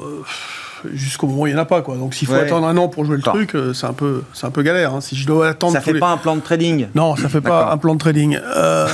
jusqu'au 0.92 1.26
moment 1.26 1.42
où 1.42 1.46
il 1.46 1.54
n'y 1.54 1.58
en 1.58 1.62
a 1.62 1.64
pas. 1.64 1.82
Quoi. 1.82 1.96
Donc 1.96 2.14
s'il 2.14 2.28
faut 2.28 2.34
attendre 2.34 2.66
un 2.66 2.76
an 2.76 2.88
pour 2.88 3.04
jouer 3.04 3.16
le 3.16 3.22
truc, 3.22 3.54
euh, 3.54 3.72
c'est 3.72 3.86
un, 3.86 3.92
peu, 3.92 4.22
un 4.42 4.50
peu 4.50 4.62
galère. 4.62 4.94
Hein. 4.94 5.00
Si 5.00 5.16
je 5.16 5.26
dois 5.26 5.48
attendre. 5.48 5.72
Ça 5.72 5.80
ne 5.80 5.84
fait 5.84 5.98
pas 5.98 6.10
un 6.10 6.16
plan 6.16 6.36
de 6.36 6.40
trading 6.40 6.88
Non, 6.94 7.16
ça 7.16 7.24
ne 7.24 7.28
fait 7.28 7.40
pas 7.40 7.70
un 7.70 7.76
plan 7.76 7.94
de 7.94 7.98
trading. 7.98 8.38
Euh, 8.56 8.86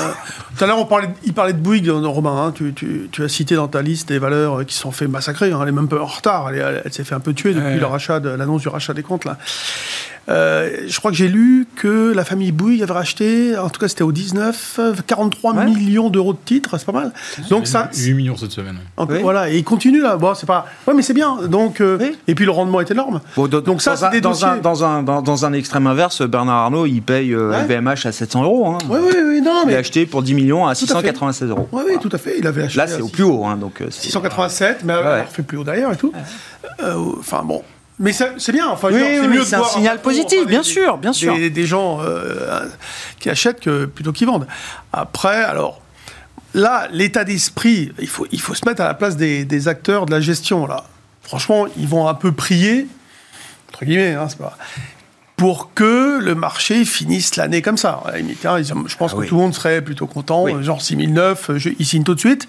tout 0.57 0.65
à 0.65 0.67
l'heure, 0.67 0.79
on 0.79 0.87
parlait, 0.87 1.09
il 1.25 1.33
parlait 1.33 1.53
de 1.53 1.59
Bouygues, 1.59 1.89
euh, 1.89 2.07
Romain. 2.07 2.47
Hein. 2.47 2.53
Tu, 2.55 2.73
tu, 2.75 3.09
tu, 3.11 3.23
as 3.23 3.29
cité 3.29 3.55
dans 3.55 3.69
ta 3.69 3.83
liste 3.83 4.09
des 4.09 4.19
valeurs 4.19 4.65
qui 4.67 4.75
se 4.75 4.81
sont 4.81 4.93
fait 4.93 5.07
massacrer. 5.07 5.53
Hein. 5.53 5.59
Elle 5.63 5.69
est 5.69 5.73
même 5.73 5.89
peu 5.89 6.01
en 6.01 6.07
retard. 6.07 6.51
Elle, 6.51 6.83
elle, 6.85 6.93
s'est 6.93 7.05
fait 7.05 7.15
un 7.15 7.21
peu 7.21 7.33
tuer 7.33 7.55
depuis 7.55 7.79
le 7.79 7.87
rachat 7.87 8.21
l'annonce 8.21 8.63
du 8.63 8.69
rachat 8.69 8.95
des 8.95 9.03
comptes. 9.03 9.25
Là. 9.25 9.39
Euh, 10.31 10.85
je 10.87 10.99
crois 10.99 11.11
que 11.11 11.17
j'ai 11.17 11.29
lu 11.29 11.67
que 11.75 12.13
la 12.15 12.25
famille 12.25 12.53
Bouygues 12.53 12.83
avait 12.83 12.93
racheté, 12.93 13.57
en 13.59 13.69
tout 13.69 13.81
cas 13.81 13.89
c'était 13.89 14.05
au 14.05 14.13
19, 14.13 14.81
43 15.07 15.65
millions 15.65 16.09
d'euros 16.09 16.33
de 16.33 16.39
titres, 16.45 16.79
c'est 16.79 16.87
pas 16.87 16.93
mal. 16.93 17.13
Donc 17.49 17.67
ça, 17.67 17.91
8 17.93 18.15
millions 18.15 18.37
cette 18.37 18.53
semaine. 18.53 18.79
Voilà, 18.97 19.51
et 19.51 19.59
il 19.59 19.65
continue 19.65 20.01
là. 20.01 20.17
Bon, 20.17 20.35
c'est 20.35 20.47
pas. 20.47 20.67
Ouais, 20.87 20.95
mais 20.95 21.03
c'est 21.03 21.15
bien. 21.15 21.37
Donc, 21.49 21.81
euh, 21.81 22.13
et 22.29 22.35
puis 22.35 22.45
le 22.45 22.51
rendement 22.51 22.81
est 22.81 22.91
énorme. 22.91 23.21
donc 23.37 23.83
ça, 23.83 23.97
c'est 23.97 24.21
dans, 24.21 24.45
un, 24.45 24.59
dans, 24.59 24.85
un, 24.85 25.03
dans, 25.03 25.45
un 25.45 25.53
extrême 25.53 25.87
inverse, 25.87 26.23
Bernard 26.23 26.57
Arnault, 26.57 26.87
il 26.87 27.03
paye 27.03 27.31
LVMH 27.31 28.07
euh, 28.07 28.09
à 28.09 28.13
700 28.13 28.45
euros. 28.45 28.67
Hein. 28.69 28.79
Oui, 28.89 28.99
oui, 29.03 29.15
oui, 29.27 29.41
non, 29.41 29.65
mais... 29.67 29.73
Il 29.73 29.77
a 29.77 29.79
acheté 29.79 30.07
pour 30.07 30.23
10 30.23 30.35
millions 30.35 30.67
à 30.67 30.75
696 30.75 31.49
euros. 31.51 31.69
Oui, 31.73 31.83
oui, 31.87 31.97
tout 32.01 32.11
à 32.13 32.19
fait. 32.19 32.37
Il 32.39 32.47
avait 32.47 32.65
acheté. 32.65 32.79
Là, 32.79 32.87
c'est 32.87 33.01
au 33.01 33.09
plus 33.09 33.25
haut. 33.25 33.45
Hein, 33.45 33.57
donc, 33.57 33.83
687, 33.89 34.85
mais 34.85 34.95
il 34.95 35.33
fait 35.33 35.43
plus 35.43 35.59
haut 35.59 35.65
d'ailleurs 35.65 35.93
et 35.93 35.97
tout. 35.97 36.13
Enfin 37.19 37.43
bon. 37.45 37.63
Mais 38.01 38.13
c'est 38.13 38.53
bien, 38.53 38.67
enfin, 38.67 38.89
oui, 38.91 38.99
c'est 38.99 39.29
mieux 39.29 39.45
c'est 39.45 39.57
un 39.57 39.65
signal 39.65 40.01
positif, 40.01 40.47
bien 40.47 40.63
sûr, 40.63 40.97
bien 40.97 41.13
sûr. 41.13 41.37
Des, 41.37 41.67
gens 41.67 42.01
euh, 42.01 42.67
qui 43.19 43.29
achètent 43.29 43.61
que, 43.61 43.85
plutôt 43.85 44.13
qu'ils 44.13 44.27
vendent. 44.27 44.47
Après, 44.91 45.45
alors, 45.45 45.83
là, 46.55 46.89
l'état 46.93 47.25
d'esprit, 47.25 47.93
il 47.99 48.09
faut, 48.09 48.27
il 48.33 48.41
faut 48.41 48.55
se 48.55 48.67
mettre 48.67 48.81
à 48.81 48.87
la 48.87 48.95
place 48.95 49.19
des, 49.19 49.69
acteurs 49.69 50.07
de 50.07 50.13
la 50.13 50.21
gestion, 50.23 50.67
là. 50.67 50.85
Franchement, 51.23 51.67
ils 51.77 51.87
vont 51.87 52.09
un 52.09 52.15
peu 52.15 52.33
prier, 52.33 52.89
entre 53.69 53.85
guillemets, 53.85 54.15
hein, 54.15 54.27
c'est 54.29 54.39
pas 54.39 54.57
pour 55.37 55.73
que 55.73 56.19
le 56.21 56.35
marché 56.35 56.85
finisse 56.85 57.37
l'année 57.37 57.63
comme 57.63 57.79
ça. 57.79 58.03
Je 58.15 58.97
pense 58.97 59.13
ah 59.15 59.17
que 59.19 59.27
tout 59.27 59.37
le 59.37 59.41
monde 59.41 59.55
serait 59.55 59.81
plutôt 59.81 60.07
content, 60.07 60.61
genre 60.63 60.83
6009, 60.83 61.51
ils 61.79 61.87
signent 61.87 62.05
tout 62.05 62.15
de 62.15 62.21
suite. 62.21 62.47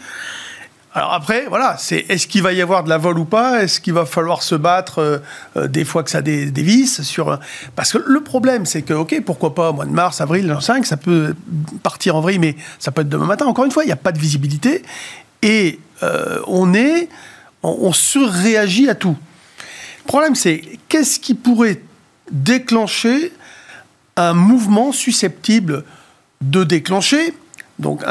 Alors 0.94 1.14
après, 1.14 1.46
voilà, 1.48 1.78
c'est 1.78 2.06
est-ce 2.10 2.28
qu'il 2.28 2.44
va 2.44 2.52
y 2.52 2.62
avoir 2.62 2.84
de 2.84 2.90
la 2.90 2.98
vol 2.98 3.18
ou 3.18 3.24
pas? 3.24 3.64
Est-ce 3.64 3.80
qu'il 3.80 3.94
va 3.94 4.06
falloir 4.06 4.44
se 4.44 4.56
battre 4.56 5.00
euh, 5.00 5.20
euh, 5.56 5.68
des 5.68 5.86
fois 5.86 6.04
que 6.04 6.10
ça 6.10 6.22
dévisse 6.22 7.02
sur 7.04 7.40
Parce 7.78 7.94
que 7.94 8.04
le 8.06 8.22
problème, 8.22 8.66
c'est 8.66 8.82
que 8.82 8.94
ok, 8.94 9.22
pourquoi 9.26 9.56
pas 9.56 9.72
mois 9.72 9.86
de 9.86 9.92
mars, 9.92 10.20
avril, 10.20 10.58
5, 10.60 10.86
ça 10.86 10.98
peut 10.98 11.34
partir 11.82 12.18
en 12.18 12.22
vrille, 12.22 12.40
mais 12.40 12.58
ça 12.78 12.92
peut 12.92 13.04
être 13.04 13.10
demain 13.10 13.26
matin. 13.26 13.46
Encore 13.46 13.64
une 13.64 13.72
fois, 13.72 13.84
il 13.84 13.88
n'y 13.88 13.94
a 13.94 13.98
pas 13.98 14.12
de 14.12 14.20
visibilité 14.20 14.84
et 15.42 15.80
euh, 16.04 16.40
on 16.48 16.74
est, 16.74 17.08
on, 17.64 17.78
on 17.84 17.94
surréagit 17.94 18.90
à 18.90 18.96
tout. 18.96 19.16
Le 20.00 20.08
problème, 20.08 20.36
c'est 20.36 20.62
qu'est-ce 20.90 21.22
qui 21.22 21.36
pourrait 21.36 21.82
déclencher 22.32 23.32
un 24.18 24.34
mouvement 24.34 24.92
susceptible 24.92 25.86
de 26.42 26.66
déclencher 26.66 27.34
donc 27.82 28.04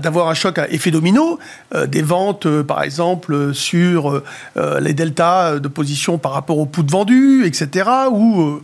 d'avoir 0.00 0.28
un 0.28 0.34
choc 0.34 0.58
à 0.58 0.68
effet 0.70 0.90
domino, 0.90 1.38
euh, 1.74 1.86
des 1.86 2.02
ventes 2.02 2.46
euh, 2.46 2.64
par 2.64 2.82
exemple 2.82 3.54
sur 3.54 4.22
euh, 4.56 4.80
les 4.80 4.94
deltas 4.94 5.58
de 5.58 5.68
position 5.68 6.18
par 6.18 6.32
rapport 6.32 6.58
au 6.58 6.66
de 6.66 6.90
vendu, 6.90 7.44
etc. 7.44 7.88
Ou 8.10 8.60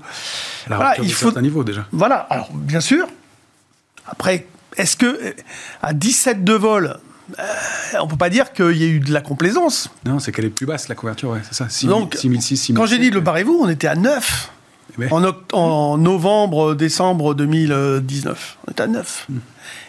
voilà, 0.66 0.94
il 1.02 1.12
faut 1.12 1.36
un 1.36 1.42
niveau 1.42 1.62
déjà. 1.62 1.86
Voilà, 1.92 2.16
alors 2.30 2.48
bien 2.52 2.80
sûr. 2.80 3.06
Après, 4.06 4.46
est-ce 4.76 4.96
que 4.96 5.34
à 5.82 5.92
17 5.92 6.42
de 6.42 6.54
vol, 6.54 6.98
on 8.00 8.06
peut 8.06 8.16
pas 8.16 8.30
dire 8.30 8.52
qu'il 8.52 8.76
y 8.76 8.84
ait 8.84 8.90
eu 8.90 9.00
de 9.00 9.12
la 9.12 9.20
complaisance? 9.20 9.90
Non, 10.06 10.18
c'est 10.18 10.32
qu'elle 10.32 10.46
est 10.46 10.50
plus 10.50 10.66
basse 10.66 10.88
la 10.88 10.94
couverture, 10.94 11.30
ouais, 11.30 11.40
c'est 11.44 11.54
ça. 11.54 11.68
6, 11.68 11.86
Donc, 11.86 12.14
6006, 12.14 12.72
quand 12.74 12.86
j'ai 12.86 12.98
dit 12.98 13.10
le 13.10 13.20
barrez-vous, 13.20 13.60
on 13.62 13.68
était 13.68 13.86
à 13.86 13.94
9. 13.94 14.50
Eh 14.90 15.06
ben. 15.06 15.12
En, 15.12 15.58
en, 15.58 15.98
novembre, 15.98 16.74
décembre 16.74 17.34
2019. 17.34 18.58
On 18.66 18.70
était 18.70 18.82
à 18.82 18.86
9. 18.86 19.26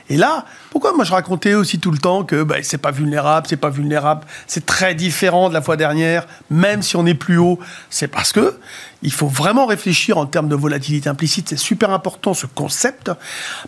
Et 0.10 0.18
là, 0.18 0.46
pourquoi 0.72 0.94
moi 0.94 1.06
je 1.06 1.12
racontais 1.12 1.54
aussi 1.54 1.80
tout 1.80 1.92
le 1.92 2.00
temps 2.00 2.24
que 2.24 2.42
bah, 2.42 2.58
c'est 2.64 2.80
pas 2.80 2.92
vulnérable, 2.92 3.46
c'est 3.48 3.58
pas 3.58 3.70
vulnérable, 3.70 4.26
c'est 4.48 4.66
très 4.66 4.96
différent 4.96 5.50
de 5.50 5.54
la 5.54 5.62
fois 5.62 5.78
dernière, 5.78 6.26
même 6.50 6.82
si 6.82 6.96
on 6.96 7.06
est 7.06 7.14
plus 7.14 7.38
haut, 7.38 7.60
c'est 7.92 8.08
parce 8.08 8.32
que 8.32 8.58
il 9.04 9.14
faut 9.14 9.28
vraiment 9.28 9.68
réfléchir 9.68 10.18
en 10.18 10.26
termes 10.26 10.50
de 10.50 10.56
volatilité 10.56 11.10
implicite. 11.10 11.50
C'est 11.50 11.58
super 11.58 11.92
important 11.92 12.34
ce 12.34 12.48
concept 12.48 13.12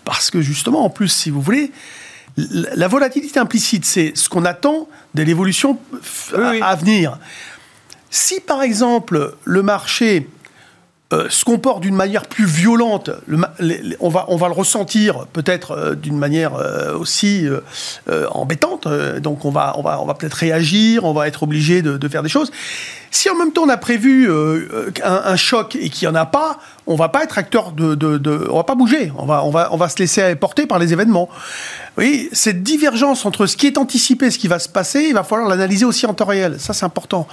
parce 0.03 0.31
que 0.31 0.41
justement, 0.41 0.83
en 0.83 0.89
plus, 0.89 1.09
si 1.09 1.29
vous 1.29 1.41
voulez, 1.41 1.71
la 2.37 2.87
volatilité 2.87 3.39
implicite, 3.39 3.85
c'est 3.85 4.13
ce 4.15 4.27
qu'on 4.27 4.45
attend 4.45 4.87
de 5.13 5.23
l'évolution 5.23 5.77
à 6.61 6.75
venir. 6.75 7.19
Si 8.09 8.39
par 8.39 8.61
exemple 8.61 9.35
le 9.45 9.63
marché 9.63 10.27
euh, 11.13 11.27
se 11.29 11.43
comporte 11.43 11.81
d'une 11.81 11.95
manière 11.95 12.25
plus 12.25 12.45
violente, 12.45 13.09
on, 13.99 14.09
va, 14.09 14.25
on 14.29 14.37
va 14.37 14.47
le 14.47 14.53
ressentir 14.53 15.25
peut-être 15.33 15.71
euh, 15.71 15.95
d'une 15.95 16.17
manière 16.17 16.55
euh, 16.55 16.97
aussi 16.97 17.47
embêtante. 18.31 18.87
donc 19.19 19.43
on 19.45 19.51
va, 19.51 19.73
on 19.77 19.81
va, 19.81 20.01
on 20.01 20.05
va 20.05 20.13
peut-être 20.13 20.33
réagir, 20.33 21.03
on 21.03 21.13
va 21.13 21.27
être 21.27 21.43
obligé 21.43 21.81
de, 21.81 22.07
faire 22.07 22.23
des 22.23 22.29
choses. 22.29 22.51
Si 23.09 23.29
en 23.29 23.35
même 23.35 23.51
temps 23.51 23.63
on 23.63 23.69
a 23.69 23.77
prévu 23.77 24.31
un, 25.03 25.35
choc 25.35 25.75
et 25.75 25.89
qu'il 25.89 26.07
n'y 26.07 26.13
en 26.13 26.15
a 26.15 26.25
pas, 26.25 26.59
on 26.87 26.95
va 26.95 27.09
pas 27.09 27.23
être 27.23 27.37
acteur 27.37 27.71
de, 27.73 27.95
de, 27.95 28.47
on 28.49 28.57
va 28.57 28.63
pas 28.63 28.75
bouger, 28.75 29.11
on 29.17 29.25
va, 29.25 29.43
on 29.43 29.51
va, 29.51 29.69
on 29.71 29.77
va 29.77 29.89
se 29.89 29.97
laisser 29.97 30.35
porter 30.35 30.65
par 30.65 30.79
les 30.79 30.93
événements. 30.93 31.29
Oui, 31.97 32.29
cette 32.31 32.63
divergence 32.63 33.25
entre 33.25 33.45
ce 33.47 33.57
qui 33.57 33.67
est 33.67 33.77
anticipé 33.77 34.27
et 34.27 34.31
ce 34.31 34.39
qui 34.39 34.47
va 34.47 34.59
se 34.59 34.69
passer, 34.69 35.01
il 35.09 35.13
va 35.13 35.25
falloir 35.25 35.49
l'analyser 35.49 35.83
aussi 35.83 36.05
en 36.05 36.13
temps 36.13 36.25
réel. 36.25 36.57
Ça, 36.57 36.73
c'est 36.73 36.85
important 36.85 37.27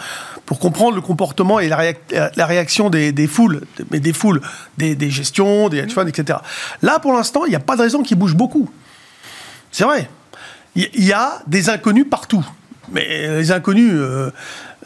pour 0.46 0.58
comprendre 0.58 0.96
le 0.96 1.00
comportement 1.00 1.60
et 1.60 1.68
la, 1.68 2.46
réaction 2.46 2.90
des, 2.90 3.26
foules, 3.28 3.62
mais 3.90 4.00
des 4.00 4.12
foules, 4.12 4.40
des, 4.76 4.94
des 4.94 5.10
gestions, 5.10 5.68
des 5.68 5.78
hedge 5.78 5.92
funds, 5.92 6.06
etc. 6.06 6.38
Là, 6.82 6.98
pour 6.98 7.12
l'instant, 7.12 7.44
il 7.44 7.50
n'y 7.50 7.56
a 7.56 7.60
pas 7.60 7.76
de 7.76 7.82
raison 7.82 8.02
qu'ils 8.02 8.18
bougent 8.18 8.36
beaucoup. 8.36 8.70
C'est 9.70 9.84
vrai. 9.84 10.08
Il 10.74 11.04
y, 11.04 11.12
a 11.12 11.42
des 11.46 11.70
inconnus 11.70 12.06
partout. 12.08 12.44
Mais 12.92 13.38
les 13.38 13.50
inconnus, 13.50 13.92
euh, 13.94 14.30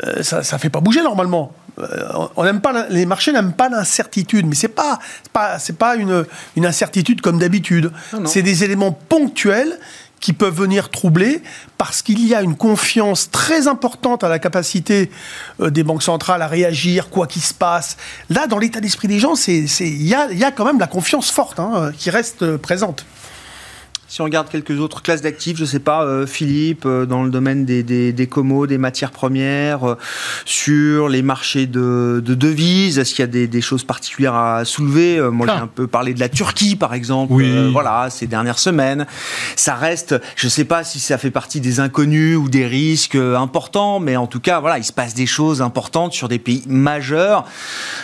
euh, 0.05 0.23
ça 0.23 0.39
ne 0.39 0.59
fait 0.59 0.71
pas 0.71 0.81
bouger 0.81 1.03
normalement. 1.03 1.53
Euh, 1.79 2.27
on 2.37 2.45
n'aime 2.45 2.61
pas 2.61 2.87
les 2.89 3.07
marchés 3.07 3.33
n'aiment 3.33 3.53
pas 3.53 3.69
l'incertitude, 3.69 4.47
mais 4.47 4.55
c'est 4.55 4.69
pas 4.69 4.99
pas 5.33 5.59
c'est 5.59 5.77
pas 5.77 5.97
une, 5.97 6.25
une 6.57 6.67
incertitude 6.67 7.21
comme 7.23 7.39
d'habitude. 7.39 7.91
C'est 8.27 8.43
des 8.43 8.65
éléments 8.65 8.93
ponctuels 8.93 9.79
qui 10.23 10.33
peuvent 10.33 10.55
venir 10.55 10.89
troubler 10.89 11.43
parce 11.77 12.01
qu'il 12.01 12.25
y 12.27 12.35
a 12.35 12.41
une 12.41 12.57
confiance 12.57 13.31
très 13.31 13.67
importante 13.67 14.25
à 14.25 14.31
la 14.31 14.39
capacité 14.39 15.11
euh, 15.61 15.69
des 15.69 15.83
banques 15.83 16.05
centrales 16.05 16.41
à 16.41 16.47
réagir, 16.47 17.11
quoi 17.11 17.27
qu'il 17.27 17.43
se 17.43 17.53
passe. 17.53 17.99
Là, 18.31 18.47
dans 18.47 18.59
l'état 18.59 18.81
d'esprit 18.81 19.09
des 19.09 19.19
gens, 19.19 19.35
il 19.49 20.07
y 20.07 20.15
a, 20.15 20.51
quand 20.53 20.65
même 20.65 20.79
la 20.79 20.87
confiance 20.87 21.31
forte 21.31 21.59
hein, 21.59 21.93
qui 21.99 22.09
reste 22.09 22.57
présente. 22.57 23.05
Si 24.13 24.21
on 24.21 24.25
regarde 24.25 24.51
quelques 24.51 24.79
autres 24.79 25.01
classes 25.01 25.23
d'actifs, 25.23 25.57
je 25.57 25.63
ne 25.63 25.67
sais 25.67 25.79
pas, 25.79 26.05
euh, 26.05 26.27
Philippe, 26.27 26.85
euh, 26.85 27.07
dans 27.07 27.23
le 27.23 27.31
domaine 27.31 27.65
des, 27.65 27.83
des, 27.83 28.13
des 28.13 28.27
comos, 28.27 28.67
des 28.67 28.77
matières 28.77 29.11
premières, 29.11 29.89
euh, 29.89 29.99
sur 30.45 31.09
les 31.09 31.23
marchés 31.23 31.65
de, 31.67 32.23
devises, 32.23 32.99
est-ce 32.99 33.15
qu'il 33.15 33.23
y 33.23 33.45
a 33.45 33.47
des, 33.47 33.61
choses 33.63 33.85
particulières 33.85 34.35
à 34.35 34.67
soulever? 34.67 35.19
Moi, 35.31 35.47
j'ai 35.47 35.55
un 35.55 35.67
peu 35.67 35.87
parlé 35.87 36.13
de 36.13 36.21
la 36.21 36.29
Turquie, 36.29 36.77
par 36.77 36.93
exemple, 36.93 37.43
voilà, 37.73 38.11
ces 38.11 38.27
dernières 38.27 38.59
semaines. 38.59 39.07
Ça 39.57 39.77
reste, 39.77 40.21
je 40.37 40.47
ne 40.47 40.51
sais 40.51 40.67
pas 40.67 40.85
si 40.85 41.01
ça 41.01 41.17
fait 41.17 41.31
partie 41.31 41.63
des 41.63 41.81
inconnus 41.81 42.37
ou 42.37 42.51
des 42.51 42.67
risques 42.67 43.15
importants, 43.17 43.99
mais 43.99 44.17
en 44.17 44.27
tout 44.27 44.41
cas, 44.41 44.61
voilà, 44.61 44.77
il 44.77 44.85
se 44.85 44.93
passe 44.93 45.15
des 45.15 45.25
choses 45.25 45.63
importantes 45.63 46.13
sur 46.13 46.29
des 46.29 46.39
pays 46.39 46.65
majeurs, 46.67 47.47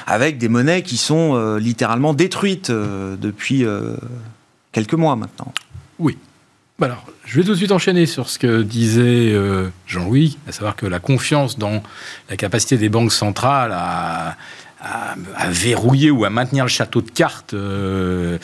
avec 0.06 0.38
des 0.38 0.48
monnaies 0.48 0.80
qui 0.80 0.96
sont 0.96 1.56
littéralement 1.56 2.14
détruites 2.14 2.70
depuis 2.70 3.66
quelques 4.72 4.94
mois 4.94 5.14
maintenant. 5.14 5.52
Oui. 5.98 6.16
Alors, 6.80 7.04
je 7.24 7.40
vais 7.40 7.44
tout 7.44 7.50
de 7.50 7.56
suite 7.56 7.72
enchaîner 7.72 8.06
sur 8.06 8.28
ce 8.28 8.38
que 8.38 8.62
disait 8.62 9.32
euh, 9.32 9.68
Jean-Louis, 9.88 10.38
à 10.46 10.52
savoir 10.52 10.76
que 10.76 10.86
la 10.86 11.00
confiance 11.00 11.58
dans 11.58 11.82
la 12.30 12.36
capacité 12.36 12.76
des 12.76 12.88
banques 12.88 13.12
centrales 13.12 13.72
à, 13.72 14.36
verrouiller 15.48 16.12
ou 16.12 16.24
à 16.24 16.30
maintenir 16.30 16.64
le 16.64 16.70
château 16.70 17.02
de 17.02 17.10
cartes, 17.10 17.52
euh, 17.52 18.38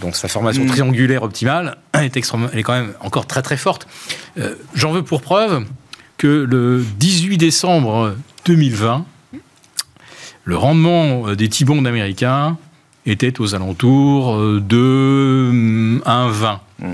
donc 0.00 0.16
sa 0.16 0.26
formation 0.26 0.64
mm. 0.64 0.66
triangulaire 0.66 1.22
optimale, 1.22 1.76
est, 1.94 2.16
extrêmement, 2.16 2.48
elle 2.52 2.58
est 2.58 2.64
quand 2.64 2.72
même 2.72 2.92
encore 2.98 3.28
très 3.28 3.40
très 3.40 3.56
forte. 3.56 3.86
Euh, 4.36 4.56
j'en 4.74 4.90
veux 4.90 5.04
pour 5.04 5.22
preuve 5.22 5.64
que 6.18 6.26
le 6.26 6.84
18 6.98 7.38
décembre 7.38 8.16
2020, 8.46 9.06
le 10.42 10.56
rendement 10.56 11.34
des 11.34 11.48
T-bonds 11.48 11.84
américains 11.84 12.58
était 13.06 13.40
aux 13.40 13.54
alentours 13.54 14.36
de 14.60 16.00
1,20. 16.04 16.58
Mm. 16.78 16.92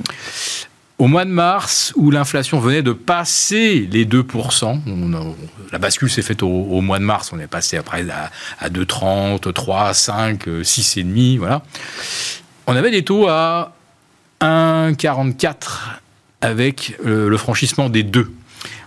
Au 0.99 1.09
mois 1.09 1.25
de 1.25 1.31
mars, 1.31 1.93
où 1.97 2.13
l'inflation 2.13 2.61
venait 2.61 2.83
de 2.83 2.93
passer 2.93 3.89
les 3.91 4.07
2%, 4.07 4.81
la 5.73 5.79
bascule 5.79 6.09
s'est 6.09 6.23
faite 6.23 6.45
au, 6.45 6.81
mois 6.81 7.01
de 7.01 7.05
mars, 7.05 7.33
on 7.33 7.41
est 7.41 7.49
passé 7.49 7.77
après 7.77 8.09
à, 8.09 8.31
à 8.61 8.69
2,30, 8.69 9.53
3, 9.53 9.95
5, 9.95 10.47
6,5, 10.47 11.39
voilà. 11.39 11.63
On 12.69 12.77
avait 12.77 12.93
des 12.93 13.03
taux 13.03 13.27
à 13.27 13.73
1,44 14.41 15.55
avec 16.41 16.97
euh, 17.05 17.29
le 17.29 17.37
franchissement 17.37 17.89
des 17.89 18.03
2. 18.03 18.33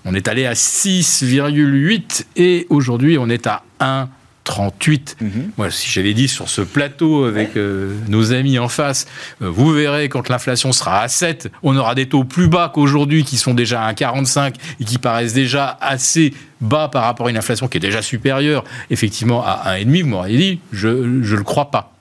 On 0.06 0.14
est 0.14 0.28
allé 0.28 0.46
à 0.46 0.54
6,8 0.54 2.26
et 2.36 2.68
aujourd'hui 2.70 3.18
on 3.18 3.30
est 3.30 3.48
à 3.48 3.64
1. 3.80 4.08
38. 4.46 5.18
Moi, 5.58 5.70
si 5.72 5.90
j'avais 5.90 6.14
dit 6.14 6.30
sur 6.30 6.48
ce 6.48 6.62
plateau 6.62 7.26
avec 7.26 7.58
euh, 7.58 7.94
nos 8.08 8.32
amis 8.32 8.58
en 8.58 8.70
face, 8.70 9.08
euh, 9.42 9.50
vous 9.50 9.74
verrez 9.74 10.08
quand 10.08 10.30
l'inflation 10.30 10.72
sera 10.72 11.02
à 11.02 11.08
7, 11.10 11.52
on 11.64 11.76
aura 11.76 11.96
des 11.96 12.08
taux 12.08 12.24
plus 12.24 12.48
bas 12.48 12.72
qu'aujourd'hui 12.74 13.26
qui 13.26 13.38
sont 13.38 13.54
déjà 13.54 13.84
à 13.86 13.94
45 13.94 14.56
et 14.80 14.86
qui 14.86 15.00
paraissent 15.00 15.34
déjà 15.34 15.78
assez 15.82 16.34
bas 16.62 16.88
par 16.88 17.04
rapport 17.04 17.28
à 17.28 17.30
une 17.30 17.38
inflation 17.38 17.68
qui 17.68 17.78
est 17.78 17.82
déjà 17.82 18.02
supérieure 18.02 18.64
effectivement 18.90 19.44
à 19.44 19.78
1,5. 19.78 20.04
Vous 20.04 20.10
m'auriez 20.10 20.38
dit, 20.38 20.60
je 20.72 20.88
ne 20.88 21.36
le 21.36 21.44
crois 21.44 21.72
pas. 21.72 21.92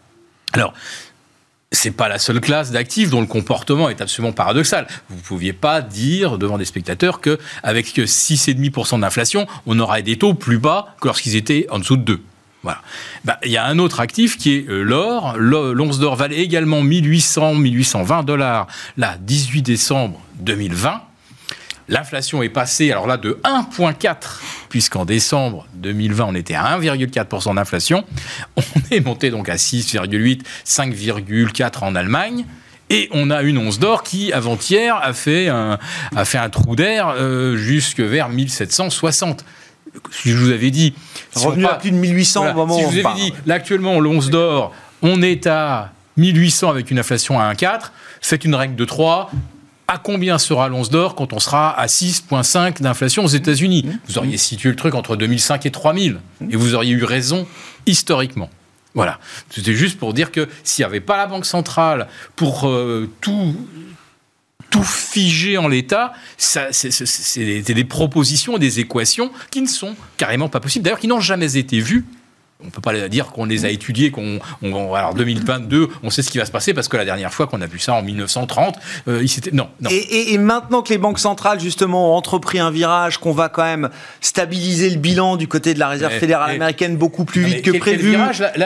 Alors, 0.52 0.74
c'est 1.72 1.90
pas 1.90 2.08
la 2.08 2.18
seule 2.18 2.40
classe 2.40 2.70
d'actifs 2.70 3.10
dont 3.10 3.20
le 3.20 3.26
comportement 3.26 3.88
est 3.88 4.00
absolument 4.00 4.32
paradoxal. 4.32 4.86
Vous 5.08 5.16
ne 5.16 5.22
pouviez 5.22 5.52
pas 5.52 5.80
dire 5.80 6.38
devant 6.38 6.58
des 6.58 6.64
spectateurs 6.66 7.20
que 7.20 7.38
avec 7.62 7.86
6,5% 7.86 9.00
d'inflation, 9.00 9.46
on 9.66 9.78
aurait 9.80 10.02
des 10.02 10.16
taux 10.16 10.34
plus 10.34 10.58
bas 10.58 10.94
que 11.00 11.08
lorsqu'ils 11.08 11.36
étaient 11.36 11.66
en 11.70 11.78
dessous 11.78 11.96
de 11.96 12.02
2. 12.02 12.20
Bah, 13.24 13.38
il 13.44 13.50
y 13.50 13.56
a 13.56 13.64
un 13.64 13.78
autre 13.78 14.00
actif 14.00 14.38
qui 14.38 14.54
est 14.54 14.68
euh, 14.68 14.82
l'or. 14.82 15.36
L'once 15.38 15.98
d'or 15.98 16.16
valait 16.16 16.40
également 16.40 16.82
1800, 16.82 17.54
1820 17.54 18.22
dollars, 18.22 18.66
là, 18.96 19.16
18 19.20 19.62
décembre 19.62 20.20
2020. 20.40 21.02
L'inflation 21.88 22.42
est 22.42 22.48
passée, 22.48 22.90
alors 22.90 23.06
là, 23.06 23.18
de 23.18 23.38
1,4, 23.44 24.16
puisqu'en 24.70 25.04
décembre 25.04 25.66
2020, 25.74 26.24
on 26.28 26.34
était 26.34 26.54
à 26.54 26.78
1,4% 26.78 27.56
d'inflation. 27.56 28.04
On 28.56 28.62
est 28.90 29.00
monté 29.00 29.30
donc 29.30 29.48
à 29.50 29.56
6,8, 29.56 30.40
5,4 30.66 31.84
en 31.84 31.94
Allemagne. 31.94 32.46
Et 32.90 33.08
on 33.12 33.30
a 33.30 33.42
une 33.42 33.58
once 33.58 33.78
d'or 33.78 34.02
qui, 34.02 34.32
avant-hier, 34.32 34.96
a 35.02 35.12
fait 35.12 35.48
un, 35.48 35.78
a 36.14 36.24
fait 36.24 36.38
un 36.38 36.50
trou 36.50 36.76
d'air 36.76 37.14
euh, 37.16 37.56
jusque 37.56 38.00
vers 38.00 38.28
1760 38.28 39.44
si 40.10 40.30
je 40.30 40.36
vous 40.36 40.50
avais 40.50 40.70
dit. 40.70 40.94
Revenu 41.34 41.66
à 41.66 41.74
plus 41.74 41.90
de 41.90 41.96
1800 41.96 42.50
au 42.50 42.54
moment 42.54 42.76
Si 42.76 42.82
je 42.82 42.86
vous 42.86 43.06
avais 43.06 43.20
dit, 43.20 43.32
là 43.46 43.54
actuellement, 43.54 44.00
l'once 44.00 44.30
d'or, 44.30 44.72
on 45.02 45.22
est 45.22 45.46
à 45.46 45.92
1800 46.16 46.70
avec 46.70 46.90
une 46.90 46.98
inflation 46.98 47.38
à 47.38 47.52
1,4. 47.52 47.90
Faites 48.20 48.44
une 48.44 48.54
règle 48.54 48.76
de 48.76 48.84
3. 48.84 49.30
À 49.86 49.98
combien 49.98 50.38
sera 50.38 50.68
l'once 50.68 50.88
d'or 50.88 51.14
quand 51.14 51.32
on 51.32 51.38
sera 51.38 51.78
à 51.78 51.86
6,5 51.86 52.80
d'inflation 52.80 53.24
aux 53.24 53.28
États-Unis? 53.28 53.84
Vous 54.08 54.16
auriez 54.18 54.38
situé 54.38 54.70
le 54.70 54.76
truc 54.76 54.94
entre 54.94 55.16
2005 55.16 55.66
et 55.66 55.70
3000. 55.70 56.20
Et 56.50 56.56
vous 56.56 56.74
auriez 56.74 56.92
eu 56.92 57.04
raison 57.04 57.46
historiquement. 57.84 58.48
Voilà. 58.94 59.18
C'était 59.50 59.74
juste 59.74 59.98
pour 59.98 60.14
dire 60.14 60.32
que 60.32 60.48
s'il 60.62 60.84
n'y 60.84 60.86
avait 60.86 61.00
pas 61.00 61.16
la 61.16 61.26
Banque 61.26 61.44
centrale 61.44 62.06
pour 62.36 62.68
euh, 62.68 63.10
tout 63.20 63.54
tout 64.74 64.82
figé 64.82 65.56
en 65.56 65.68
l'état, 65.68 66.14
c'est 66.36 67.62
des 67.62 67.84
propositions, 67.84 68.58
des 68.58 68.80
équations 68.80 69.30
qui 69.52 69.62
ne 69.62 69.68
sont 69.68 69.94
carrément 70.16 70.48
pas 70.48 70.58
possibles, 70.58 70.82
d'ailleurs 70.82 70.98
qui 70.98 71.06
n'ont 71.06 71.20
jamais 71.20 71.56
été 71.56 71.78
vues 71.78 72.04
on 72.64 72.68
ne 72.68 72.70
peut 72.70 72.80
pas 72.80 73.08
dire 73.08 73.26
qu'on 73.26 73.44
les 73.44 73.66
a 73.66 73.68
étudiés, 73.68 74.10
qu'on, 74.10 74.40
alors 74.94 75.14
2022, 75.14 75.88
on 76.02 76.10
sait 76.10 76.22
ce 76.22 76.30
qui 76.30 76.38
va 76.38 76.46
se 76.46 76.50
passer 76.50 76.72
parce 76.72 76.88
que 76.88 76.96
la 76.96 77.04
dernière 77.04 77.32
fois 77.32 77.46
qu'on 77.46 77.60
a 77.60 77.66
vu 77.66 77.78
ça 77.78 77.92
en 77.92 78.02
1930, 78.02 78.76
euh, 79.08 79.20
il 79.22 79.28
s'était 79.28 79.50
non. 79.52 79.68
non. 79.82 79.90
Et, 79.92 80.38
maintenant 80.38 80.82
que 80.82 80.88
les 80.88 80.98
banques 80.98 81.18
centrales 81.18 81.60
justement 81.60 82.12
ont 82.12 82.16
entrepris 82.16 82.58
un 82.58 82.70
virage, 82.70 83.18
qu'on 83.18 83.32
va 83.32 83.48
quand 83.48 83.64
même 83.64 83.90
stabiliser 84.20 84.90
le 84.90 84.96
bilan 84.96 85.36
du 85.36 85.46
côté 85.46 85.74
de 85.74 85.78
la 85.78 85.88
Réserve 85.88 86.14
fédérale 86.14 86.52
américaine 86.52 86.96
beaucoup 86.96 87.24
plus 87.24 87.42
vite 87.42 87.62
que 87.62 87.76
prévu, 87.76 88.16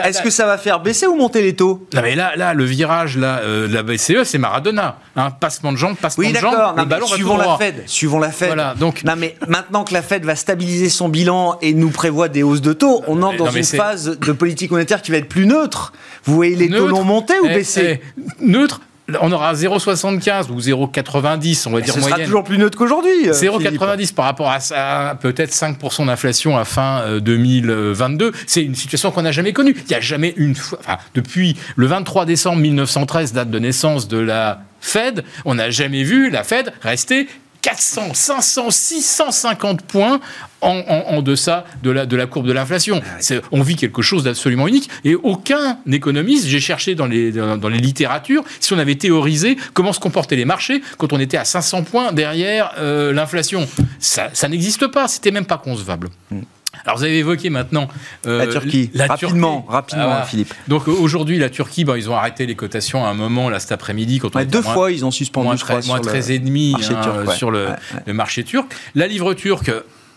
est-ce 0.03 0.21
que 0.21 0.29
ça 0.29 0.45
va 0.45 0.57
faire 0.57 0.79
baisser 0.79 1.05
ou 1.05 1.15
monter 1.15 1.41
les 1.41 1.55
taux? 1.55 1.87
Non 1.93 2.01
mais 2.01 2.15
là, 2.15 2.35
là, 2.37 2.53
le 2.53 2.63
virage 2.63 3.17
là, 3.17 3.39
euh, 3.43 3.67
de 3.67 3.73
la 3.73 3.83
BCE, 3.83 4.23
c'est 4.23 4.37
Maradona, 4.37 4.99
hein, 5.15 5.31
passement 5.31 5.73
de 5.73 5.77
jambes, 5.77 5.97
passement 5.97 6.29
de 6.29 6.35
jambes, 6.35 6.77
le 6.77 6.85
ballon 6.85 7.07
suivons 7.07 7.37
la 7.37 7.57
Fed, 7.57 7.83
suivons 7.85 8.19
la 8.19 8.31
Fed. 8.31 8.47
Voilà, 8.47 8.75
donc 8.75 9.03
non 9.03 9.15
mais 9.17 9.35
maintenant 9.47 9.83
que 9.83 9.93
la 9.93 10.01
Fed 10.01 10.23
va 10.23 10.35
stabiliser 10.35 10.89
son 10.89 11.09
bilan 11.09 11.57
et 11.61 11.73
nous 11.73 11.89
prévoit 11.89 12.29
des 12.29 12.43
hausses 12.43 12.61
de 12.61 12.73
taux, 12.73 13.03
on 13.07 13.21
entre 13.21 13.37
dans 13.37 13.51
une 13.51 13.63
phase 13.63 13.88
de 13.95 14.31
politique 14.31 14.71
monétaire 14.71 15.01
qui 15.01 15.11
va 15.11 15.17
être 15.17 15.29
plus 15.29 15.45
neutre. 15.45 15.93
Vous 16.23 16.35
voyez 16.35 16.55
les 16.55 16.69
taux 16.69 16.87
longs 16.87 17.03
monter 17.03 17.39
ou 17.41 17.47
eh, 17.47 17.55
baisser 17.55 18.01
eh, 18.01 18.45
Neutre 18.45 18.81
on 19.21 19.31
aura 19.31 19.53
0,75 19.53 20.49
ou 20.51 20.59
0,90, 20.59 21.67
on 21.67 21.71
va 21.71 21.81
dire 21.81 21.93
ce 21.93 21.99
moyenne. 21.99 22.17
sera 22.17 22.25
toujours 22.25 22.43
plus 22.43 22.57
neutre 22.57 22.77
qu'aujourd'hui. 22.77 23.29
0,90 23.29 24.11
euh, 24.11 24.15
par 24.15 24.25
rapport 24.25 24.51
à, 24.51 25.15
peut-être 25.19 25.51
5% 25.51 26.05
d'inflation 26.05 26.57
à 26.57 26.65
fin 26.65 27.19
2022. 27.19 28.25
Euh, 28.25 28.31
C'est 28.45 28.63
une 28.63 28.75
situation 28.75 29.11
qu'on 29.11 29.23
n'a 29.23 29.31
jamais 29.31 29.53
connue. 29.53 29.75
Il 29.75 29.89
n'y 29.89 29.95
a 29.95 30.01
jamais 30.01 30.33
une 30.37 30.55
fois, 30.55 30.79
enfin, 30.81 30.97
depuis 31.15 31.57
le 31.75 31.87
23 31.87 32.25
décembre 32.25 32.61
1913, 32.61 33.33
date 33.33 33.49
de 33.49 33.59
naissance 33.59 34.07
de 34.07 34.17
la 34.17 34.61
Fed, 34.81 35.23
on 35.45 35.55
n'a 35.55 35.69
jamais 35.69 36.03
vu 36.03 36.29
la 36.29 36.43
Fed 36.43 36.71
rester 36.81 37.27
400, 37.61 38.13
500, 38.13 38.71
650 38.71 39.81
points 39.83 40.19
en, 40.61 41.21
deçà 41.21 41.65
de 41.83 41.91
la, 41.91 42.05
de 42.05 42.15
la 42.15 42.25
courbe 42.25 42.47
de 42.47 42.51
l'inflation. 42.51 43.01
Ah 43.05 43.35
on 43.51 43.61
vit 43.61 43.75
quelque 43.75 44.01
chose 44.01 44.23
d'absolument 44.23 44.67
unique. 44.67 44.89
Et 45.03 45.15
aucun 45.15 45.79
économiste, 45.91 46.47
j'ai 46.47 46.59
cherché 46.59 46.95
dans 46.95 47.05
les, 47.05 47.31
dans, 47.31 47.69
les 47.69 47.77
littératures, 47.77 48.43
si 48.59 48.73
on 48.73 48.77
avait 48.77 48.95
théorisé 48.95 49.57
comment 49.73 49.93
se 49.93 49.99
comportaient 49.99 50.35
les 50.35 50.45
marchés 50.45 50.81
quand 50.97 51.13
on 51.13 51.19
était 51.19 51.37
à 51.37 51.45
500 51.45 51.83
points 51.83 52.11
derrière 52.11 52.73
euh, 52.77 53.13
l'inflation. 53.13 53.67
Ça, 53.99 54.29
ça 54.33 54.47
n'existe 54.47 54.87
pas, 54.87 55.07
c'était 55.07 55.31
même 55.31 55.45
pas 55.45 55.57
concevable. 55.57 56.09
Hmm. 56.31 56.41
Alors 56.85 56.97
vous 56.97 57.03
avez 57.03 57.19
évoqué 57.19 57.49
maintenant 57.49 57.87
euh, 58.27 58.39
la 58.39 58.47
Turquie. 58.47 58.91
rapidement, 58.95 59.65
rapidement, 59.67 60.17
ah, 60.21 60.23
Philippe. 60.23 60.53
Donc 60.67 60.87
aujourd'hui, 60.87 61.37
la 61.37 61.49
Turquie, 61.49 61.85
ils 61.97 62.09
ont 62.09 62.15
arrêté 62.15 62.45
les 62.45 62.55
cotations 62.55 63.05
à 63.05 63.09
un 63.09 63.13
moment 63.13 63.49
là 63.49 63.59
cet 63.59 63.71
après-midi 63.71 64.19
quand 64.19 64.35
on 64.35 64.43
deux 64.43 64.61
fois 64.61 64.91
ils 64.91 65.05
ont 65.05 65.11
suspendu 65.11 65.61
moins, 65.69 65.81
moins 65.85 65.99
13 65.99 66.31
et 66.31 66.39
demi 66.39 66.75
hein, 66.75 67.25
sur 67.35 67.51
le, 67.51 67.67
le, 68.05 68.13
marché 68.13 68.43
turc. 68.43 68.71
La 68.95 69.07
livre 69.07 69.33
turque, 69.33 69.71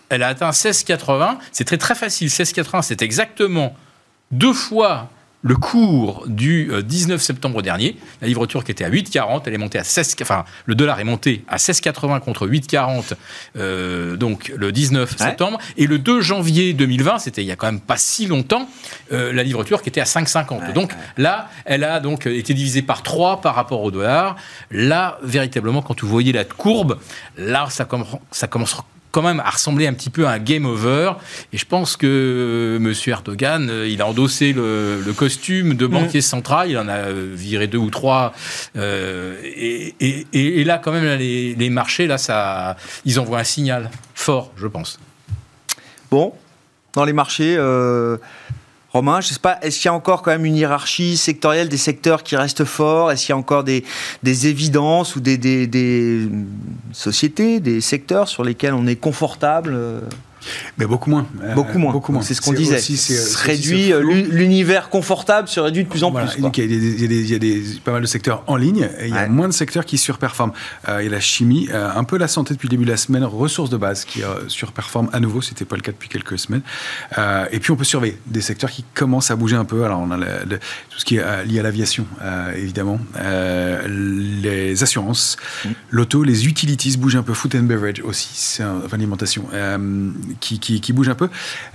elle 0.08 0.22
a 0.22 0.28
atteint 0.28 0.50
16,80. 0.50 1.36
C'est 1.52 1.64
très 1.64 1.78
très 1.78 1.94
facile. 1.94 2.28
16,80, 2.28 2.82
c'est 2.82 3.02
exactement 3.02 3.74
deux 4.30 4.52
fois 4.52 5.10
le 5.42 5.56
cours 5.56 6.24
du 6.28 6.70
19 6.84 7.16
euh, 7.16 7.22
septembre 7.22 7.62
dernier, 7.62 7.96
la 8.20 8.28
livre 8.28 8.46
turque 8.46 8.70
était 8.70 8.84
à 8.84 8.90
8,40, 8.90 9.42
elle 9.46 9.54
est 9.54 9.58
montée 9.58 9.78
à 9.78 9.84
16, 9.84 10.16
enfin 10.22 10.44
le 10.66 10.74
dollar 10.74 11.00
est 11.00 11.04
monté 11.04 11.44
à 11.48 11.56
16,80 11.56 12.20
contre 12.20 12.46
8,40 12.46 13.14
euh, 13.56 14.16
donc 14.16 14.52
le 14.56 14.70
19 14.70 15.16
septembre 15.16 15.58
et 15.76 15.86
le 15.86 15.98
2 15.98 16.20
janvier 16.20 16.72
2020, 16.72 17.18
c'était 17.18 17.42
il 17.42 17.46
y 17.46 17.52
a 17.52 17.56
quand 17.56 17.66
même 17.66 17.80
pas 17.80 17.96
si 17.96 18.26
longtemps, 18.26 18.68
euh, 19.12 19.32
la 19.32 19.42
livre 19.42 19.64
turque 19.64 19.86
était 19.88 20.00
à 20.00 20.04
5,50. 20.04 20.72
donc 20.72 20.92
là, 21.16 21.50
elle 21.64 21.84
a 21.84 21.98
donc 22.00 22.26
été 22.26 22.54
divisée 22.54 22.82
par 22.82 23.02
3 23.02 23.40
par 23.40 23.54
rapport 23.54 23.82
au 23.82 23.90
dollar. 23.90 24.36
Là, 24.70 25.18
véritablement, 25.22 25.82
quand 25.82 26.00
vous 26.02 26.08
voyez 26.08 26.32
la 26.32 26.44
courbe, 26.44 26.98
là 27.36 27.66
ça, 27.68 27.88
ça 28.30 28.46
commence 28.46 28.76
quand 29.12 29.22
même 29.22 29.40
à 29.40 29.50
ressembler 29.50 29.86
un 29.86 29.92
petit 29.92 30.10
peu 30.10 30.26
à 30.26 30.32
un 30.32 30.38
game 30.38 30.66
over. 30.66 31.12
Et 31.52 31.58
je 31.58 31.66
pense 31.66 31.96
que 31.96 32.06
euh, 32.06 32.76
M. 32.76 32.92
Erdogan, 33.06 33.68
euh, 33.70 33.86
il 33.86 34.02
a 34.02 34.06
endossé 34.06 34.52
le, 34.52 35.12
costume 35.16 35.74
de 35.74 35.86
banquier 35.86 36.18
mm. 36.18 36.22
central, 36.22 36.70
il 36.70 36.78
en 36.78 36.88
a 36.88 36.94
euh, 36.94 37.30
viré 37.32 37.66
deux 37.66 37.78
ou 37.78 37.90
trois. 37.90 38.32
et, 38.74 39.94
là, 40.64 40.78
quand 40.78 40.90
même, 40.92 41.18
les, 41.18 41.70
marchés, 41.70 42.06
là, 42.06 42.18
ça, 42.18 42.76
ils 43.04 43.20
envoient 43.20 43.38
un 43.38 43.44
signal 43.44 43.90
fort, 44.14 44.52
je 44.56 44.66
pense. 44.66 44.98
Bon, 46.10 46.32
dans 46.94 47.04
les 47.04 47.12
marchés, 47.12 47.56
Romain, 48.92 49.22
je 49.22 49.28
sais 49.28 49.38
pas, 49.40 49.58
est-ce 49.62 49.80
qu'il 49.80 49.86
y 49.86 49.88
a 49.88 49.94
encore 49.94 50.20
quand 50.20 50.32
même 50.32 50.44
une 50.44 50.56
hiérarchie 50.56 51.16
sectorielle 51.16 51.70
des 51.70 51.78
secteurs 51.78 52.22
qui 52.22 52.36
restent 52.36 52.64
forts? 52.64 53.10
Est-ce 53.10 53.24
qu'il 53.24 53.32
y 53.32 53.32
a 53.32 53.38
encore 53.38 53.64
des, 53.64 53.84
évidences 54.22 55.16
ou 55.16 55.20
des, 55.20 56.28
sociétés, 56.92 57.60
des 57.60 57.80
secteurs 57.80 58.28
sur 58.28 58.44
lesquels 58.44 58.74
on 58.74 58.86
est 58.86 58.96
confortable 58.96 59.74
Mais 60.78 60.86
beaucoup 60.86 61.10
moins. 61.10 61.26
Euh, 61.42 61.54
beaucoup 61.54 61.78
moins. 61.78 61.92
Beaucoup 61.92 62.12
moins. 62.12 62.22
C'est 62.22 62.34
ce 62.34 62.40
qu'on 62.40 62.52
disait. 62.52 62.76
Aussi, 62.76 63.14
réduit 63.42 63.92
l'univers 64.30 64.88
confortable 64.88 65.48
se 65.48 65.60
réduit 65.60 65.84
de 65.84 65.88
plus 65.88 66.04
en 66.04 66.12
plus. 66.12 66.28
Il 66.36 67.30
y, 67.30 67.34
a 67.34 67.38
des, 67.38 67.62
pas 67.84 67.92
mal 67.92 68.02
de 68.02 68.06
secteurs 68.06 68.42
en 68.46 68.56
ligne. 68.56 68.88
Et 69.00 69.08
il 69.08 69.14
y 69.14 69.18
a 69.18 69.28
moins 69.28 69.48
de 69.48 69.52
secteurs 69.52 69.84
qui 69.84 69.98
surperforment. 69.98 70.52
il 70.88 71.04
y 71.04 71.06
a 71.06 71.10
la 71.10 71.20
chimie, 71.20 71.68
un 71.72 72.04
peu 72.04 72.16
la 72.16 72.28
santé 72.28 72.54
depuis 72.54 72.68
le 72.68 72.72
début 72.72 72.84
de 72.84 72.90
la 72.90 72.96
semaine, 72.96 73.24
ressources 73.24 73.70
de 73.70 73.76
base 73.76 74.04
qui 74.04 74.22
surperforment 74.48 75.10
à 75.12 75.20
nouveau. 75.20 75.42
C'était 75.42 75.64
pas 75.64 75.76
le 75.76 75.82
cas 75.82 75.92
depuis 75.92 76.08
quelques 76.08 76.38
semaines. 76.38 76.62
et 77.18 77.58
puis 77.60 77.70
on 77.70 77.76
peut 77.76 77.84
surveiller 77.84 78.18
des 78.26 78.40
secteurs 78.40 78.70
qui 78.70 78.84
commencent 78.94 79.30
à 79.30 79.36
bouger 79.36 79.56
un 79.56 79.64
peu. 79.64 79.84
Alors 79.84 80.00
on 80.00 80.10
a 80.10 80.18
tout 80.18 80.98
ce 80.98 81.04
qui 81.04 81.16
est 81.16 81.44
lié 81.44 81.60
à 81.60 81.62
l'aviation, 81.62 82.06
évidemment, 82.56 82.98
les 83.88 84.82
assurances, 84.82 85.36
mm. 85.64 85.68
l'auto, 85.90 86.22
les 86.22 86.46
utilities 86.46 86.96
bougent 86.96 87.16
un 87.16 87.22
peu. 87.22 87.34
Food 87.34 87.56
and 87.56 87.62
beverage 87.62 88.00
aussi, 88.04 88.30
c'est 88.34 88.62
alimentation 88.92 89.44
qui, 90.40 90.58
qui, 90.58 90.92
bouge 90.92 91.08
un 91.08 91.14
peu, 91.14 91.28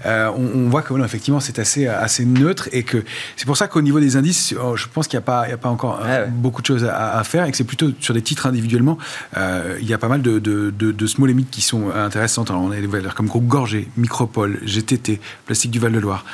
euh, 0.05 0.31
on, 0.35 0.69
voit 0.69 0.81
que 0.81 0.93
effectivement 1.03 1.39
c'est 1.39 1.59
assez, 1.59 1.87
assez 1.87 2.25
neutre 2.25 2.69
et 2.71 2.83
que 2.83 3.03
c'est 3.35 3.45
pour 3.45 3.57
ça 3.57 3.67
qu'au 3.67 3.81
niveau 3.81 3.99
des 3.99 4.15
indices, 4.15 4.53
oh, 4.61 4.75
je 4.75 4.87
pense 4.87 5.07
qu'il 5.07 5.17
n'y 5.17 5.23
a, 5.23 5.25
pas, 5.25 5.45
a 5.45 5.67
encore 5.69 6.01
euh, 6.03 6.27
beaucoup 6.27 6.61
de 6.61 6.67
choses 6.67 6.85
à, 6.85 7.23
faire 7.23 7.45
et 7.45 7.51
que 7.51 7.57
c'est 7.57 7.63
plutôt 7.63 7.91
sur 7.99 8.13
des 8.13 8.21
titres 8.21 8.47
individuellement, 8.47 8.97
euh, 9.37 9.77
il 9.81 9.87
y 9.87 9.93
a 9.93 9.97
pas 9.97 10.07
mal 10.07 10.21
de, 10.21 10.39
de, 10.39 10.71
de, 10.71 11.07
small 11.07 11.29
limits 11.29 11.45
qui 11.49 11.61
sont 11.61 11.89
intéressantes. 11.91 12.49
Alors 12.49 12.61
on 12.61 12.71
a 12.71 12.75
des 12.75 12.87
valeurs 12.87 13.15
comme 13.15 13.27
Groupe 13.27 13.47
Gorgé, 13.47 13.87
Micropole, 13.97 14.59
GTT, 14.63 15.19
Plastique 15.45 15.71
du 15.71 15.79
Val-de-Loire, 15.79 16.25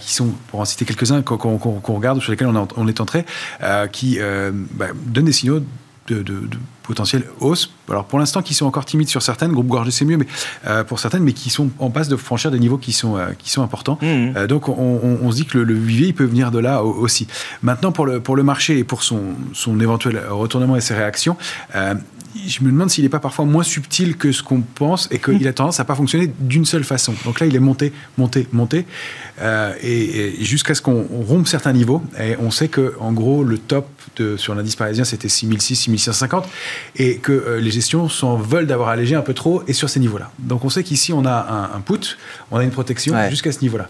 qui 0.00 0.12
sont, 0.12 0.32
pour 0.48 0.60
en 0.60 0.64
citer 0.64 0.84
quelques-uns, 0.84 1.22
qu'on 1.22 1.58
regarde, 1.58 2.20
sur 2.20 2.32
lesquels 2.32 2.48
on, 2.48 2.68
on 2.76 2.88
est 2.88 3.00
entré, 3.00 3.24
qui 3.92 4.18
bah, 4.72 4.86
donnent 5.06 5.24
des 5.24 5.32
signaux 5.32 5.60
de, 6.08 6.22
de, 6.22 6.48
potentielle 6.84 7.24
hausse. 7.40 7.70
Alors 7.88 8.04
pour 8.04 8.18
l'instant, 8.18 8.42
qui 8.42 8.54
sont 8.54 8.66
encore 8.66 8.84
timides 8.84 9.08
sur 9.08 9.22
certaines, 9.22 9.52
groupe 9.52 9.66
gorgé 9.66 9.90
c'est 9.90 10.04
mieux, 10.04 10.16
mais 10.16 10.26
euh, 10.66 10.84
pour 10.84 10.98
certaines, 11.00 11.24
mais 11.24 11.32
qui 11.32 11.50
sont 11.50 11.70
en 11.78 11.90
passe 11.90 12.08
de 12.08 12.16
franchir 12.16 12.50
des 12.50 12.58
niveaux 12.58 12.78
qui 12.78 12.92
sont 12.92 13.16
euh, 13.16 13.30
qui 13.36 13.50
sont 13.50 13.62
importants. 13.62 13.98
Mmh. 14.00 14.36
Euh, 14.36 14.46
donc 14.46 14.68
on, 14.68 15.30
se 15.30 15.36
dit 15.36 15.46
que 15.46 15.58
le, 15.58 15.64
le 15.64 15.90
il 15.90 16.14
peut 16.14 16.24
venir 16.24 16.50
de 16.50 16.58
là 16.58 16.82
aussi. 16.82 17.26
Maintenant 17.62 17.92
pour 17.92 18.06
le 18.06 18.20
pour 18.20 18.36
le 18.36 18.42
marché 18.42 18.78
et 18.78 18.84
pour 18.84 19.02
son 19.02 19.20
son 19.52 19.80
éventuel 19.80 20.20
retournement 20.30 20.76
et 20.76 20.80
ses 20.80 20.94
réactions, 20.94 21.36
je 22.46 22.62
me 22.62 22.70
demande 22.70 22.90
s'il 22.90 23.04
n'est 23.04 23.10
pas 23.10 23.20
parfois 23.20 23.44
moins 23.44 23.62
subtil 23.62 24.16
que 24.16 24.32
ce 24.32 24.42
qu'on 24.42 24.60
pense 24.60 25.08
et 25.10 25.18
qu'il 25.18 25.46
a 25.46 25.52
tendance 25.52 25.80
à 25.80 25.84
pas 25.84 25.94
fonctionner 25.94 26.30
d'une 26.40 26.64
seule 26.64 26.84
façon. 26.84 27.14
Donc 27.24 27.40
là, 27.40 27.46
il 27.46 27.54
est 27.54 27.60
monté, 27.60 27.92
monté, 28.18 28.46
monté, 28.52 28.86
euh, 29.40 29.72
et, 29.82 30.34
jusqu'à 30.44 30.74
ce 30.74 30.82
qu'on 30.82 31.04
rompe 31.26 31.46
certains 31.46 31.72
niveaux. 31.72 32.02
Et 32.20 32.36
on 32.38 32.50
sait 32.50 32.68
que, 32.68 32.94
en 33.00 33.12
gros, 33.12 33.44
le 33.44 33.58
top 33.58 33.88
de, 34.16 34.36
sur 34.36 34.54
l'indice 34.54 34.76
parisien, 34.76 35.04
c'était 35.04 35.28
6006, 35.28 35.76
6650, 35.76 36.46
et 36.96 37.18
que 37.18 37.32
euh, 37.32 37.60
les 37.60 37.70
gestions 37.70 38.08
s'en 38.08 38.36
veulent 38.36 38.66
d'avoir 38.66 38.88
allégé 38.88 39.14
un 39.14 39.22
peu 39.22 39.34
trop 39.34 39.62
et 39.66 39.72
sur 39.72 39.88
ces 39.88 40.00
niveaux-là. 40.00 40.30
Donc 40.38 40.64
on 40.64 40.70
sait 40.70 40.82
qu'ici, 40.82 41.12
on 41.12 41.24
a 41.24 41.70
un, 41.74 41.80
put, 41.80 42.16
on 42.50 42.58
a 42.58 42.64
une 42.64 42.70
protection 42.70 43.14
jusqu'à 43.30 43.52
ce 43.52 43.60
niveau-là. 43.60 43.88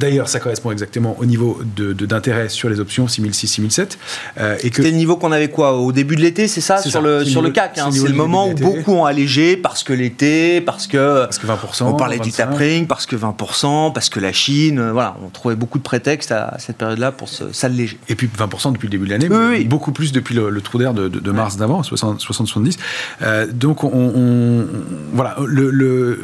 D'ailleurs, 0.00 0.28
ça 0.28 0.40
correspond 0.40 0.70
exactement 0.70 1.14
au 1.18 1.26
niveau 1.26 1.60
d'intérêt 1.62 2.44
de, 2.44 2.48
sur 2.48 2.70
les 2.70 2.80
options 2.80 3.06
6006, 3.06 3.46
6007. 3.46 3.98
Euh. 4.38 4.56
C'était 4.58 4.82
le 4.82 4.90
niveau 4.92 5.16
qu'on 5.18 5.30
avait 5.30 5.48
quoi 5.50 5.74
Au 5.74 5.92
début 5.92 6.16
de 6.16 6.22
l'été, 6.22 6.48
c'est 6.48 6.62
ça 6.62 6.78
Sur, 6.78 7.02
Le, 7.02 7.22
sur 7.22 7.42
le 7.42 7.50
CAC. 7.50 7.76
Hein, 7.76 7.90
c'est 7.92 8.08
le 8.08 8.14
moment 8.14 8.48
où 8.48 8.54
beaucoup 8.54 8.92
ont 8.92 9.04
allégé 9.04 9.58
parce 9.58 9.84
que 9.84 9.92
l'été, 9.92 10.62
parce 10.62 10.86
que, 10.86 11.24
parce 11.24 11.38
que 11.38 11.46
20%, 11.46 11.84
on 11.84 11.94
parlait 11.94 12.18
du 12.18 12.32
tapering, 12.32 12.86
parce 12.86 13.04
que 13.04 13.14
20%, 13.14 13.92
parce 13.92 14.08
que 14.08 14.20
la 14.20 14.32
Chine. 14.32 14.78
Euh, 14.78 14.92
voilà, 14.92 15.16
on 15.22 15.28
trouvait 15.28 15.54
beaucoup 15.54 15.76
de 15.76 15.82
prétextes 15.82 16.32
à 16.32 16.56
cette 16.58 16.78
période-là 16.78 17.12
pour 17.12 17.28
s'alléger. 17.28 17.98
Et 18.08 18.14
puis 18.14 18.26
20% 18.26 18.72
depuis 18.72 18.86
le 18.86 18.92
début 18.92 19.04
de 19.04 19.10
l'année, 19.10 19.28
oui, 19.28 19.64
beaucoup 19.64 19.92
plus 19.92 20.12
depuis 20.12 20.34
le, 20.34 20.60
trou 20.62 20.78
d'air 20.78 20.94
de, 20.94 21.30
mars 21.30 21.56
d'avant, 21.56 21.82
60-70. 21.82 22.78
Euh, 23.20 23.46
donc, 23.52 23.84
on, 23.84 23.90
on, 23.92 24.66
voilà, 25.12 25.36
le, 25.46 25.70
le 25.70 26.18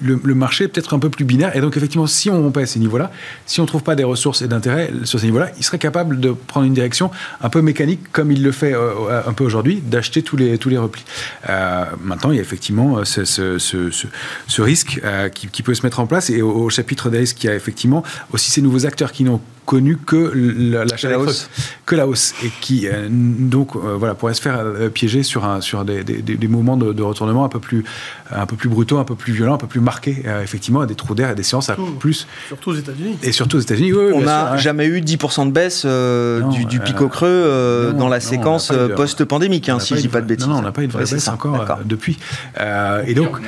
le, 0.00 0.34
marché 0.34 0.64
est 0.64 0.68
peut-être 0.68 0.94
un 0.94 0.98
peu 0.98 1.10
plus 1.10 1.24
binaire. 1.24 1.56
Et 1.56 1.60
donc, 1.60 1.76
effectivement, 1.76 2.06
si 2.06 2.30
on 2.30 2.42
rompt 2.42 2.56
à 2.58 2.66
ces 2.66 2.78
niveaux-là, 2.78 3.07
si 3.46 3.60
on 3.60 3.64
ne 3.64 3.68
trouve 3.68 3.82
pas 3.82 3.94
des 3.94 4.04
ressources 4.04 4.42
et 4.42 4.48
d'intérêt 4.48 4.90
sur 5.04 5.18
ces 5.20 5.26
niveaux-là, 5.26 5.50
il 5.56 5.64
serait 5.64 5.78
capable 5.78 6.20
de 6.20 6.30
prendre 6.30 6.66
une 6.66 6.74
direction 6.74 7.10
un 7.40 7.48
peu 7.48 7.62
mécanique, 7.62 8.00
comme 8.12 8.32
il 8.32 8.42
le 8.42 8.52
fait 8.52 8.74
euh, 8.74 9.22
un 9.26 9.32
peu 9.32 9.44
aujourd'hui, 9.44 9.80
d'acheter 9.84 10.22
tous 10.22 10.36
les, 10.36 10.58
tous 10.58 10.68
les 10.68 10.78
replis. 10.78 11.04
Euh, 11.48 11.84
maintenant, 12.02 12.30
il 12.30 12.36
y 12.36 12.38
a 12.38 12.42
effectivement 12.42 12.98
euh, 12.98 13.04
ce, 13.04 13.24
ce, 13.24 14.62
risque 14.62 15.00
qui, 15.34 15.62
peut 15.62 15.74
se 15.74 15.82
mettre 15.82 16.00
en 16.00 16.06
place. 16.06 16.30
Et 16.30 16.42
au, 16.42 16.68
chapitre 16.70 17.10
des 17.10 17.18
risques, 17.18 17.42
il 17.44 17.46
y 17.46 17.50
a 17.50 17.54
effectivement 17.54 18.02
aussi 18.32 18.50
ces 18.50 18.62
nouveaux 18.62 18.86
acteurs 18.86 19.12
qui 19.12 19.24
n'ont 19.24 19.40
connu 19.68 19.98
que 19.98 20.32
la 20.34 21.18
hausse, 21.18 21.50
que 21.84 21.94
la 21.94 22.06
hausse, 22.06 22.34
et 22.42 22.50
qui 22.60 22.86
donc 23.10 23.76
voilà 23.76 24.14
pourrait 24.14 24.32
se 24.32 24.40
faire 24.40 24.64
piéger 24.94 25.22
sur 25.22 25.44
un 25.44 25.60
sur 25.60 25.84
des, 25.84 26.02
des, 26.02 26.22
des 26.22 26.48
moments 26.48 26.78
de, 26.78 26.94
de, 26.94 27.02
retournement 27.02 27.44
un 27.44 27.50
peu 27.50 27.60
plus 27.60 27.84
un 28.30 28.46
peu 28.46 28.56
plus 28.56 28.70
brutaux, 28.70 28.98
un 28.98 29.04
peu 29.04 29.14
plus 29.14 29.32
violents, 29.32 29.54
un 29.54 29.58
peu 29.58 29.66
plus 29.66 29.80
marqué 29.80 30.22
euh, 30.26 30.42
effectivement 30.42 30.80
à 30.80 30.86
des 30.86 30.94
trous 30.94 31.14
d'air 31.14 31.30
et 31.30 31.34
des 31.34 31.42
séances 31.42 31.68
à 31.68 31.76
plus. 31.98 32.26
Surtout 32.48 32.70
aux 32.70 32.74
États-Unis. 32.74 33.18
Et 33.22 33.32
surtout 33.32 33.58
aux 33.58 33.60
États-Unis, 33.60 33.92
On 34.14 34.22
n'a 34.22 34.56
jamais 34.56 34.86
eu 34.86 35.00
10% 35.00 35.46
de 35.46 35.52
baisse 35.52 35.82
euh, 35.84 36.42
du, 36.48 36.64
du 36.64 36.80
pic 36.80 37.00
au 37.00 37.08
creux 37.08 37.28
euh, 37.28 37.92
dans 37.92 38.08
la 38.08 38.20
séquence 38.20 38.72
post-pandémique, 38.96 39.68
hein, 39.68 39.78
si 39.78 39.94
je 39.94 40.00
dis 40.00 40.08
pas 40.08 40.20
de 40.20 40.26
bêtises. 40.26 40.48
Non, 40.48 40.56
on 40.58 40.62
n'a 40.62 40.72
pas 40.72 40.82
eu 40.82 40.86
de 40.86 40.92
vraie 40.92 41.04
baisse 41.04 41.28
encore 41.28 41.78
depuis. 41.84 42.18
et 43.06 43.14
donc. 43.14 43.38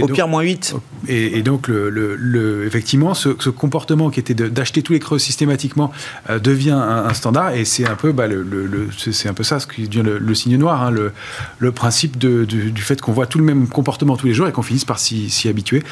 Au 0.00 0.06
pire, 0.06 0.28
moins 0.28 0.42
8. 0.42 0.74
Et, 1.08 1.42
donc, 1.42 1.68
le, 1.68 2.64
effectivement, 2.66 3.14
ce, 3.14 3.28
comportement 3.50 4.10
qui 4.10 4.20
était 4.20 4.34
d'acheter 4.34 4.82
tous 4.82 4.92
les 4.92 4.98
creux 4.98 5.18
systématiquement 5.18 5.92
euh, 6.30 6.38
devient 6.38 6.70
un, 6.70 7.12
standard. 7.14 7.54
Et 7.54 7.64
c'est 7.64 7.86
un 7.86 7.94
peu, 7.94 8.12
bah, 8.12 8.26
le, 8.26 8.88
c'est 8.96 9.28
un 9.28 9.34
peu 9.34 9.44
ça, 9.44 9.60
ce 9.60 9.66
qui 9.66 9.88
devient 9.88 10.04
le, 10.04 10.34
signe 10.34 10.56
noir, 10.56 10.82
hein, 10.82 10.90
le, 10.90 11.72
principe 11.72 12.18
du, 12.18 12.72
fait 12.76 13.00
qu'on 13.00 13.12
voit 13.12 13.26
tout 13.26 13.38
le 13.38 13.44
même 13.44 13.68
comportement 13.68 14.16
tous 14.16 14.26
les 14.26 14.34
jours 14.34 14.48
et 14.48 14.52
qu'on 14.52 14.62
finisse 14.62 14.84
par 14.84 14.98
s'y 14.98 15.48
habituer 15.48 15.82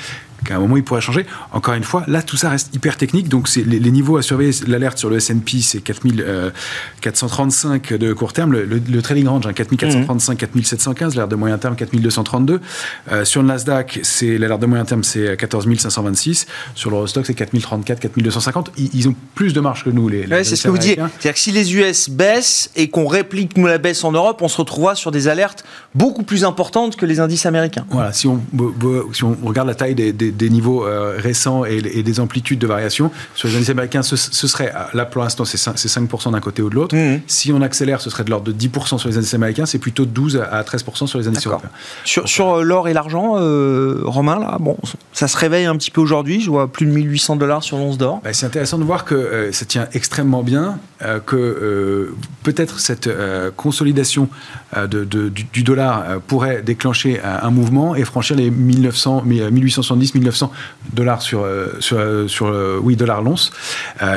qu'à 0.45 0.57
un 0.57 0.59
moment 0.59 0.77
il 0.77 0.85
pourrait 0.85 1.01
changer. 1.01 1.25
Encore 1.53 1.73
une 1.75 1.85
fois, 1.85 2.05
là 2.07 2.23
tout 2.23 2.37
ça 2.37 2.51
reste 2.51 2.75
hyper 2.75 2.97
technique, 2.97 3.29
donc 3.29 3.49
c'est 3.49 3.65
les, 3.65 3.91
niveaux 3.91 4.17
à 4.17 4.23
surveiller. 4.23 4.53
L'alerte 4.67 4.99
sur 4.99 5.11
le 5.11 5.17
S&P 5.17 5.61
c'est 5.61 5.81
4435 5.81 7.93
euh, 7.93 7.99
de 7.99 8.13
court 8.13 8.33
terme, 8.33 8.53
le, 8.53 9.03
trading 9.03 9.27
range 9.27 9.53
4435, 9.53 10.39
4715, 10.39 11.15
l'alerte 11.15 11.31
de 11.31 11.37
moyen 11.37 11.59
terme 11.59 11.77
4232. 11.77 12.61
Euh, 13.11 13.25
sur 13.25 13.43
le 13.43 13.49
Nasdaq, 13.49 13.82
c'est 14.03 14.39
l'alerte 14.39 14.61
de 14.61 14.67
moyen 14.67 14.85
terme 14.85 15.05
c'est 15.05 15.37
14526. 15.37 16.47
Sur 16.75 16.91
l'Eurostock 16.91 17.27
c'est 17.27 17.35
4034, 17.35 18.01
4250. 18.01 18.73
Ils, 18.77 19.09
ont 19.09 19.15
plus 19.35 19.53
de 19.53 19.61
marge 19.61 19.85
que 19.85 19.91
nous 19.91 20.09
les. 20.09 20.27
c'est 20.45 20.57
ce 20.57 20.65
que 20.65 20.69
vous 20.69 20.79
dites. 20.79 20.99
C'est-à-dire 20.99 21.35
que 21.35 21.39
si 21.39 21.53
les 21.53 21.75
US 21.75 22.11
baissent 22.11 22.71
et 22.77 22.89
qu'on 22.89 23.07
réplique 23.07 23.57
nous 23.57 23.67
la 23.67 23.79
baisse 23.79 24.05
en 24.05 24.13
Europe, 24.13 24.41
on 24.43 24.49
se 24.49 24.57
retrouvera 24.57 24.95
sur 24.95 25.11
des 25.11 25.29
alertes 25.29 25.65
beaucoup 25.95 26.23
plus 26.23 26.45
importantes 26.45 26.97
que 26.97 27.07
les 27.07 27.21
indices 27.21 27.47
américains. 27.47 27.85
Voilà, 27.91 28.13
si 28.13 28.27
on, 28.27 28.41
si 29.13 29.25
on 29.25 29.37
regarde 29.43 29.69
la 29.69 29.75
taille 29.75 29.95
des 29.95 30.13
des 30.43 30.51
niveaux 30.51 30.85
euh, 30.87 31.17
récents 31.19 31.65
et, 31.65 32.03
des 32.03 32.21
amplitudes 32.21 32.59
de 32.59 32.67
variation. 32.67 33.11
Sur 33.35 33.49
les 33.49 33.57
indices 33.57 33.71
américains, 33.71 34.03
ce, 34.03 34.17
serait, 34.17 34.73
là 34.93 35.05
pour 35.07 35.23
l'instant, 35.23 35.45
c'est 35.45 35.57
5%, 35.57 36.33
d'un 36.33 36.41
côté 36.41 36.63
ou 36.63 36.71
de 36.71 36.75
l'autre. 36.75 36.97
Mmh. 36.97 37.21
Si 37.27 37.53
on 37.53 37.63
accélère, 37.63 38.01
ce 38.01 38.11
serait 38.11 38.25
de 38.25 38.31
l'ordre 38.31 38.53
de 38.53 38.53
10% 38.53 38.99
sur 38.99 39.09
les 39.09 39.17
indices 39.17 39.35
américains, 39.35 39.67
c'est 39.67 39.79
plutôt 39.79 40.05
12 40.05 40.43
à 40.51 40.63
13% 40.63 41.07
sur 41.07 41.19
les 41.19 41.29
indices 41.29 41.47
européens. 41.47 41.71
Sur, 42.05 42.29
sur 42.29 42.59
euh, 42.59 42.63
l'or 42.63 42.89
et 42.89 42.93
l'argent, 42.93 43.35
euh, 43.37 43.72
Romain, 44.05 44.39
là, 44.39 44.57
bon, 44.61 44.77
ça 45.13 45.29
se 45.29 45.37
réveille 45.37 45.67
un 45.67 45.77
petit 45.77 45.91
peu 45.91 46.01
aujourd'hui. 46.01 46.41
Je 46.41 46.51
vois 46.51 46.69
plus 46.69 46.87
de 46.87 46.93
1800 46.93 47.37
dollars 47.37 47.63
sur 47.63 47.79
l'once 47.79 47.99
d'or. 47.99 48.21
Bah, 48.25 48.33
c'est 48.33 48.47
intéressant 48.47 48.79
de 48.79 48.85
voir 48.85 49.05
que 49.05 49.51
ça 49.53 49.65
tient 49.65 49.89
extrêmement 49.93 50.43
bien, 50.43 50.79
que 51.27 52.13
peut-être 52.43 52.81
cette 52.81 53.09
consolidation 53.57 54.29
de, 54.77 55.05
du, 55.05 55.63
dollar 55.63 56.21
pourrait 56.27 56.63
déclencher 56.63 57.21
un 57.23 57.51
mouvement 57.51 57.95
et 57.95 58.05
franchir 58.05 58.37
les 58.37 58.51
1900, 58.51 59.23
1870, 59.25 60.15
900 60.17 60.53
dollars 60.93 61.23
sur, 61.23 61.43
euh, 61.43 61.69
sur, 61.81 61.99
euh, 61.99 62.29
sur 62.29 62.47
euh, 62.47 62.79
oui, 62.83 62.97
dollars 62.97 63.23
l'once, 63.23 63.53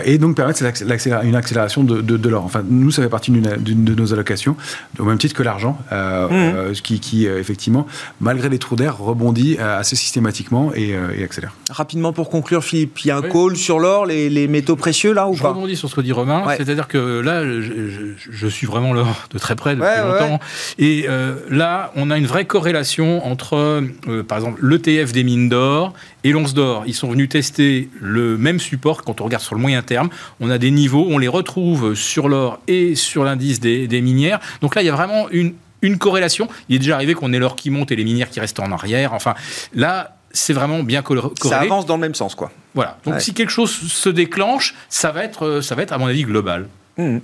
et 0.03 0.17
donc 0.17 0.35
permettre 0.35 0.63
une 0.63 1.35
accélération 1.35 1.83
de, 1.83 2.01
de, 2.01 2.29
l'or. 2.29 2.43
Enfin, 2.43 2.63
nous, 2.67 2.91
ça 2.91 3.01
fait 3.01 3.09
partie 3.09 3.31
d'une 3.31 3.43
de 3.85 3.95
nos 3.95 4.13
allocations, 4.13 4.55
au 4.99 5.03
même 5.03 5.17
titre 5.17 5.35
que 5.35 5.43
l'argent, 5.43 5.77
mmh. 5.91 6.73
qui, 6.83 6.99
qui 6.99 7.25
effectivement, 7.25 7.85
malgré 8.19 8.49
les 8.49 8.59
trous 8.59 8.75
d'air, 8.75 8.97
rebondit 8.97 9.57
assez 9.57 9.95
systématiquement 9.95 10.71
et, 10.73 10.95
accélère. 11.23 11.53
Rapidement 11.69 12.13
pour 12.13 12.29
conclure, 12.29 12.63
Philippe, 12.63 12.99
il 12.99 13.07
y 13.07 13.11
a 13.11 13.17
un 13.17 13.21
call 13.21 13.55
sur 13.55 13.79
l'or, 13.79 14.05
les, 14.05 14.29
les, 14.29 14.47
métaux 14.47 14.75
précieux 14.75 15.13
là 15.13 15.27
ou 15.27 15.33
je 15.33 15.41
pas? 15.41 15.49
Je 15.49 15.53
rebondis 15.53 15.75
sur 15.75 15.89
ce 15.89 15.95
que 15.95 16.01
dit 16.01 16.11
Romain, 16.11 16.43
c'est-à-dire 16.75 16.87
que 16.89 17.21
là, 17.21 17.43
je, 17.43 18.47
suis 18.47 18.67
vraiment 18.67 18.91
l'or 18.91 19.27
de 19.31 19.39
très 19.39 19.55
près 19.55 19.75
depuis 19.75 20.01
longtemps, 20.01 20.39
et 20.77 21.07
là, 21.49 21.91
on 21.95 22.11
a 22.11 22.17
une 22.17 22.25
vraie 22.25 22.45
corrélation 22.45 23.25
entre, 23.25 23.81
par 24.27 24.37
exemple, 24.37 24.65
l'ETF 24.65 25.13
des 25.13 25.23
mines 25.23 25.47
d'or 25.47 25.93
et 26.25 26.31
l'once 26.31 26.53
d'or. 26.53 26.83
Ils 26.85 26.93
sont 26.93 27.09
venus 27.09 27.29
tester 27.29 27.89
le 28.01 28.37
même 28.37 28.59
support 28.59 29.03
quand 29.03 29.21
on 29.21 29.25
regarde 29.25 29.43
sur 29.43 29.55
le 29.55 29.61
moyen 29.61 29.81
terme. 29.81 30.09
On 30.39 30.49
a 30.49 30.57
des 30.57 30.71
niveaux, 30.71 31.07
on 31.09 31.17
les 31.17 31.27
retrouve 31.27 31.95
sur 31.95 32.27
l'or 32.27 32.59
et 32.67 32.95
sur 32.95 33.23
l'indice 33.23 33.59
des, 33.59 34.01
minières. 34.01 34.39
Donc 34.61 34.75
là, 34.75 34.81
il 34.81 34.85
y 34.85 34.89
a 34.89 34.95
vraiment 34.95 35.29
une, 35.29 35.53
une 35.81 35.97
corrélation. 35.97 36.49
Il 36.67 36.75
est 36.75 36.79
déjà 36.79 36.95
arrivé 36.95 37.13
qu'on 37.13 37.31
ait 37.31 37.39
l'or 37.39 37.55
qui 37.55 37.69
monte 37.69 37.91
et 37.91 37.95
les 37.95 38.03
minières 38.03 38.29
qui 38.29 38.39
restent 38.39 38.59
en 38.59 38.71
arrière. 38.71 39.13
Enfin, 39.13 39.35
là, 39.73 40.17
c'est 40.35 40.53
vraiment 40.53 40.83
bien 40.83 41.01
corrélé. 41.01 41.27
Ça 41.41 41.59
avance 41.59 41.85
dans 41.85 41.95
le 41.95 42.01
même 42.01 42.15
sens, 42.15 42.35
quoi. 42.35 42.51
Voilà. 42.73 42.97
Donc 43.05 43.21
si 43.21 43.33
quelque 43.33 43.51
chose 43.51 43.71
se 43.71 44.09
déclenche, 44.09 44.75
ça 44.89 45.11
va 45.11 45.23
être, 45.23 45.61
ça 45.61 45.75
va 45.75 45.81
être 45.81 45.93
à 45.93 45.97
mon 45.97 46.07
avis 46.07 46.23
global. 46.23 46.67
Mmh. 46.97 47.19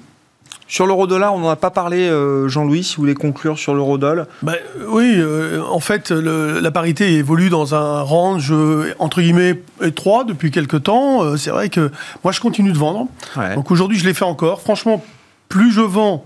Sur 0.71 0.87
l'euro-dollar, 0.87 1.33
on 1.33 1.39
n'en 1.39 1.49
a 1.49 1.57
pas 1.57 1.69
parlé, 1.69 2.07
euh, 2.07 2.47
Jean-Louis, 2.47 2.85
si 2.85 2.95
vous 2.95 3.01
voulez 3.01 3.13
conclure 3.13 3.59
sur 3.59 3.75
l'euro-dollar. 3.75 4.25
Ben, 4.41 4.55
oui, 4.87 5.15
euh, 5.17 5.61
en 5.69 5.81
fait, 5.81 6.11
le, 6.11 6.61
la 6.61 6.71
parité 6.71 7.11
évolue 7.15 7.49
dans 7.49 7.75
un 7.75 8.01
range, 8.01 8.53
euh, 8.53 8.95
entre 8.97 9.19
guillemets, 9.19 9.61
étroit 9.81 10.23
depuis 10.23 10.49
quelques 10.49 10.83
temps. 10.83 11.35
c'est 11.35 11.49
vrai 11.49 11.67
que 11.67 11.91
moi, 12.23 12.31
je 12.31 12.39
continue 12.39 12.71
de 12.71 12.77
vendre. 12.77 13.07
Ouais. 13.35 13.55
Donc 13.55 13.69
aujourd'hui, 13.69 13.97
je 13.97 14.05
l'ai 14.05 14.13
fait 14.13 14.23
encore. 14.23 14.61
Franchement, 14.61 15.03
plus 15.49 15.73
je 15.73 15.81
vends... 15.81 16.23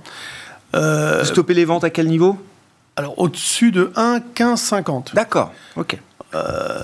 Vous 0.73 1.25
stoppez 1.25 1.55
les 1.55 1.65
ventes 1.65 1.83
à 1.83 1.89
quel 1.89 2.05
niveau? 2.05 2.37
Alors, 2.97 3.17
au-dessus 3.17 3.71
de 3.71 3.91
1,1550. 3.95 5.15
D'accord, 5.15 5.51
ok. 5.75 5.97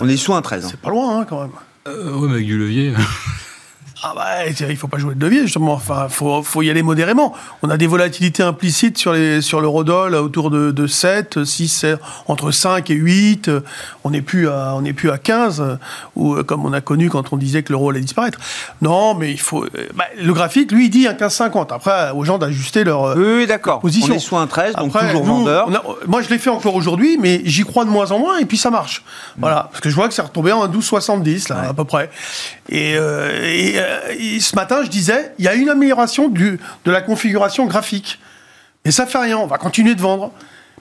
On 0.02 0.08
est 0.08 0.18
sous 0.18 0.32
1,13. 0.32 0.54
Hein. 0.54 0.68
C'est 0.70 0.80
pas 0.80 0.90
loin, 0.90 1.20
hein, 1.20 1.26
quand 1.28 1.42
même. 1.42 1.52
oui, 1.88 2.28
mais 2.28 2.34
avec 2.36 2.46
du 2.46 2.58
levier... 2.58 2.94
Ah 4.04 4.14
bah, 4.16 4.48
il 4.48 4.78
faut 4.78 4.88
pas 4.88 4.98
jouer 4.98 5.14
de 5.14 5.24
levier, 5.24 5.42
justement. 5.42 5.74
Enfin, 5.74 6.08
faut, 6.10 6.42
faut 6.42 6.64
y 6.64 6.72
aller 6.72 6.82
modérément. 6.82 7.34
On 7.62 7.70
a 7.70 7.78
des 7.78 7.86
volatilités 7.86 8.42
implicites 8.42 8.98
sur, 8.98 9.14
les, 9.14 9.42
sur 9.42 9.62
l'eurodoll 9.62 10.16
autour 10.16 10.50
de, 10.50 10.72
de 10.72 10.88
7, 10.88 11.44
6, 11.44 11.86
entre 12.28 12.50
5 12.50 12.90
et 12.90 12.96
8. 12.96 13.52
On 14.04 14.10
n'est 14.10 14.24
plus 14.24 14.50
à, 14.50 14.74
on 14.76 14.82
n'est 14.82 14.94
plus 14.94 15.12
à 15.12 15.20
15, 15.20 15.78
ou 16.16 16.42
comme 16.44 16.66
on 16.66 16.74
a 16.74 16.82
connu 16.82 17.12
quand 17.12 17.32
on 17.32 17.38
disait 17.38 17.62
que 17.62 17.72
l'euro 17.72 17.92
allait 17.92 18.00
disparaître. 18.00 18.40
Non, 18.82 19.14
mais 19.14 19.32
il 19.32 19.40
faut, 19.40 19.68
bah, 19.94 20.06
le 20.20 20.34
graphique, 20.34 20.72
lui, 20.72 20.86
il 20.86 20.90
dit 20.90 21.08
un 21.08 21.14
15,50. 21.14 21.72
Après, 21.72 22.10
aux 22.12 22.24
gens 22.24 22.40
d'ajuster 22.40 22.84
leur 22.84 23.16
oui, 23.16 23.46
d'accord. 23.46 23.82
position. 23.82 24.16
On 24.16 24.18
est 24.18 24.20
soit 24.20 24.42
un 24.42 24.48
13, 24.48 24.78
donc 24.78 24.98
toujours 24.98 25.24
vendeur. 25.24 25.70
moi, 26.08 26.24
je 26.24 26.30
l'ai 26.30 26.40
fait 26.40 26.50
encore 26.50 26.74
aujourd'hui, 26.74 27.20
mais 27.22 27.42
j'y 27.46 27.64
crois 27.64 27.86
de 27.86 27.92
moins 27.92 28.10
en 28.12 28.18
moins, 28.18 28.40
et 28.40 28.46
puis 28.46 28.58
ça 28.58 28.72
marche. 28.72 29.04
Voilà. 29.38 29.70
Parce 29.72 29.82
que 29.82 29.92
je 29.92 29.96
vois 29.96 30.08
que 30.08 30.16
c'est 30.16 30.24
retombé 30.24 30.52
en 30.52 30.68
12,70, 30.68 31.50
là, 31.50 31.70
à 31.70 31.74
peu 31.76 31.86
près. 31.86 32.10
Et, 32.70 32.96
euh, 32.96 33.44
et 33.44 33.74
euh, 33.76 33.91
ce 34.40 34.56
matin, 34.56 34.82
je 34.84 34.90
disais, 34.90 35.34
il 35.40 35.46
y 35.46 35.48
a 35.48 35.54
une 35.54 35.70
amélioration 35.70 36.30
de 36.30 36.58
la 36.86 37.02
configuration 37.02 37.66
graphique. 37.66 38.20
Mais 38.86 38.92
ça 38.92 39.06
fait 39.06 39.20
rien, 39.20 39.38
on 39.38 39.48
va 39.48 39.58
continuer 39.58 39.96
de 39.96 40.02
vendre. 40.02 40.32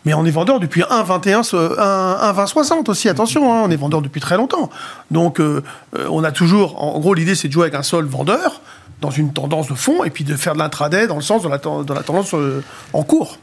Mais 0.04 0.14
on 0.14 0.24
est 0.24 0.30
vendeur 0.30 0.60
depuis 0.60 0.80
1,21, 0.80 1.42
1,2060 1.42 2.90
aussi, 2.90 3.08
attention, 3.08 3.52
hein, 3.52 3.62
on 3.66 3.70
est 3.70 3.76
vendeur 3.76 4.00
depuis 4.00 4.20
très 4.20 4.36
longtemps. 4.36 4.70
Donc 5.10 5.40
euh, 5.40 5.62
euh, 5.98 6.06
on 6.10 6.24
a 6.24 6.32
toujours, 6.32 6.82
en 6.82 6.98
gros 7.00 7.12
l'idée 7.12 7.34
c'est 7.34 7.48
de 7.48 7.52
jouer 7.52 7.64
avec 7.64 7.74
un 7.74 7.82
sol 7.82 8.06
vendeur, 8.06 8.62
dans 9.02 9.10
une 9.10 9.32
tendance 9.32 9.68
de 9.68 9.74
fond, 9.74 10.04
et 10.04 10.10
puis 10.10 10.24
de 10.24 10.36
faire 10.36 10.54
de 10.54 10.58
l'intraday 10.58 11.06
dans 11.06 11.16
le 11.16 11.22
sens 11.22 11.42
de 11.42 11.48
la, 11.48 11.58
tendance 11.58 12.34
euh, 12.34 12.62
en 12.94 13.02
cours. 13.02 13.38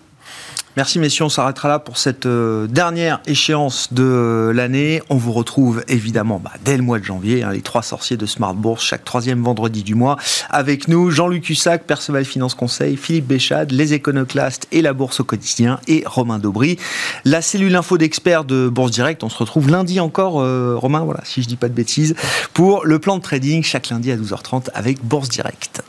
Merci 0.77 0.99
messieurs, 0.99 1.25
on 1.25 1.29
s'arrêtera 1.29 1.69
là 1.69 1.79
pour 1.79 1.97
cette 1.97 2.27
euh, 2.27 2.67
dernière 2.67 3.19
échéance 3.25 3.91
de 3.93 4.03
euh, 4.03 4.53
l'année. 4.53 5.01
On 5.09 5.15
vous 5.15 5.33
retrouve 5.33 5.83
évidemment 5.87 6.39
bah, 6.39 6.51
dès 6.63 6.77
le 6.77 6.83
mois 6.83 6.99
de 6.99 7.03
janvier, 7.03 7.41
hein, 7.41 7.51
les 7.51 7.61
trois 7.61 7.81
sorciers 7.81 8.15
de 8.15 8.27
Smart 8.27 8.53
Bourse, 8.53 8.83
chaque 8.83 9.03
troisième 9.03 9.41
vendredi 9.41 9.81
du 9.81 9.95
mois. 9.95 10.17
Avec 10.51 10.87
nous, 10.87 11.09
Jean-Luc 11.09 11.49
Hussac, 11.49 11.85
Perceval 11.85 12.25
Finance 12.25 12.53
Conseil, 12.53 12.95
Philippe 12.95 13.25
Béchade, 13.25 13.71
les 13.71 13.95
éconoclastes 13.95 14.67
et 14.71 14.83
la 14.83 14.93
Bourse 14.93 15.19
au 15.19 15.23
quotidien, 15.23 15.79
et 15.87 16.03
Romain 16.05 16.37
Daubry, 16.37 16.77
la 17.25 17.41
cellule 17.41 17.75
info 17.75 17.97
d'experts 17.97 18.45
de 18.45 18.69
Bourse 18.69 18.91
Direct. 18.91 19.23
On 19.23 19.29
se 19.29 19.37
retrouve 19.39 19.71
lundi 19.71 19.99
encore, 19.99 20.41
euh, 20.41 20.75
Romain, 20.77 21.03
voilà, 21.03 21.21
si 21.23 21.41
je 21.41 21.47
dis 21.47 21.55
pas 21.55 21.69
de 21.69 21.73
bêtises, 21.73 22.13
pour 22.53 22.85
le 22.85 22.99
plan 22.99 23.17
de 23.17 23.23
trading 23.23 23.63
chaque 23.63 23.89
lundi 23.89 24.11
à 24.11 24.15
12h30 24.15 24.67
avec 24.75 25.03
Bourse 25.03 25.29
Direct. 25.29 25.81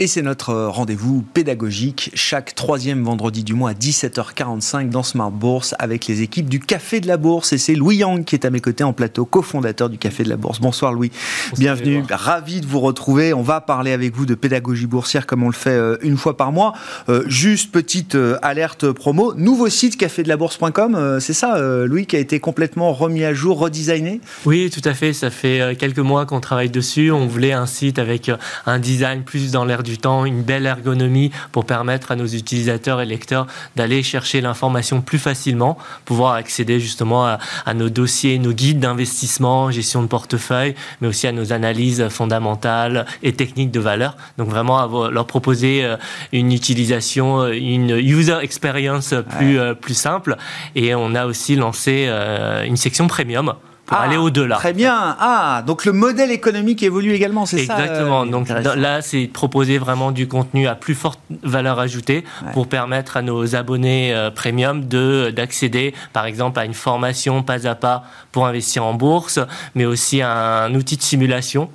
Et 0.00 0.08
c'est 0.08 0.22
notre 0.22 0.52
rendez-vous 0.52 1.22
pédagogique 1.22 2.10
chaque 2.14 2.56
troisième 2.56 3.04
vendredi 3.04 3.44
du 3.44 3.54
mois 3.54 3.70
à 3.70 3.74
17h45 3.74 4.88
dans 4.88 5.04
Smart 5.04 5.30
Bourse 5.30 5.76
avec 5.78 6.08
les 6.08 6.20
équipes 6.20 6.48
du 6.48 6.58
Café 6.58 6.98
de 6.98 7.06
la 7.06 7.16
Bourse. 7.16 7.52
Et 7.52 7.58
c'est 7.58 7.76
Louis 7.76 7.98
Yang 7.98 8.24
qui 8.24 8.34
est 8.34 8.44
à 8.44 8.50
mes 8.50 8.58
côtés 8.58 8.82
en 8.82 8.92
plateau, 8.92 9.24
cofondateur 9.24 9.88
du 9.88 9.96
Café 9.96 10.24
de 10.24 10.30
la 10.30 10.36
Bourse. 10.36 10.60
Bonsoir 10.60 10.92
Louis, 10.92 11.12
bienvenue, 11.58 12.02
ravi 12.10 12.60
de 12.60 12.66
vous 12.66 12.80
retrouver. 12.80 13.32
On 13.34 13.42
va 13.42 13.60
parler 13.60 13.92
avec 13.92 14.16
vous 14.16 14.26
de 14.26 14.34
pédagogie 14.34 14.88
boursière 14.88 15.28
comme 15.28 15.44
on 15.44 15.48
le 15.48 15.52
fait 15.52 15.70
euh, 15.70 15.96
une 16.02 16.16
fois 16.16 16.36
par 16.36 16.50
mois. 16.50 16.72
Euh, 17.08 17.22
juste 17.28 17.70
petite 17.70 18.16
euh, 18.16 18.36
alerte 18.42 18.90
promo, 18.90 19.32
nouveau 19.34 19.68
site 19.68 19.96
cafédelabourse.com, 19.96 21.18
c'est 21.20 21.34
ça 21.34 21.56
Louis 21.86 22.06
qui 22.06 22.16
a 22.16 22.18
été 22.18 22.40
complètement 22.40 22.92
remis 22.92 23.22
à 23.22 23.32
jour, 23.32 23.60
redesigné? 23.60 24.20
Oui, 24.44 24.70
tout 24.70 24.82
à 24.88 24.92
fait, 24.92 25.12
ça 25.12 25.30
fait 25.30 25.76
quelques 25.78 26.00
mois 26.00 26.26
qu'on 26.26 26.40
travaille 26.40 26.70
dessus. 26.70 27.12
On 27.12 27.28
voulait 27.28 27.52
un 27.52 27.66
site 27.66 28.00
avec 28.00 28.32
un 28.66 28.80
design 28.80 29.22
plus 29.22 29.52
dans 29.52 29.64
l'air 29.64 29.83
du 29.84 29.98
temps, 29.98 30.24
une 30.24 30.42
belle 30.42 30.66
ergonomie 30.66 31.30
pour 31.52 31.64
permettre 31.64 32.10
à 32.10 32.16
nos 32.16 32.26
utilisateurs 32.26 33.00
et 33.00 33.06
lecteurs 33.06 33.46
d'aller 33.76 34.02
chercher 34.02 34.40
l'information 34.40 35.00
plus 35.00 35.18
facilement, 35.18 35.78
pouvoir 36.04 36.32
accéder 36.32 36.80
justement 36.80 37.26
à, 37.26 37.74
nos 37.74 37.88
dossiers, 37.88 38.38
nos 38.38 38.52
guides 38.52 38.80
d'investissement, 38.80 39.70
gestion 39.70 40.02
de 40.02 40.08
portefeuille, 40.08 40.74
mais 41.00 41.08
aussi 41.08 41.26
à 41.26 41.32
nos 41.32 41.52
analyses 41.52 42.08
fondamentales 42.08 43.06
et 43.22 43.32
techniques 43.32 43.70
de 43.70 43.80
valeur. 43.80 44.16
Donc 44.38 44.48
vraiment 44.48 45.08
leur 45.08 45.26
proposer 45.26 45.84
euh, 45.84 45.96
une 46.32 46.52
utilisation, 46.52 47.42
euh, 47.42 47.52
une 47.52 47.90
user 47.90 48.38
experience 48.42 49.14
plus, 49.38 49.58
euh, 49.58 49.74
plus 49.74 49.94
simple. 49.94 50.36
Et 50.74 50.94
on 50.94 51.14
a 51.14 51.26
aussi 51.26 51.56
lancé 51.56 52.08
une 52.66 52.76
section 52.76 53.06
premium 53.06 53.54
pour 53.86 53.96
aller 53.96 54.16
ah, 54.16 54.22
au-delà. 54.22 54.56
Très 54.56 54.72
bien. 54.72 55.16
Ah, 55.18 55.62
donc 55.66 55.84
le 55.84 55.92
modèle 55.92 56.30
économique 56.30 56.82
évolue 56.82 57.12
également, 57.12 57.46
c'est 57.46 57.64
ça 57.64 57.78
Exactement. 57.78 58.22
Euh, 58.22 58.26
donc 58.26 58.48
là, 58.48 59.02
c'est 59.02 59.26
proposer 59.26 59.78
vraiment 59.78 60.10
du 60.10 60.26
contenu 60.26 60.66
à 60.66 60.74
plus 60.74 60.94
forte 60.94 61.20
valeur 61.42 61.78
ajoutée 61.78 62.24
pour 62.52 62.66
permettre 62.66 63.16
à 63.16 63.22
nos 63.22 63.56
abonnés 63.56 64.14
euh, 64.14 64.30
premium 64.30 64.86
de 64.86 65.32
d'accéder, 65.34 65.94
par 66.12 66.24
exemple, 66.26 66.58
à 66.58 66.64
une 66.64 66.74
formation 66.74 67.42
pas 67.42 67.66
à 67.66 67.74
pas 67.74 68.04
pour 68.32 68.46
investir 68.46 68.84
en 68.84 68.94
bourse, 68.94 69.38
mais 69.74 69.84
aussi 69.84 70.22
à 70.22 70.64
un 70.64 70.74
outil 70.74 70.96
de 70.96 71.02
simulation 71.02 71.68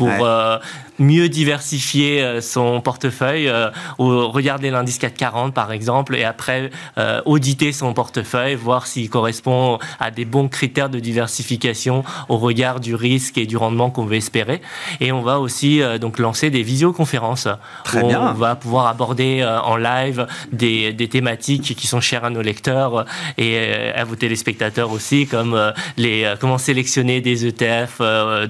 pour 0.00 0.24
euh, 0.24 0.56
mieux 1.00 1.28
diversifier 1.28 2.22
euh, 2.22 2.40
son 2.40 2.80
portefeuille, 2.80 3.48
euh, 3.48 3.70
regarder 3.98 4.70
l'indice 4.70 4.98
440 4.98 5.54
par 5.54 5.72
exemple, 5.72 6.14
et 6.14 6.24
après 6.24 6.70
euh, 6.98 7.20
auditer 7.24 7.72
son 7.72 7.92
portefeuille, 7.94 8.54
voir 8.54 8.86
s'il 8.86 9.08
correspond 9.08 9.78
à 9.98 10.10
des 10.10 10.24
bons 10.24 10.48
critères 10.48 10.90
de 10.90 11.00
diversification 11.00 12.04
au 12.28 12.36
regard 12.36 12.80
du 12.80 12.94
risque 12.94 13.38
et 13.38 13.46
du 13.46 13.56
rendement 13.56 13.90
qu'on 13.90 14.04
veut 14.04 14.16
espérer. 14.16 14.60
Et 15.00 15.10
on 15.10 15.22
va 15.22 15.40
aussi 15.40 15.80
donc 16.00 16.18
lancer 16.18 16.50
des 16.50 16.62
visioconférences. 16.62 17.48
Très 17.84 18.02
bien. 18.02 18.20
On 18.20 18.34
va 18.34 18.54
pouvoir 18.54 18.86
aborder 18.86 19.42
en 19.64 19.76
live 19.76 20.26
des, 20.52 20.92
des, 20.92 21.08
thématiques 21.08 21.74
qui 21.74 21.86
sont 21.86 22.00
chères 22.00 22.24
à 22.24 22.30
nos 22.30 22.42
lecteurs 22.42 23.06
et 23.38 23.72
à 23.94 24.04
vos 24.04 24.16
téléspectateurs 24.16 24.92
aussi, 24.92 25.26
comme 25.26 25.72
les 25.96 26.34
comment 26.40 26.58
sélectionner 26.58 27.20
des 27.20 27.46
ETF 27.46 28.00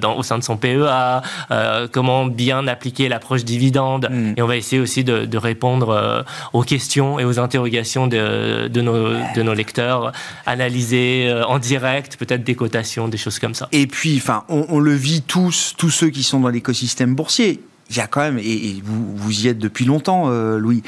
dans, 0.01 0.17
au 0.17 0.23
sein 0.23 0.39
de 0.39 0.45
son 0.45 0.57
PEA, 0.57 1.23
comment 1.93 2.27
bien 2.27 2.67
appliquer 2.67 3.09
l'approche 3.09 3.45
dividende 3.45 4.09
mm. 4.11 4.35
et 4.37 4.43
on 4.43 4.47
va 4.47 4.57
essayer 4.57 4.81
aussi 4.81 5.05
de, 5.05 5.37
répondre 5.37 5.91
euh, 5.91 6.23
aux 6.53 6.63
questions 6.63 7.19
et 7.19 7.25
aux 7.25 7.39
interrogations 7.39 8.07
de, 8.07 8.69
de, 8.69 8.81
nos, 8.81 9.15
de 9.35 9.43
nos, 9.43 9.55
lecteurs, 9.55 10.13
analyser 10.47 11.29
euh, 11.29 11.45
en 11.47 11.59
direct 11.59 12.17
peut-être 12.17 12.45
des 12.45 12.55
cotations, 12.55 13.09
des 13.09 13.17
choses 13.17 13.39
comme 13.39 13.55
ça. 13.55 13.69
Et 13.73 13.87
puis, 13.87 14.17
enfin, 14.17 14.45
on, 14.49 14.79
le 14.79 14.93
vit 14.93 15.23
tous, 15.23 15.75
tous 15.77 15.91
ceux 15.91 16.11
qui 16.11 16.23
sont 16.23 16.41
dans 16.41 16.49
l'écosystème 16.49 17.15
boursier. 17.15 17.63
Il 17.91 17.97
y 17.97 18.01
a 18.01 18.07
quand 18.07 18.21
même, 18.21 18.39
et, 18.39 18.81
vous, 18.85 19.17
vous 19.17 19.41
y 19.45 19.49
êtes 19.49 19.59
depuis 19.59 19.85
longtemps, 19.85 20.27
euh, 20.29 20.59
Louis, 20.59 20.83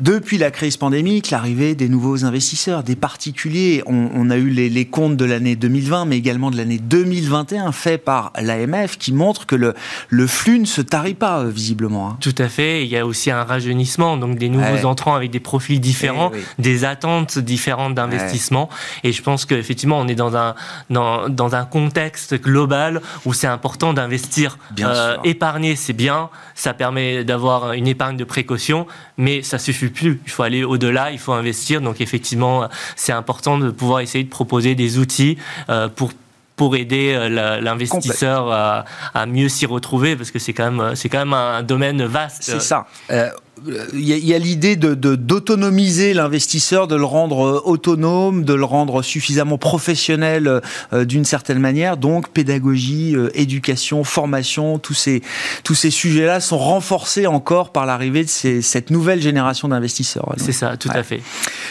depuis 0.00 0.38
la 0.38 0.50
crise 0.50 0.76
pandémique, 0.76 1.30
l'arrivée 1.30 1.74
des 1.74 1.88
nouveaux 1.88 2.24
investisseurs, 2.24 2.82
des 2.82 2.96
particuliers, 2.96 3.82
on, 3.86 4.30
a 4.30 4.36
eu 4.36 4.48
les, 4.48 4.84
comptes 4.86 5.16
de 5.16 5.24
l'année 5.24 5.56
2020, 5.56 6.06
mais 6.06 6.16
également 6.16 6.50
de 6.50 6.56
l'année 6.56 6.78
2021 6.78 7.70
faits 7.72 8.02
par 8.02 8.32
l'AMF 8.40 8.96
qui 8.96 9.12
montrent 9.12 9.46
que 9.46 9.56
le, 9.56 9.74
le 10.08 10.26
flux 10.26 10.58
ne 10.58 10.64
se 10.64 10.80
tarit 10.80 11.14
pas 11.14 11.40
euh, 11.40 11.50
visiblement. 11.50 12.08
Hein. 12.08 12.16
Tout 12.20 12.34
à 12.38 12.48
fait. 12.48 12.84
Il 12.84 12.90
y 12.90 12.96
a 12.96 13.04
aussi 13.04 13.30
un 13.30 13.44
rajeunissement, 13.44 14.16
donc 14.16 14.38
des 14.38 14.48
nouveaux 14.48 14.86
entrants 14.86 15.14
avec 15.14 15.30
des 15.30 15.40
profils 15.40 15.80
différents, 15.80 16.32
eh 16.34 16.62
des 16.62 16.84
attentes 16.84 17.38
différentes 17.38 17.94
d'investissement. 17.94 18.70
Et 19.02 19.12
je 19.12 19.22
pense 19.22 19.44
qu'effectivement, 19.44 19.98
on 19.98 20.08
est 20.08 20.14
dans 20.14 20.36
un, 20.36 20.54
dans, 20.88 21.28
dans, 21.28 21.54
un 21.54 21.64
contexte 21.64 22.40
global 22.40 23.02
où 23.26 23.34
c'est 23.34 23.46
important 23.46 23.92
d'investir. 23.92 24.58
Euh, 24.80 25.16
épargner, 25.24 25.76
c'est 25.76 25.92
bien, 25.92 26.30
ça 26.54 26.72
permet 26.72 27.24
d'avoir 27.24 27.74
une 27.74 27.86
épargne 27.86 28.16
de 28.16 28.24
précaution, 28.24 28.86
mais 29.18 29.42
ça 29.42 29.58
suffit 29.58 29.73
plus. 29.90 30.20
Il 30.24 30.30
faut 30.30 30.42
aller 30.42 30.64
au-delà, 30.64 31.10
il 31.10 31.18
faut 31.18 31.32
investir. 31.32 31.80
Donc 31.80 32.00
effectivement, 32.00 32.68
c'est 32.96 33.12
important 33.12 33.58
de 33.58 33.70
pouvoir 33.70 34.00
essayer 34.00 34.24
de 34.24 34.30
proposer 34.30 34.74
des 34.74 34.98
outils 34.98 35.38
euh, 35.68 35.88
pour 35.88 36.12
pour 36.56 36.76
aider 36.76 37.12
euh, 37.16 37.60
l'investisseur 37.60 38.52
à, 38.52 39.26
mieux 39.26 39.48
s'y 39.48 39.66
retrouver 39.66 40.14
parce 40.14 40.30
que 40.30 40.38
c'est 40.38 40.52
quand 40.52 40.70
même 40.70 40.94
c'est 40.94 41.08
quand 41.08 41.18
même 41.18 41.32
un 41.32 41.62
domaine 41.62 42.04
vaste. 42.04 42.42
C'est 42.42 42.60
ça. 42.60 42.86
Euh, 43.10 43.30
il 43.92 44.00
y 44.00 44.34
a, 44.34 44.38
l'idée 44.38 44.76
de, 44.76 44.94
d'autonomiser 44.94 46.12
l'investisseur, 46.12 46.88
de 46.88 46.96
le 46.96 47.04
rendre 47.04 47.46
euh, 47.46 47.62
autonome, 47.64 48.44
de 48.44 48.52
le 48.52 48.64
rendre 48.64 49.02
suffisamment 49.02 49.58
professionnel 49.58 50.60
euh, 50.92 51.04
d'une 51.04 51.24
certaine 51.24 51.60
manière. 51.60 51.96
Donc, 51.96 52.30
pédagogie, 52.30 53.14
euh, 53.14 53.30
éducation, 53.34 54.02
formation, 54.02 54.78
tous 54.78 54.94
ces, 54.94 55.22
tous 55.62 55.74
ces 55.74 55.90
sujets-là 55.90 56.40
sont 56.40 56.58
renforcés 56.58 57.26
encore 57.26 57.70
par 57.70 57.86
l'arrivée 57.86 58.24
de 58.24 58.28
ces, 58.28 58.60
cette 58.60 58.90
nouvelle 58.90 59.22
génération 59.22 59.68
d'investisseurs. 59.68 60.34
C'est 60.36 60.52
ça, 60.52 60.76
tout 60.76 60.90
à 60.92 61.02
fait. 61.02 61.22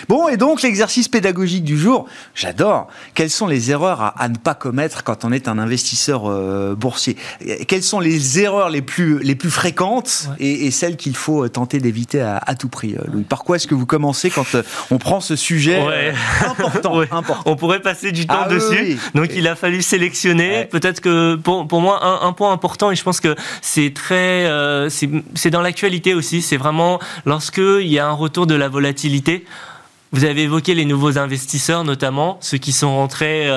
Bon, 0.08 0.30
et 0.30 0.38
donc, 0.38 0.62
l'exercice 0.62 1.10
pédagogique 1.10 1.66
du 1.66 1.78
jour, 1.78 2.08
j'adore. 2.34 2.88
Quelles 3.14 3.30
sont 3.30 3.48
les 3.48 3.72
erreurs 3.72 4.14
à, 4.18 4.30
ne 4.30 4.38
pas 4.38 4.56
commettre 4.56 5.04
quand 5.04 5.26
on 5.26 5.32
est 5.32 5.48
un 5.48 5.60
investisseur 5.60 6.30
boursier? 6.76 7.18
Quelles 7.68 7.84
sont 7.84 8.00
les 8.00 8.40
erreurs 8.40 8.70
les 8.70 8.82
plus, 8.82 9.20
les 9.20 9.36
plus 9.36 9.52
fréquentes? 9.52 10.30
Et, 10.40 10.66
et 10.66 10.72
celles 10.72 10.98
qu'il 10.98 11.16
faut 11.16 11.48
tenter 11.50 11.73
d'éviter 11.80 12.22
à, 12.22 12.56
tout 12.56 12.70
prix, 12.70 12.96
euh, 12.96 13.04
Louis 13.12 13.24
Par 13.24 13.44
quoi 13.44 13.56
est-ce 13.56 13.68
que 13.68 13.76
vous 13.76 13.86
commencez 13.86 14.30
quand 14.30 14.56
euh, 14.56 14.64
on 14.92 14.98
prend 14.98 15.22
ce 15.22 15.36
sujet 15.36 15.80
euh, 15.80 16.14
important, 16.48 17.02
On 17.46 17.56
pourrait 17.56 17.82
passer 17.82 18.12
du 18.12 18.26
temps 18.26 18.44
ah 18.46 18.48
dessus. 18.48 18.98
Donc 19.16 19.30
il 19.36 19.48
a 19.48 19.56
fallu 19.56 19.82
sélectionner. 19.82 20.66
Peut-être 20.66 21.02
que 21.02 21.36
pour, 21.36 21.68
pour 21.68 21.82
moi, 21.82 22.24
un, 22.24 22.34
point 22.34 22.52
important, 22.52 22.92
et 22.92 22.96
je 22.96 23.04
pense 23.04 23.20
que 23.20 23.36
c'est 23.62 23.94
très. 23.94 24.48
c'est 24.90 25.50
dans 25.50 25.62
l'actualité 25.62 26.14
aussi, 26.14 26.42
c'est 26.42 26.58
vraiment 26.58 27.00
lorsque 27.26 27.58
il 27.58 27.88
y 27.88 28.00
a 28.00 28.08
un 28.08 28.14
retour 28.14 28.48
de 28.48 28.56
la 28.56 28.70
volatilité. 28.70 29.46
Vous 30.12 30.26
avez 30.26 30.44
évoqué 30.44 30.76
les 30.76 30.86
nouveaux 30.86 31.18
investisseurs, 31.18 31.84
notamment 31.84 32.38
ceux 32.40 32.60
qui 32.60 32.72
sont 32.72 32.96
rentrés 32.96 33.50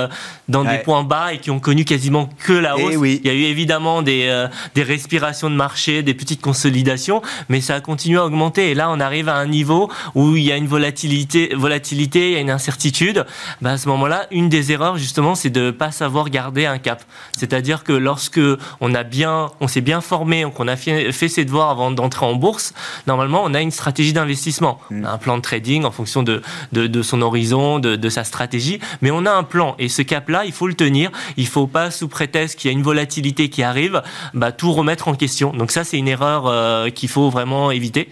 dans 0.49 0.65
des 0.65 0.79
points 0.79 1.03
bas 1.03 1.33
et 1.33 1.39
qui 1.39 1.51
ont 1.51 1.61
connu 1.61 1.85
quasiment 1.85 2.29
que 2.45 2.53
la 2.53 2.75
eh 2.79 2.83
hausse. 2.83 3.09
Il 3.09 3.27
y 3.27 3.31
a 3.31 3.35
eu 3.35 3.45
évidemment 3.45 4.03
des, 4.03 4.27
euh, 4.29 4.49
des 4.75 4.83
respirations 4.83 5.51
de 5.51 5.55
marché, 5.55 6.03
des 6.03 6.15
petites 6.15 6.41
consolidations, 6.41 7.23
mais 7.49 7.61
ça 7.61 7.75
a 7.75 7.81
continué 7.81 8.19
à 8.19 8.25
augmenter. 8.25 8.71
Et 8.71 8.75
là, 8.75 8.91
on 8.91 9.01
arrive 9.01 9.29
à 9.29 9.37
un 9.37 9.47
niveau 9.47 9.91
où 10.15 10.37
il 10.37 10.45
y 10.45 10.53
a 10.53 10.57
une 10.57 10.67
volatilité, 10.67 11.53
volatilité 11.55 12.31
il 12.31 12.33
y 12.35 12.37
a 12.37 12.41
une 12.41 12.51
incertitude. 12.51 13.27
Ben 13.61 13.73
à 13.73 13.79
ce 13.79 13.89
moment-là, 13.89 14.27
une 14.31 14.49
des 14.49 14.73
erreurs, 14.73 14.99
justement, 14.99 15.35
c'est 15.35 15.51
de 15.51 15.67
ne 15.67 15.71
pas 15.71 15.91
savoir 15.91 16.31
garder 16.31 16.67
un 16.67 16.79
cap. 16.79 17.03
C'est-à-dire 17.37 17.85
que 17.85 17.93
lorsque 17.93 18.41
on 18.81 18.95
a 18.95 19.03
bien, 19.03 19.51
on 19.61 19.69
s'est 19.69 19.81
bien 19.81 20.01
formé, 20.01 20.47
qu'on 20.55 20.69
a 20.69 20.77
fait, 20.77 21.13
fait, 21.13 21.29
ses 21.29 21.45
devoirs 21.45 21.71
avant 21.71 21.91
d'entrer 21.91 22.27
en 22.27 22.35
bourse, 22.35 22.73
normalement, 23.07 23.43
on 23.45 23.55
a 23.55 23.61
une 23.61 23.71
stratégie 23.71 24.13
d'investissement, 24.13 24.81
mm. 24.91 25.05
un 25.05 25.19
plan 25.19 25.37
de 25.37 25.43
trading 25.43 25.85
en 25.85 25.91
fonction 25.91 26.23
de 26.23 26.43
de, 26.73 27.03
son 27.03 27.23
horizon, 27.23 27.79
de, 27.79 28.09
sa 28.09 28.25
stratégie, 28.25 28.81
mais 29.03 29.11
on 29.11 29.27
a 29.27 29.33
un 29.33 29.43
plan. 29.43 29.75
Et 29.79 29.89
ce 29.89 30.03
cap-là, 30.03 30.36
il 30.45 30.53
faut 30.53 30.67
le 30.67 30.75
tenir. 30.75 31.11
Il 31.37 31.47
faut 31.47 31.67
pas, 31.67 31.91
sous 31.91 32.09
prétexte 32.09 32.59
qu'il 32.59 32.71
y 32.71 32.75
a 32.75 32.77
une 32.77 32.83
volatilité 32.83 33.49
qui 33.49 33.63
arrive, 33.63 34.03
bah, 34.35 34.53
tout 34.53 34.73
remettre 34.73 35.09
en 35.09 35.15
question. 35.15 35.53
Donc 35.53 35.71
ça, 35.71 35.85
c'est 35.85 35.99
une 35.99 36.09
erreur 36.09 36.47
euh, 36.47 36.91
qu'il 36.91 37.09
faut 37.09 37.31
vraiment 37.31 37.71
éviter. 37.71 38.09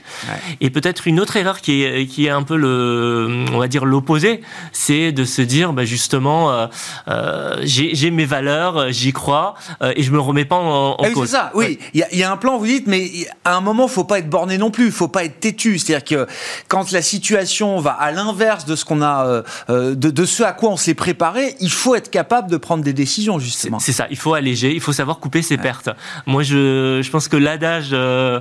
Et 0.60 0.70
peut-être 0.70 1.06
une 1.06 1.20
autre 1.20 1.36
erreur 1.36 1.60
qui 1.60 1.82
est, 1.82 2.06
qui 2.06 2.26
est 2.26 2.30
un 2.30 2.42
peu 2.42 2.56
le, 2.56 3.44
on 3.52 3.58
va 3.58 3.68
dire 3.68 3.84
l'opposé, 3.84 4.40
c'est 4.72 5.12
de 5.12 5.24
se 5.24 5.42
dire, 5.42 5.72
bah, 5.72 5.84
justement, 5.84 6.50
euh, 6.50 6.66
euh, 7.08 7.60
j'ai 7.62 8.10
mes 8.10 8.24
valeurs, 8.24 8.92
j'y 8.92 9.12
crois, 9.12 9.54
et 9.96 10.02
je 10.02 10.10
me 10.10 10.20
remets 10.20 10.44
pas 10.44 10.56
en, 10.56 10.96
ah 11.02 11.10
cause. 11.10 11.28
C'est 11.28 11.36
ça, 11.36 11.50
oui. 11.54 11.78
Il 11.94 12.04
y, 12.12 12.22
a 12.22 12.30
un 12.30 12.36
plan, 12.36 12.58
vous 12.58 12.66
dites, 12.66 12.86
mais 12.86 13.10
à 13.44 13.56
un 13.56 13.60
moment, 13.60 13.88
faut 13.88 14.04
pas 14.04 14.18
être 14.18 14.30
borné 14.30 14.58
non 14.58 14.70
plus, 14.70 14.90
faut 14.90 15.08
pas 15.08 15.24
être 15.24 15.40
têtu. 15.40 15.78
C'est-à-dire 15.78 16.04
que 16.04 16.26
quand 16.68 16.92
la 16.92 17.02
situation 17.02 17.80
va 17.80 17.92
à 17.92 18.10
l'inverse 18.12 18.64
de 18.64 18.76
ce 18.76 18.84
qu'on 18.84 19.02
a, 19.02 19.42
euh, 19.70 19.94
de, 19.94 20.24
ce 20.24 20.42
à 20.42 20.52
quoi 20.52 20.70
on 20.70 20.76
s'est 20.76 20.94
préparé, 20.94 21.56
il 21.60 21.70
faut 21.70 21.94
être 21.94 22.10
capable 22.14 22.48
de 22.48 22.56
prendre 22.56 22.84
des 22.84 22.92
décisions 22.92 23.40
justement. 23.40 23.80
C'est 23.80 23.90
ça, 23.90 24.06
il 24.08 24.16
faut 24.16 24.34
alléger, 24.34 24.72
il 24.72 24.80
faut 24.80 24.92
savoir 24.92 25.18
couper 25.18 25.42
ses 25.42 25.56
pertes. 25.56 25.90
Moi, 26.26 26.44
je, 26.44 27.00
je, 27.02 27.10
pense 27.10 27.26
que 27.26 27.36
l'adage 27.36 27.88
euh, 27.92 28.38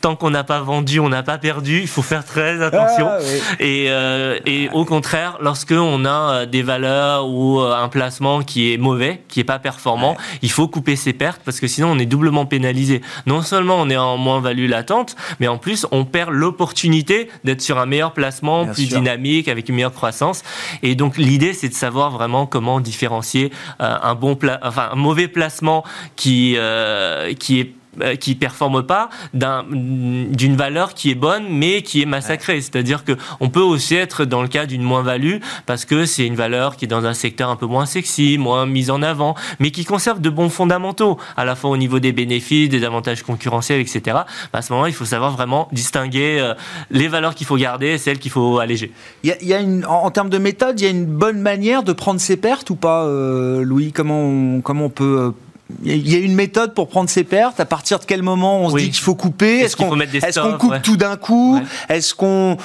tant 0.00 0.14
qu'on 0.14 0.30
n'a 0.30 0.44
pas 0.44 0.60
vendu, 0.60 1.00
on 1.00 1.08
n'a 1.08 1.24
pas 1.24 1.36
perdu. 1.36 1.80
Il 1.80 1.88
faut 1.88 2.02
faire 2.02 2.24
très 2.24 2.62
attention. 2.62 3.08
Ah, 3.10 3.18
et, 3.58 3.88
et 4.46 4.68
au 4.72 4.84
contraire, 4.84 5.38
lorsque 5.40 5.72
on 5.72 6.04
a 6.04 6.46
des 6.46 6.62
valeurs 6.62 7.28
ou 7.28 7.58
un 7.58 7.88
placement 7.88 8.42
qui 8.42 8.72
est 8.72 8.78
mauvais, 8.78 9.24
qui 9.26 9.40
est 9.40 9.44
pas 9.44 9.58
performant, 9.58 10.16
il 10.42 10.52
faut 10.52 10.68
couper 10.68 10.94
ses 10.94 11.12
pertes 11.12 11.42
parce 11.44 11.58
que 11.58 11.66
sinon 11.66 11.90
on 11.90 11.98
est 11.98 12.06
doublement 12.06 12.46
pénalisé. 12.46 13.00
Non 13.26 13.42
seulement 13.42 13.74
on 13.80 13.90
est 13.90 13.96
en 13.96 14.18
moins-value 14.18 14.68
latente, 14.68 15.16
mais 15.40 15.48
en 15.48 15.58
plus 15.58 15.84
on 15.90 16.04
perd 16.04 16.30
l'opportunité 16.30 17.28
d'être 17.42 17.60
sur 17.60 17.78
un 17.78 17.86
meilleur 17.86 18.12
placement, 18.12 18.66
plus 18.66 18.88
dynamique 18.88 19.48
avec 19.48 19.68
une 19.68 19.74
meilleure 19.74 19.92
croissance. 19.92 20.44
Et 20.84 20.94
donc 20.94 21.16
l'idée, 21.16 21.54
c'est 21.54 21.68
de 21.68 21.74
savoir 21.74 22.12
vraiment 22.12 22.46
comment 22.46 22.78
différencier 22.78 22.99
euh, 23.08 23.48
un 23.78 24.14
bon, 24.14 24.38
enfin 24.62 24.90
un 24.92 24.96
mauvais 24.96 25.28
placement 25.28 25.84
qui 26.16 26.54
euh, 26.56 27.34
qui 27.34 27.60
est 27.60 27.74
euh, 28.00 28.14
qui 28.14 28.34
performe 28.34 28.84
pas 28.84 29.08
d'une 29.34 30.56
valeur 30.56 30.94
qui 30.94 31.10
est 31.10 31.14
bonne 31.16 31.46
mais 31.50 31.82
qui 31.82 32.02
est 32.02 32.06
massacrée. 32.06 32.60
C'est-à-dire 32.60 33.04
que 33.04 33.12
on 33.40 33.48
peut 33.48 33.60
aussi 33.60 33.96
être 33.96 34.24
dans 34.24 34.42
le 34.42 34.48
cas 34.48 34.66
d'une 34.66 34.82
moins-value 34.82 35.38
parce 35.66 35.84
que 35.84 36.06
c'est 36.06 36.26
une 36.26 36.36
valeur 36.36 36.76
qui 36.76 36.84
est 36.84 36.88
dans 36.88 37.04
un 37.04 37.14
secteur 37.14 37.50
un 37.50 37.56
peu 37.56 37.66
moins 37.66 37.86
sexy, 37.86 38.38
moins 38.38 38.66
mise 38.66 38.90
en 38.90 39.02
avant, 39.02 39.34
mais 39.58 39.70
qui 39.70 39.84
conserve 39.84 40.20
de 40.20 40.30
bons 40.30 40.50
fondamentaux, 40.50 41.18
à 41.36 41.44
la 41.44 41.56
fois 41.56 41.70
au 41.70 41.76
niveau 41.76 41.98
des 41.98 42.12
bénéfices, 42.12 42.68
des 42.68 42.84
avantages 42.84 43.22
concurrentiels, 43.22 43.80
etc. 43.80 44.02
Bah, 44.06 44.26
à 44.52 44.62
ce 44.62 44.72
moment, 44.72 44.86
il 44.86 44.94
faut 44.94 45.04
savoir 45.04 45.32
vraiment 45.32 45.68
distinguer 45.72 46.38
euh, 46.40 46.54
les 46.90 47.08
valeurs 47.08 47.34
qu'il 47.34 47.46
faut 47.46 47.56
garder 47.56 47.88
et 47.88 47.98
celles 47.98 48.18
qu'il 48.18 48.30
faut 48.30 48.58
alléger. 48.58 48.92
Il 49.24 49.34
y 49.42 49.54
a, 49.54 49.60
une, 49.60 49.84
en, 49.84 50.10
termes 50.10 50.30
de 50.30 50.38
méthode, 50.38 50.80
il 50.80 50.84
y 50.84 50.86
a 50.86 50.90
une 50.90 51.06
bonne 51.06 51.40
manière 51.40 51.82
de 51.82 51.92
prendre 51.92 52.20
ses 52.20 52.36
pertes 52.36 52.70
ou 52.70 52.76
pas, 52.76 53.04
euh, 53.04 53.62
Louis? 53.62 53.92
Comment 53.92 54.60
comment 54.60 54.86
on 54.86 54.90
peut 54.90 55.32
il 55.84 56.08
y 56.08 56.14
a 56.14 56.18
une 56.18 56.34
méthode 56.34 56.74
pour 56.74 56.88
prendre 56.88 57.10
ses 57.10 57.24
pertes. 57.24 57.60
À 57.60 57.64
partir 57.64 57.98
de 57.98 58.04
quel 58.04 58.22
moment 58.22 58.60
on 58.60 58.70
se 58.70 58.76
dit 58.76 58.90
qu'il 58.90 59.02
faut 59.02 59.14
couper? 59.14 59.60
Est-ce 59.60 59.76
qu'on 59.76 59.98
est 60.00 60.58
coupe 60.58 60.82
tout 60.82 60.96
d'un 60.96 61.16
coup? 61.16 61.60
Est-ce 61.88 62.14
qu'on 62.14 62.56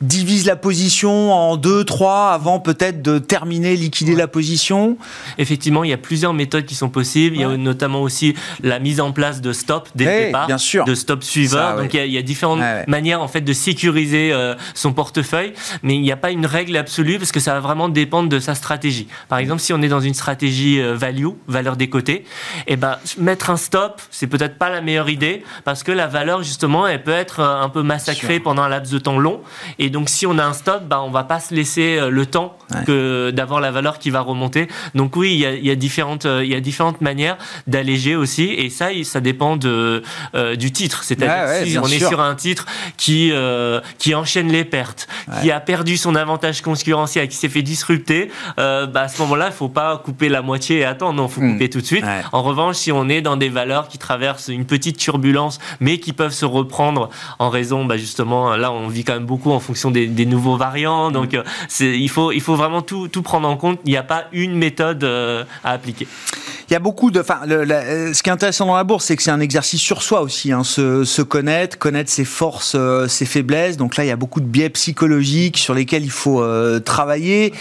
divise 0.00 0.46
la 0.46 0.56
position 0.56 1.32
en 1.32 1.56
deux, 1.56 1.84
trois 1.84 2.30
avant 2.30 2.58
peut-être 2.58 3.02
de 3.02 3.18
terminer, 3.18 3.76
liquider 3.76 4.14
la 4.14 4.28
position. 4.28 4.96
Effectivement, 5.36 5.84
il 5.84 5.90
y 5.90 5.92
a 5.92 5.98
plusieurs 5.98 6.32
méthodes 6.32 6.64
qui 6.64 6.74
sont 6.74 6.88
possibles. 6.88 7.36
Il 7.36 7.42
y 7.42 7.44
a 7.44 7.56
notamment 7.56 8.00
aussi 8.00 8.34
la 8.62 8.78
mise 8.78 9.00
en 9.00 9.12
place 9.12 9.40
de 9.40 9.52
stop 9.52 9.88
dès 9.94 10.04
le 10.04 10.26
départ, 10.26 10.46
bien 10.46 10.58
sûr. 10.58 10.84
de 10.84 10.94
stop 10.94 11.22
suiveur. 11.22 11.76
Donc 11.76 11.92
il 11.92 12.06
y, 12.06 12.18
a, 12.18 12.22
différentes 12.22 12.60
manières 12.88 13.20
en 13.20 13.28
fait 13.28 13.42
de 13.42 13.52
sécuriser 13.52 14.32
euh, 14.32 14.54
son 14.74 14.92
portefeuille, 14.92 15.52
mais 15.82 15.94
il 15.94 16.00
n'y 16.00 16.12
a 16.12 16.16
pas 16.16 16.30
une 16.30 16.46
règle 16.46 16.76
absolue 16.76 17.18
parce 17.18 17.32
que 17.32 17.40
ça 17.40 17.52
va 17.54 17.60
vraiment 17.60 17.88
dépendre 17.88 18.28
de 18.28 18.38
sa 18.38 18.54
stratégie. 18.54 19.06
Par 19.28 19.38
exemple, 19.38 19.60
si 19.60 19.72
on 19.72 19.82
est 19.82 19.88
dans 19.88 20.00
une 20.00 20.14
stratégie 20.14 20.80
euh, 20.80 20.94
value, 20.94 21.28
valeur 21.46 21.76
des 21.76 21.90
côtés, 21.90 22.24
et 22.66 22.74
eh 22.74 22.76
ben 22.76 22.96
mettre 23.18 23.50
un 23.50 23.56
stop, 23.56 24.00
c'est 24.10 24.26
peut-être 24.26 24.56
pas 24.56 24.70
la 24.70 24.80
meilleure 24.80 25.10
idée 25.10 25.42
parce 25.64 25.82
que 25.82 25.92
la 25.92 26.06
valeur 26.06 26.42
justement, 26.42 26.86
elle 26.86 27.02
peut 27.02 27.10
être 27.10 27.40
euh, 27.40 27.62
un 27.62 27.68
peu 27.68 27.82
massacrée 27.82 28.40
pendant 28.40 28.62
un 28.62 28.68
laps 28.68 28.92
de 28.92 28.98
temps 28.98 29.18
long. 29.18 29.40
Et 29.78 29.89
donc, 29.90 30.08
si 30.08 30.26
on 30.26 30.38
a 30.38 30.44
un 30.44 30.52
stop, 30.52 30.84
bah, 30.84 31.02
on 31.02 31.10
va 31.10 31.24
pas 31.24 31.40
se 31.40 31.54
laisser 31.54 31.98
euh, 31.98 32.10
le 32.10 32.26
temps 32.26 32.56
que 32.86 33.30
d'avoir 33.30 33.60
la 33.60 33.72
valeur 33.72 33.98
qui 33.98 34.10
va 34.10 34.20
remonter. 34.20 34.68
Donc 34.94 35.16
oui, 35.16 35.32
il 35.32 35.66
y 35.66 35.70
a, 35.70 35.74
différentes, 35.74 36.24
euh, 36.24 36.44
il 36.44 36.50
y 36.50 36.54
a 36.54 36.60
différentes 36.60 37.00
manières 37.00 37.36
d'alléger 37.66 38.14
aussi, 38.14 38.44
et 38.44 38.70
ça, 38.70 38.88
ça 39.02 39.20
dépend 39.20 39.56
de, 39.56 40.02
euh, 40.34 40.54
du 40.54 40.70
titre. 40.70 41.02
C'est-à-dire 41.02 41.66
si 41.66 41.78
on 41.78 41.86
est 41.86 41.98
sur 41.98 42.20
un 42.20 42.34
titre 42.34 42.66
qui 42.96 43.32
qui 43.98 44.14
enchaîne 44.14 44.48
les 44.48 44.64
pertes, 44.64 45.08
qui 45.40 45.50
a 45.50 45.60
perdu 45.60 45.96
son 45.96 46.14
avantage 46.14 46.62
concurrentiel, 46.62 47.28
qui 47.28 47.36
s'est 47.36 47.48
fait 47.48 47.62
disrupter, 47.62 48.30
bah, 48.56 48.90
à 48.94 49.08
ce 49.08 49.20
moment-là, 49.22 49.46
il 49.48 49.52
faut 49.52 49.68
pas 49.68 49.98
couper 49.98 50.28
la 50.28 50.42
moitié 50.42 50.78
et 50.78 50.84
attendre. 50.84 51.14
Non, 51.14 51.28
faut 51.28 51.40
hmm. 51.40 51.52
couper 51.52 51.70
tout 51.70 51.80
de 51.80 51.86
suite. 51.86 52.04
En 52.32 52.42
revanche, 52.42 52.76
si 52.76 52.92
on 52.92 53.08
est 53.08 53.20
dans 53.20 53.36
des 53.36 53.48
valeurs 53.48 53.88
qui 53.88 53.98
traversent 53.98 54.48
une 54.48 54.64
petite 54.64 54.96
turbulence, 54.96 55.58
mais 55.80 55.98
qui 55.98 56.12
peuvent 56.12 56.32
se 56.32 56.44
reprendre 56.44 57.10
en 57.38 57.50
raison, 57.50 57.84
bah, 57.84 57.96
justement, 57.96 58.56
là, 58.56 58.72
on 58.72 58.88
vit 58.88 59.04
quand 59.04 59.14
même 59.14 59.26
beaucoup 59.26 59.50
en 59.50 59.60
fonction 59.60 59.79
des, 59.90 60.26
nouveaux 60.26 60.56
variants. 60.56 61.10
Donc, 61.10 61.32
euh, 61.32 61.42
il, 61.80 62.10
faut, 62.10 62.32
il 62.32 62.40
faut 62.40 62.56
vraiment 62.56 62.82
tout, 62.82 63.08
tout 63.08 63.22
prendre 63.22 63.48
en 63.48 63.56
compte. 63.56 63.80
Il 63.84 63.90
n'y 63.90 63.96
a 63.96 64.02
pas 64.02 64.24
une 64.32 64.54
méthode 64.54 65.02
euh, 65.04 65.44
à 65.64 65.70
appliquer. 65.70 66.06
Il 66.70 66.74
y 66.74 66.76
a 66.76 66.80
beaucoup 66.80 67.10
de. 67.10 67.20
Enfin, 67.20 67.40
euh, 67.48 68.14
ce 68.14 68.22
qui 68.22 68.30
est 68.30 68.32
intéressant 68.32 68.64
dans 68.64 68.76
la 68.76 68.84
bourse, 68.84 69.06
c'est 69.06 69.16
que 69.16 69.24
c'est 69.24 69.32
un 69.32 69.40
exercice 69.40 69.80
sur 69.80 70.02
soi 70.02 70.22
aussi. 70.22 70.52
Hein, 70.52 70.62
se, 70.62 71.02
se, 71.04 71.20
connaître, 71.20 71.76
connaître 71.78 72.10
ses 72.10 72.24
forces, 72.24 72.76
ses 73.08 73.26
faiblesses. 73.26 73.76
Donc 73.76 73.96
là, 73.96 74.04
il 74.04 74.06
y 74.06 74.12
a 74.12 74.16
beaucoup 74.16 74.40
de 74.40 74.46
biais 74.46 74.70
psychologiques 74.70 75.58
sur 75.58 75.74
lesquels 75.74 76.04
il 76.04 76.10
faut 76.10 76.44
travailler. 76.80 77.52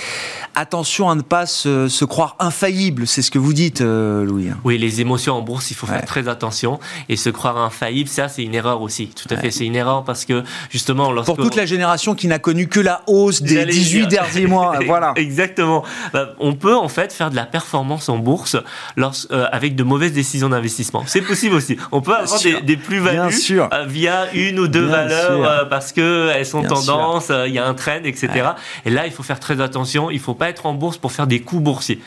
Attention 0.53 1.10
à 1.10 1.16
ne 1.16 1.22
pas 1.22 1.47
se, 1.47 1.88
se 1.88 2.05
croire 2.05 2.36
infaillible. 2.38 3.07
C'est 3.07 3.24
ce 3.24 3.32
que 3.32 3.39
vous 3.39 3.53
dites, 3.53 3.82
Louis. 3.82 4.49
Oui, 4.64 4.78
les 4.78 5.01
émotions 5.01 5.36
en 5.36 5.41
bourse, 5.41 5.72
il 5.72 5.74
faut 5.74 5.88
faire 5.88 6.05
très 6.05 6.28
attention. 6.28 6.80
Et 7.07 7.16
se 7.16 7.32
croire 7.32 7.57
infaillible, 7.57 8.10
ça, 8.10 8.28
c'est 8.28 8.43
une 8.43 8.53
erreur 8.53 8.82
aussi. 8.82 9.07
Tout 9.07 9.34
à 9.34 9.38
fait, 9.38 9.49
c'est 9.49 9.66
une 9.66 9.76
erreur 9.76 10.03
parce 10.03 10.26
que 10.26 10.43
justement, 10.70 11.12
lorsque. 11.12 11.34
Pour 11.34 11.38
toute 11.38 11.55
la 11.55 11.66
génération 11.66 12.14
qui 12.14 12.28
n'a 12.28 12.38
connu 12.38 12.68
que 12.68 12.80
la 12.80 13.01
hausse 13.07 13.41
des 13.41 13.66
18 13.66 14.07
derniers 14.07 14.45
mois. 14.45 14.78
voilà. 14.86 15.14
Exactement. 15.16 15.84
Bah, 16.14 16.36
on 16.39 16.53
peut 16.53 16.76
en 16.76 16.89
fait 16.89 17.12
faire 17.12 17.32
de 17.32 17.36
la 17.36 17.45
performance 17.45 18.07
en 18.10 18.20
bourse 18.20 18.55
avec 19.52 19.76
de 19.76 19.84
mauvaises 19.84 20.14
décisions 20.14 20.50
d'investissement. 20.50 21.04
C'est 21.06 21.22
possible 21.22 21.56
aussi. 21.56 21.78
On 21.91 22.02
peut 22.02 22.16
avoir 22.16 22.39
des, 22.64 22.78
plus-values 22.78 23.34
via 23.88 24.32
une 24.34 24.60
ou 24.60 24.68
deux 24.68 24.86
valeurs 24.86 25.70
parce 25.70 25.91
qu'elles 25.91 26.45
sont 26.45 26.64
tendance, 26.64 27.32
il 27.47 27.54
y 27.54 27.60
a 27.60 27.66
un 27.66 27.74
trend, 27.74 28.02
etc. 28.04 28.50
Et 28.86 28.89
là, 28.89 29.06
il 29.06 29.12
faut 29.12 29.24
faire 29.24 29.39
très 29.39 29.62
attention. 29.62 30.10
Il 30.10 30.16
ne 30.16 30.22
faut 30.22 30.34
pas 30.34 30.50
être 30.50 30.66
en 30.66 30.74
bourse 30.74 30.97
pour 30.97 31.12
faire 31.12 31.28
des 31.28 31.41
coups 31.41 31.64
boursiers. 31.64 32.02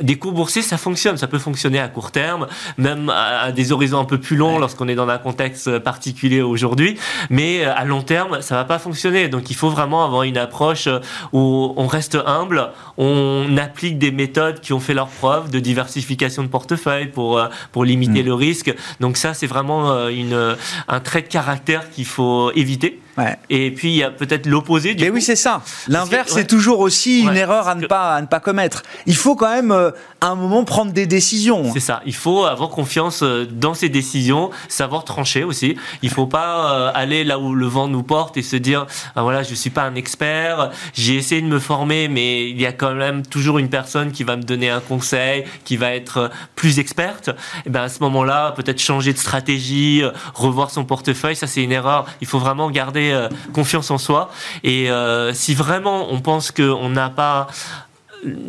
Des 0.00 0.16
coups 0.16 0.34
boursiers, 0.34 0.62
ça 0.62 0.76
fonctionne. 0.76 1.16
Ça 1.16 1.26
peut 1.26 1.38
fonctionner 1.38 1.80
à 1.80 1.88
court 1.88 2.10
terme, 2.10 2.46
même 2.78 3.10
à, 3.10 3.52
des 3.52 3.72
horizons 3.72 4.00
un 4.00 4.04
peu 4.04 4.18
plus 4.18 4.36
longs 4.36 4.58
lorsqu'on 4.58 4.88
est 4.88 4.94
dans 4.94 5.08
un 5.08 5.18
contexte 5.18 5.78
particulier 5.80 6.42
aujourd'hui. 6.42 6.98
Mais 7.30 7.64
à 7.64 7.84
long 7.84 8.02
terme, 8.02 8.40
ça 8.40 8.56
va 8.56 8.64
pas 8.64 8.78
fonctionner. 8.78 9.28
Donc, 9.28 9.50
il 9.50 9.56
faut 9.56 9.70
vraiment 9.70 10.04
avoir 10.04 10.22
une 10.22 10.38
approche 10.38 10.88
où 11.32 11.74
on 11.76 11.86
reste 11.86 12.18
humble, 12.26 12.70
on 12.96 13.56
applique 13.56 13.98
des 13.98 14.10
méthodes 14.10 14.60
qui 14.60 14.72
ont 14.72 14.80
fait 14.80 14.94
leur 14.94 15.08
preuve 15.08 15.50
de 15.50 15.58
diversification 15.58 16.33
de 16.42 16.48
portefeuille 16.48 17.08
pour, 17.08 17.40
pour 17.72 17.84
limiter 17.84 18.22
mm. 18.22 18.26
le 18.26 18.34
risque. 18.34 18.74
Donc, 19.00 19.16
ça, 19.16 19.34
c'est 19.34 19.46
vraiment 19.46 19.92
euh, 19.92 20.08
une, 20.08 20.56
un 20.88 21.00
trait 21.00 21.22
de 21.22 21.28
caractère 21.28 21.90
qu'il 21.90 22.06
faut 22.06 22.50
éviter. 22.52 23.00
Et 23.50 23.70
puis 23.70 23.88
il 23.88 23.96
y 23.96 24.02
a 24.02 24.10
peut-être 24.10 24.46
l'opposé. 24.46 24.96
Mais 24.98 25.10
oui, 25.10 25.22
c'est 25.22 25.36
ça. 25.36 25.62
L'inverse, 25.88 26.32
c'est 26.32 26.46
toujours 26.46 26.80
aussi 26.80 27.22
une 27.22 27.36
erreur 27.36 27.68
à 27.68 27.74
ne, 27.74 27.86
pas, 27.86 28.14
à 28.14 28.20
ne 28.20 28.26
pas 28.26 28.40
commettre. 28.40 28.82
Il 29.06 29.16
faut 29.16 29.36
quand 29.36 29.54
même, 29.54 29.70
euh, 29.70 29.90
à 30.20 30.28
un 30.28 30.34
moment, 30.34 30.64
prendre 30.64 30.92
des 30.92 31.06
décisions. 31.06 31.72
C'est 31.72 31.80
ça. 31.80 32.02
Il 32.06 32.14
faut 32.14 32.44
avoir 32.44 32.70
confiance 32.70 33.22
euh, 33.22 33.46
dans 33.50 33.74
ses 33.74 33.88
décisions, 33.88 34.50
savoir 34.68 35.04
trancher 35.04 35.44
aussi. 35.44 35.76
Il 36.02 36.08
ne 36.08 36.14
faut 36.14 36.26
pas 36.26 36.72
euh, 36.72 36.90
aller 36.94 37.24
là 37.24 37.38
où 37.38 37.54
le 37.54 37.66
vent 37.66 37.88
nous 37.88 38.02
porte 38.02 38.36
et 38.36 38.42
se 38.42 38.56
dire 38.56 38.86
ah, 39.14 39.22
voilà, 39.22 39.42
je 39.42 39.50
ne 39.50 39.54
suis 39.54 39.70
pas 39.70 39.82
un 39.82 39.94
expert, 39.94 40.70
j'ai 40.94 41.14
essayé 41.14 41.40
de 41.40 41.46
me 41.46 41.58
former, 41.58 42.08
mais 42.08 42.50
il 42.50 42.60
y 42.60 42.66
a 42.66 42.72
quand 42.72 42.94
même 42.94 43.24
toujours 43.24 43.58
une 43.58 43.68
personne 43.68 44.12
qui 44.12 44.24
va 44.24 44.36
me 44.36 44.42
donner 44.42 44.70
un 44.70 44.80
conseil, 44.80 45.44
qui 45.64 45.76
va 45.76 45.94
être 45.94 46.30
plus 46.56 46.78
experte. 46.78 47.30
Et 47.66 47.70
ben 47.70 47.82
à 47.82 47.88
ce 47.88 48.00
moment-là, 48.00 48.52
peut-être 48.52 48.80
changer 48.80 49.12
de 49.12 49.18
stratégie, 49.18 50.02
revoir 50.34 50.70
son 50.70 50.84
portefeuille, 50.84 51.36
ça 51.36 51.46
c'est 51.46 51.62
une 51.62 51.72
erreur. 51.72 52.06
Il 52.20 52.26
faut 52.26 52.38
vraiment 52.38 52.70
garder 52.70 53.03
euh, 53.12 53.28
confiance 53.52 53.90
en 53.90 53.98
soi. 53.98 54.30
Et 54.62 54.90
euh, 54.90 55.32
si 55.32 55.54
vraiment 55.54 56.12
on 56.12 56.20
pense 56.20 56.50
qu'on 56.50 56.88
n'a 56.88 57.10
pas 57.10 57.48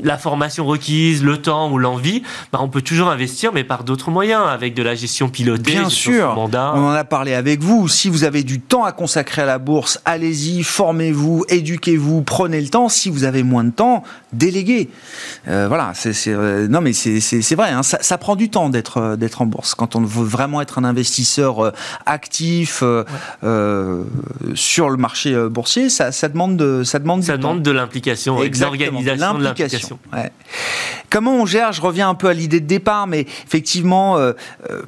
la 0.03 0.17
formation 0.17 0.65
requise, 0.65 1.23
le 1.23 1.41
temps 1.41 1.71
ou 1.71 1.78
l'envie, 1.78 2.23
bah 2.51 2.59
on 2.61 2.69
peut 2.69 2.82
toujours 2.82 3.09
investir, 3.09 3.51
mais 3.53 3.63
par 3.63 3.84
d'autres 3.84 4.11
moyens, 4.11 4.43
avec 4.47 4.73
de 4.73 4.84
la 4.84 4.95
gestion 4.95 5.30
pilotée. 5.30 5.71
Bien 5.71 5.89
sûr, 5.89 6.36
on 6.38 6.53
en 6.55 6.91
a 6.91 7.03
parlé 7.03 7.34
avec 7.34 7.61
vous. 7.61 7.88
Si 7.88 8.09
vous 8.09 8.23
avez 8.23 8.43
du 8.43 8.59
temps 8.59 8.84
à 8.84 8.91
consacrer 8.91 9.41
à 9.41 9.45
la 9.45 9.59
bourse, 9.59 9.99
allez-y, 10.05 10.63
formez-vous, 10.63 11.45
éduquez-vous, 11.49 12.21
prenez 12.21 12.61
le 12.61 12.69
temps. 12.69 12.89
Si 12.89 13.09
vous 13.09 13.23
avez 13.23 13.43
moins 13.43 13.63
de 13.63 13.71
temps, 13.71 14.03
déléguez. 14.34 14.89
Euh, 15.47 15.67
voilà, 15.67 15.91
c'est 15.93 16.13
euh, 16.28 16.67
non 16.67 16.82
mais 16.82 16.93
c'est 16.93 17.55
vrai, 17.55 17.69
hein, 17.69 17.84
ça, 17.84 17.97
ça, 18.01 18.17
prend 18.17 18.36
du 18.36 18.49
temps 18.49 18.69
d'être 18.69 18.97
euh, 18.97 19.15
d'être 19.15 19.41
en 19.41 19.45
bourse. 19.45 19.76
Quand 19.76 19.95
on 19.95 20.01
veut 20.01 20.26
vraiment 20.26 20.61
être 20.61 20.78
un 20.78 20.84
investisseur 20.84 21.73
actif 22.05 22.84
sur 24.53 24.89
le 24.89 24.97
marché 24.97 25.36
boursier, 25.49 25.89
ça, 25.89 26.11
ça 26.11 26.30
demande 26.30 26.57
de 26.57 26.84
ça 26.84 26.99
demande 26.99 27.23
ça 27.23 27.38
demande 27.38 27.61
de 27.61 27.71
l'implication, 27.71 28.39
de 28.39 28.59
l'organisation 28.59 29.38
de 29.38 29.43
l'implication 29.43 29.64
Comment 31.09 31.36
on 31.36 31.45
gère 31.45 31.72
Je 31.72 31.82
reviens 31.82 32.09
un 32.09 32.16
peu 32.16 32.28
à 32.28 32.34
l'idée 32.34 32.59
de 32.59 32.66
départ, 32.66 33.07
mais 33.07 33.22
effectivement, 33.45 34.18
euh, 34.18 34.34
euh, 34.70 34.82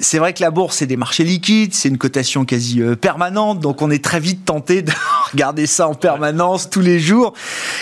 c'est 0.00 0.18
vrai 0.18 0.34
que 0.34 0.42
la 0.42 0.50
bourse, 0.50 0.76
c'est 0.76 0.86
des 0.86 0.96
marchés 0.96 1.24
liquides, 1.24 1.72
c'est 1.72 1.88
une 1.88 1.98
cotation 1.98 2.44
quasi 2.44 2.82
euh, 2.82 2.96
permanente, 2.96 3.60
donc 3.60 3.80
on 3.80 3.90
est 3.90 4.04
très 4.04 4.20
vite 4.20 4.44
tenté 4.44 4.82
de 4.82 4.92
regarder 5.32 5.66
ça 5.66 5.88
en 5.88 5.94
permanence 5.94 6.68
tous 6.68 6.80
les 6.80 6.98
jours. 6.98 7.32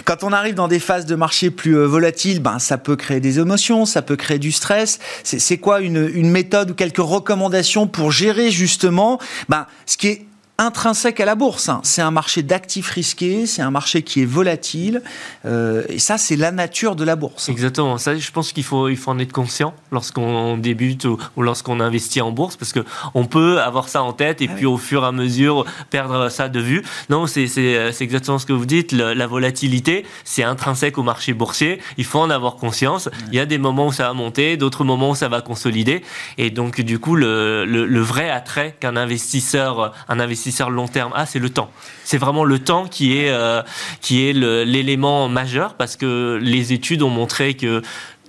Quand 0.05 0.23
on 0.23 0.33
arrive 0.33 0.55
dans 0.55 0.69
des 0.69 0.79
phases 0.79 1.07
de 1.07 1.15
marché 1.15 1.51
plus 1.51 1.75
volatiles, 1.75 2.41
ben, 2.41 2.59
ça 2.59 2.79
peut 2.79 2.97
créer 2.97 3.21
des 3.21 3.39
émotions, 3.39 3.87
ça 3.87 4.03
peut 4.03 4.17
créer 4.17 4.39
du 4.39 4.53
stress. 4.53 4.99
C'est 5.25 5.59
quoi 5.59 5.81
une, 5.81 6.31
méthode 6.31 6.71
ou 6.71 6.75
quelques 6.75 6.99
recommandations 6.99 7.89
pour 7.89 8.13
gérer 8.13 8.51
justement 8.51 9.19
ben, 9.49 9.67
ce 9.87 9.97
qui 9.97 10.09
est 10.09 10.27
intrinsèque 10.61 11.21
à 11.21 11.25
la 11.25 11.35
bourse. 11.35 11.71
Hein. 11.71 11.81
C'est 11.85 12.03
un 12.03 12.11
marché 12.11 12.43
d'actifs 12.43 12.91
risqués, 12.91 13.47
c'est 13.47 13.63
un 13.63 13.71
marché 13.71 14.03
qui 14.03 14.21
est 14.21 14.27
volatile, 14.27 15.03
euh, 15.47 15.83
et 15.89 15.99
ça, 15.99 16.19
c'est 16.19 16.37
la 16.37 16.53
nature 16.53 16.97
de 16.97 17.05
la 17.05 17.17
bourse. 17.17 17.49
Exactement. 17.49 17.97
Ça, 17.97 18.17
je 18.17 18.31
pense 18.31 18.53
qu'il 18.53 18.63
faut, 18.63 18.89
il 18.89 18.97
faut 18.97 19.11
en 19.11 19.19
être 19.19 19.33
conscient 19.33 19.75
lorsqu'on 19.91 20.59
débute 20.59 21.07
ou, 21.07 21.19
lorsqu'on 21.39 21.81
investit 21.81 22.21
en 22.21 22.31
bourse, 22.31 22.57
parce 22.57 22.73
que 22.73 22.81
on 23.15 23.25
peut 23.25 23.61
avoir 23.61 23.89
ça 23.89 24.03
en 24.03 24.13
tête 24.13 24.43
et 24.43 24.49
ah 24.51 24.55
puis 24.55 24.67
au 24.67 24.77
fur 24.77 25.03
et 25.03 25.07
à 25.07 25.13
mesure 25.13 25.65
perdre 25.89 26.29
ça 26.29 26.51
de 26.51 26.61
vue. 26.61 26.85
Non, 27.09 27.27
c'est, 27.27 27.45
exactement 28.01 28.39
ce 28.39 28.47
que 28.47 28.53
vous 28.53 28.67
dites. 28.67 28.93
la 28.93 29.27
volatilité, 29.27 30.05
c'est 30.25 30.43
intrinsèque 30.43 30.99
au 30.99 31.03
marché 31.03 31.33
boursier. 31.33 31.81
Il 31.97 32.05
faut 32.05 32.19
en 32.19 32.29
avoir 32.29 32.57
conscience. 32.57 33.09
Il 33.29 33.35
y 33.35 33.41
a 33.41 33.47
des 33.47 33.59
moments 33.59 33.87
où 33.87 33.93
ça 33.93 34.09
va 34.09 34.13
monter, 34.13 34.59
d'autres 34.59 34.85
moments 34.85 35.11
où 35.11 35.15
ça 35.15 35.29
va 35.29 35.41
consolider, 35.41 36.03
et 36.37 36.51
donc 36.51 36.83
du 36.83 36.99
coup, 36.99 37.17
le, 37.17 37.65
le, 37.65 37.87
le 37.87 38.01
vrai 38.01 38.29
attrait 38.29 38.77
qu'un 38.79 38.97
investisseur, 38.97 39.95
un 40.09 40.21
investisseur 40.21 40.50
long 40.69 40.89
terme 40.89 41.13
Ah, 41.15 41.27
c'est 41.27 41.39
le 41.39 41.51
temps. 41.51 41.71
C'est 42.05 42.19
vraiment 42.19 42.45
le 42.45 42.59
temps 42.59 42.87
qui 42.87 43.17
est, 43.17 43.31
euh, 43.31 43.63
qui 44.01 44.29
est 44.29 44.33
l'élément 44.33 45.29
majeur 45.29 45.75
parce 45.75 45.97
que 45.97 46.39
les 46.43 46.73
études 46.73 47.03
ont 47.03 47.11
montré 47.11 47.55
que 47.55 47.83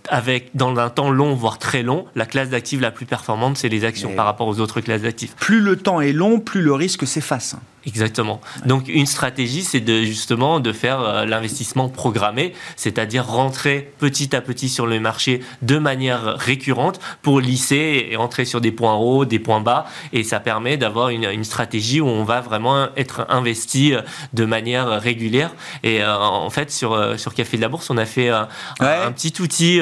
avec 0.10 0.50
dans 0.56 0.76
un 0.78 0.90
temps 0.90 1.12
long, 1.12 1.36
voire 1.36 1.60
très 1.60 1.84
long, 1.84 2.06
la 2.16 2.26
classe 2.26 2.50
d'actifs 2.50 2.82
la 2.82 2.92
plus 2.92 3.06
performante, 3.06 3.58
c'est 3.58 3.70
les 3.70 3.86
actions 3.86 4.14
par 4.14 4.26
rapport 4.26 4.48
aux 4.48 4.60
autres 4.60 4.82
classes 4.82 5.04
d'actifs. 5.04 5.36
Plus 5.36 5.60
le 5.60 5.76
temps 5.76 6.02
est 6.02 6.12
long, 6.12 6.40
plus 6.40 6.62
le 6.62 6.74
risque 6.74 7.06
s'efface. 7.06 7.56
Exactement. 7.88 8.42
Donc 8.68 8.88
une 8.90 9.08
stratégie, 9.08 9.64
c'est 9.64 9.80
de 9.80 10.04
justement 10.04 10.60
de 10.60 10.72
faire 10.72 11.02
euh, 11.02 11.26
l'investissement 11.26 11.90
programmé, 11.90 12.54
c'est-à-dire 12.76 13.26
rentrer 13.26 13.92
petit 13.98 14.36
à 14.36 14.42
petit 14.42 14.70
sur 14.70 14.86
le 14.86 15.00
marché 15.00 15.42
de 15.64 15.80
manière 15.80 16.36
récurrente 16.38 17.00
pour 17.24 17.40
lisser 17.40 18.08
et 18.12 18.18
entrer 18.18 18.46
sur 18.46 18.62
des 18.62 18.72
points 18.72 18.94
hauts, 18.94 19.26
des 19.26 19.40
points 19.40 19.62
bas, 19.62 19.88
et 20.14 20.24
ça 20.24 20.40
permet 20.40 20.78
d'avoir 20.78 21.10
une, 21.10 21.24
une, 21.24 21.44
stratégie 21.44 22.02
où 22.02 22.08
on 22.08 22.24
va 22.24 22.40
vraiment 22.40 22.90
être 22.98 23.26
investi 23.30 23.96
euh, 23.96 24.02
de 24.34 24.46
manière 24.46 25.02
régulière. 25.02 25.52
Et 25.82 26.04
euh, 26.04 26.16
en 26.16 26.52
fait, 26.52 26.72
sur 26.72 27.20
sur 27.20 27.34
Café 27.34 27.58
de 27.58 27.64
la 27.64 27.68
Bourse, 27.68 27.90
on 27.90 27.98
a 27.98 28.06
fait 28.06 28.30
un, 28.30 28.48
un 28.80 29.12
petit 29.12 29.42
outil 29.42 29.82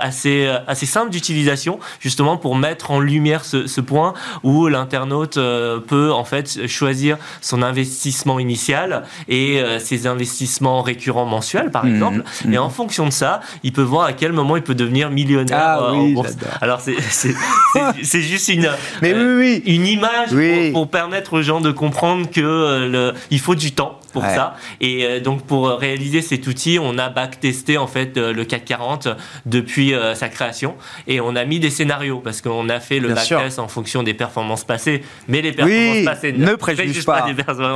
assez 0.00 0.52
assez 0.66 0.86
simple 0.86 1.10
d'utilisation, 1.10 1.78
justement 2.00 2.36
pour 2.36 2.56
mettre 2.56 2.90
en 2.90 2.98
lumière 2.98 3.44
ce, 3.44 3.68
ce 3.68 3.80
point 3.80 4.14
où 4.42 4.66
l'internaute 4.66 5.34
peut 5.34 6.12
en 6.12 6.24
fait 6.24 6.66
choisir 6.66 7.18
son 7.40 7.62
investissement 7.62 8.38
initial 8.38 9.04
et 9.28 9.60
euh, 9.60 9.78
ses 9.78 10.06
investissements 10.06 10.82
récurrents 10.82 11.26
mensuels, 11.26 11.70
par 11.70 11.84
mmh, 11.84 11.94
exemple. 11.94 12.22
Mmh. 12.44 12.54
Et 12.54 12.58
en 12.58 12.70
fonction 12.70 13.06
de 13.06 13.12
ça, 13.12 13.40
il 13.62 13.72
peut 13.72 13.82
voir 13.82 14.06
à 14.06 14.12
quel 14.12 14.32
moment 14.32 14.56
il 14.56 14.62
peut 14.62 14.74
devenir 14.74 15.10
millionnaire 15.10 15.58
ah 15.58 15.78
euh, 15.80 15.90
en 15.92 16.08
bourse. 16.08 16.36
Alors, 16.60 16.80
c'est 16.80 18.20
juste 18.22 18.48
une, 18.48 18.70
Mais 19.02 19.14
oui, 19.14 19.34
oui. 19.36 19.62
une 19.66 19.86
image 19.86 20.30
pour, 20.72 20.88
permettre 20.88 21.34
aux 21.34 21.42
gens 21.42 21.60
de 21.60 21.70
comprendre 21.70 22.30
que 22.30 22.40
euh, 22.40 22.88
le, 22.88 23.14
il 23.30 23.40
faut 23.40 23.54
du 23.54 23.72
temps 23.72 23.95
pour 24.20 24.24
ça. 24.24 24.56
Et 24.80 25.20
donc, 25.20 25.42
pour 25.42 25.68
réaliser 25.68 26.22
cet 26.22 26.46
outil, 26.46 26.78
on 26.80 26.98
a 26.98 27.08
backtesté 27.10 27.76
en 27.76 27.86
fait 27.86 28.16
le 28.16 28.44
CAC 28.44 28.64
40 28.64 29.08
depuis 29.44 29.92
sa 30.14 30.28
création. 30.28 30.74
Et 31.06 31.20
on 31.20 31.36
a 31.36 31.44
mis 31.44 31.60
des 31.60 31.70
scénarios 31.70 32.20
parce 32.20 32.40
qu'on 32.40 32.68
a 32.68 32.80
fait 32.80 32.98
le 32.98 33.08
backtest 33.12 33.58
en 33.58 33.68
fonction 33.68 34.02
des 34.02 34.14
performances 34.14 34.64
passées, 34.64 35.02
mais 35.28 35.42
les 35.42 35.52
performances 35.52 36.04
passées 36.04 36.32
ne 36.32 36.54
préjugent 36.54 37.04
pas 37.04 37.26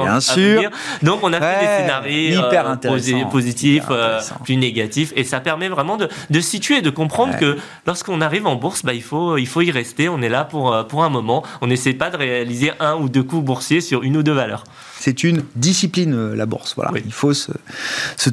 Bien 0.04 0.20
sûr. 0.20 0.70
Donc 1.02 1.20
on 1.22 1.32
a 1.32 1.40
fait 1.40 1.60
des 1.60 1.82
scénarios 1.82 2.46
hyper 2.46 2.66
euh, 2.68 3.24
positifs, 3.30 3.84
euh, 3.90 4.20
plus 4.44 4.56
négatifs, 4.56 5.12
et 5.16 5.24
ça 5.24 5.40
permet 5.40 5.68
vraiment 5.68 5.96
de, 5.96 6.08
de 6.30 6.40
situer, 6.40 6.82
de 6.82 6.90
comprendre 6.90 7.36
que 7.38 7.58
lorsqu'on 7.86 8.20
arrive 8.20 8.46
en 8.46 8.56
bourse, 8.56 8.84
bah, 8.84 8.94
il, 8.94 9.02
faut, 9.02 9.36
il 9.36 9.46
faut 9.46 9.62
y 9.62 9.70
rester. 9.70 10.08
On 10.08 10.22
est 10.22 10.28
là 10.28 10.44
pour, 10.44 10.72
euh, 10.72 10.82
pour 10.84 11.04
un 11.04 11.08
moment. 11.08 11.44
On 11.60 11.66
n'essaie 11.66 11.92
pas 11.92 12.10
de 12.10 12.16
réaliser 12.16 12.72
un 12.80 12.96
ou 12.96 13.08
deux 13.08 13.22
coups 13.22 13.44
boursiers 13.44 13.80
sur 13.80 14.02
une 14.02 14.16
ou 14.16 14.22
deux 14.22 14.32
valeurs 14.32 14.64
c'est 15.00 15.24
une 15.24 15.42
discipline, 15.56 16.12
euh, 16.12 16.36
la 16.36 16.44
bourse. 16.44 16.74
Voilà. 16.76 16.92
Il 17.02 17.12
faut 17.12 17.32
se, 17.32 17.50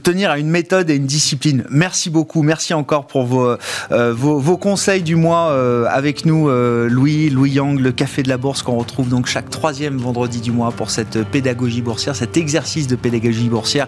tenir 0.04 0.32
à 0.32 0.38
une 0.38 0.50
méthode 0.50 0.90
et 0.90 0.96
une 0.96 1.06
discipline. 1.06 1.64
Merci 1.70 2.10
beaucoup. 2.10 2.42
Merci 2.42 2.74
encore 2.74 3.08
pour 3.08 3.26
vos, 3.26 3.56
euh, 3.92 4.14
vos, 4.14 4.58
conseils 4.58 5.02
du 5.02 5.16
mois 5.16 5.52
euh, 5.52 5.86
avec 5.90 6.26
nous, 6.26 6.50
Louis, 6.50 7.30
Louis 7.30 7.52
Yang, 7.52 7.80
le 7.80 7.92
Café 7.94 8.22
de 8.22 8.28
la 8.28 8.38
Bourse, 8.38 8.64
qu'on 8.64 8.76
retrouve 8.76 9.08
donc 9.08 9.28
chaque 9.28 9.50
troisième 9.50 9.98
vendredi 9.98 10.42
du 10.42 10.52
mois 10.52 10.72
pour 10.72 10.90
cette 10.90 11.24
pédagogie 11.24 11.82
boursière, 11.82 12.18
cet 12.18 12.36
exercice 12.36 12.88
de 12.88 12.98
pédagogie 12.98 13.48
boursière 13.48 13.88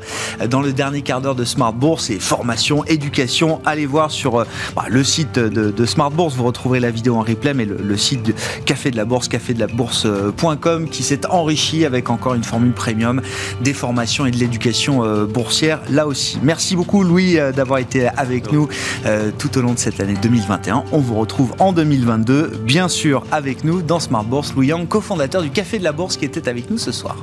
dans 0.49 0.61
le 0.61 0.71
dernier 0.71 1.01
quart 1.01 1.19
d'heure 1.19 1.35
de 1.35 1.43
Smart 1.43 1.73
Bourse 1.73 2.09
et 2.09 2.19
formation, 2.19 2.85
éducation. 2.85 3.61
Allez 3.65 3.87
voir 3.87 4.09
sur 4.09 4.45
bah, 4.75 4.85
le 4.87 5.03
site 5.03 5.37
de, 5.37 5.85
Smart 5.85 6.11
Bourse, 6.11 6.35
vous 6.35 6.45
retrouverez 6.45 6.79
la 6.79 6.91
vidéo 6.91 7.17
en 7.17 7.23
replay, 7.23 7.53
mais 7.53 7.65
le, 7.65 7.75
le 7.75 7.97
site 7.97 8.23
de 8.23 8.33
Café 8.65 8.89
de 8.89 8.95
la 8.97 9.05
Bourse, 9.05 9.27
café 9.27 9.53
de 9.53 9.59
la 9.59 9.67
bourse.com 9.67 10.87
qui 10.89 11.03
s'est 11.03 11.25
enrichi 11.25 11.83
avec 11.85 12.09
encore 12.09 12.35
une 12.35 12.43
formule 12.43 12.68
premium, 12.73 13.21
des 13.61 13.73
formations 13.73 14.25
et 14.25 14.31
de 14.31 14.37
l'éducation 14.37 15.03
euh, 15.03 15.25
boursière 15.25 15.81
là 15.89 16.07
aussi. 16.07 16.39
Merci 16.43 16.75
beaucoup 16.75 17.03
Louis 17.03 17.37
euh, 17.37 17.51
d'avoir 17.51 17.79
été 17.79 18.07
avec 18.07 18.51
nous 18.51 18.67
euh, 19.05 19.31
tout 19.37 19.57
au 19.57 19.61
long 19.61 19.73
de 19.73 19.79
cette 19.79 19.99
année 19.99 20.15
2021. 20.21 20.85
On 20.91 20.99
vous 20.99 21.15
retrouve 21.15 21.53
en 21.59 21.73
2022, 21.73 22.61
bien 22.63 22.87
sûr 22.87 23.23
avec 23.31 23.63
nous 23.63 23.81
dans 23.81 23.99
Smart 23.99 24.23
Bourse. 24.23 24.53
Louis 24.55 24.67
Yang, 24.67 24.87
cofondateur 24.87 25.41
du 25.41 25.49
Café 25.49 25.79
de 25.79 25.83
la 25.83 25.91
Bourse 25.91 26.17
qui 26.17 26.25
était 26.25 26.47
avec 26.47 26.69
nous 26.69 26.77
ce 26.77 26.91
soir. 26.91 27.17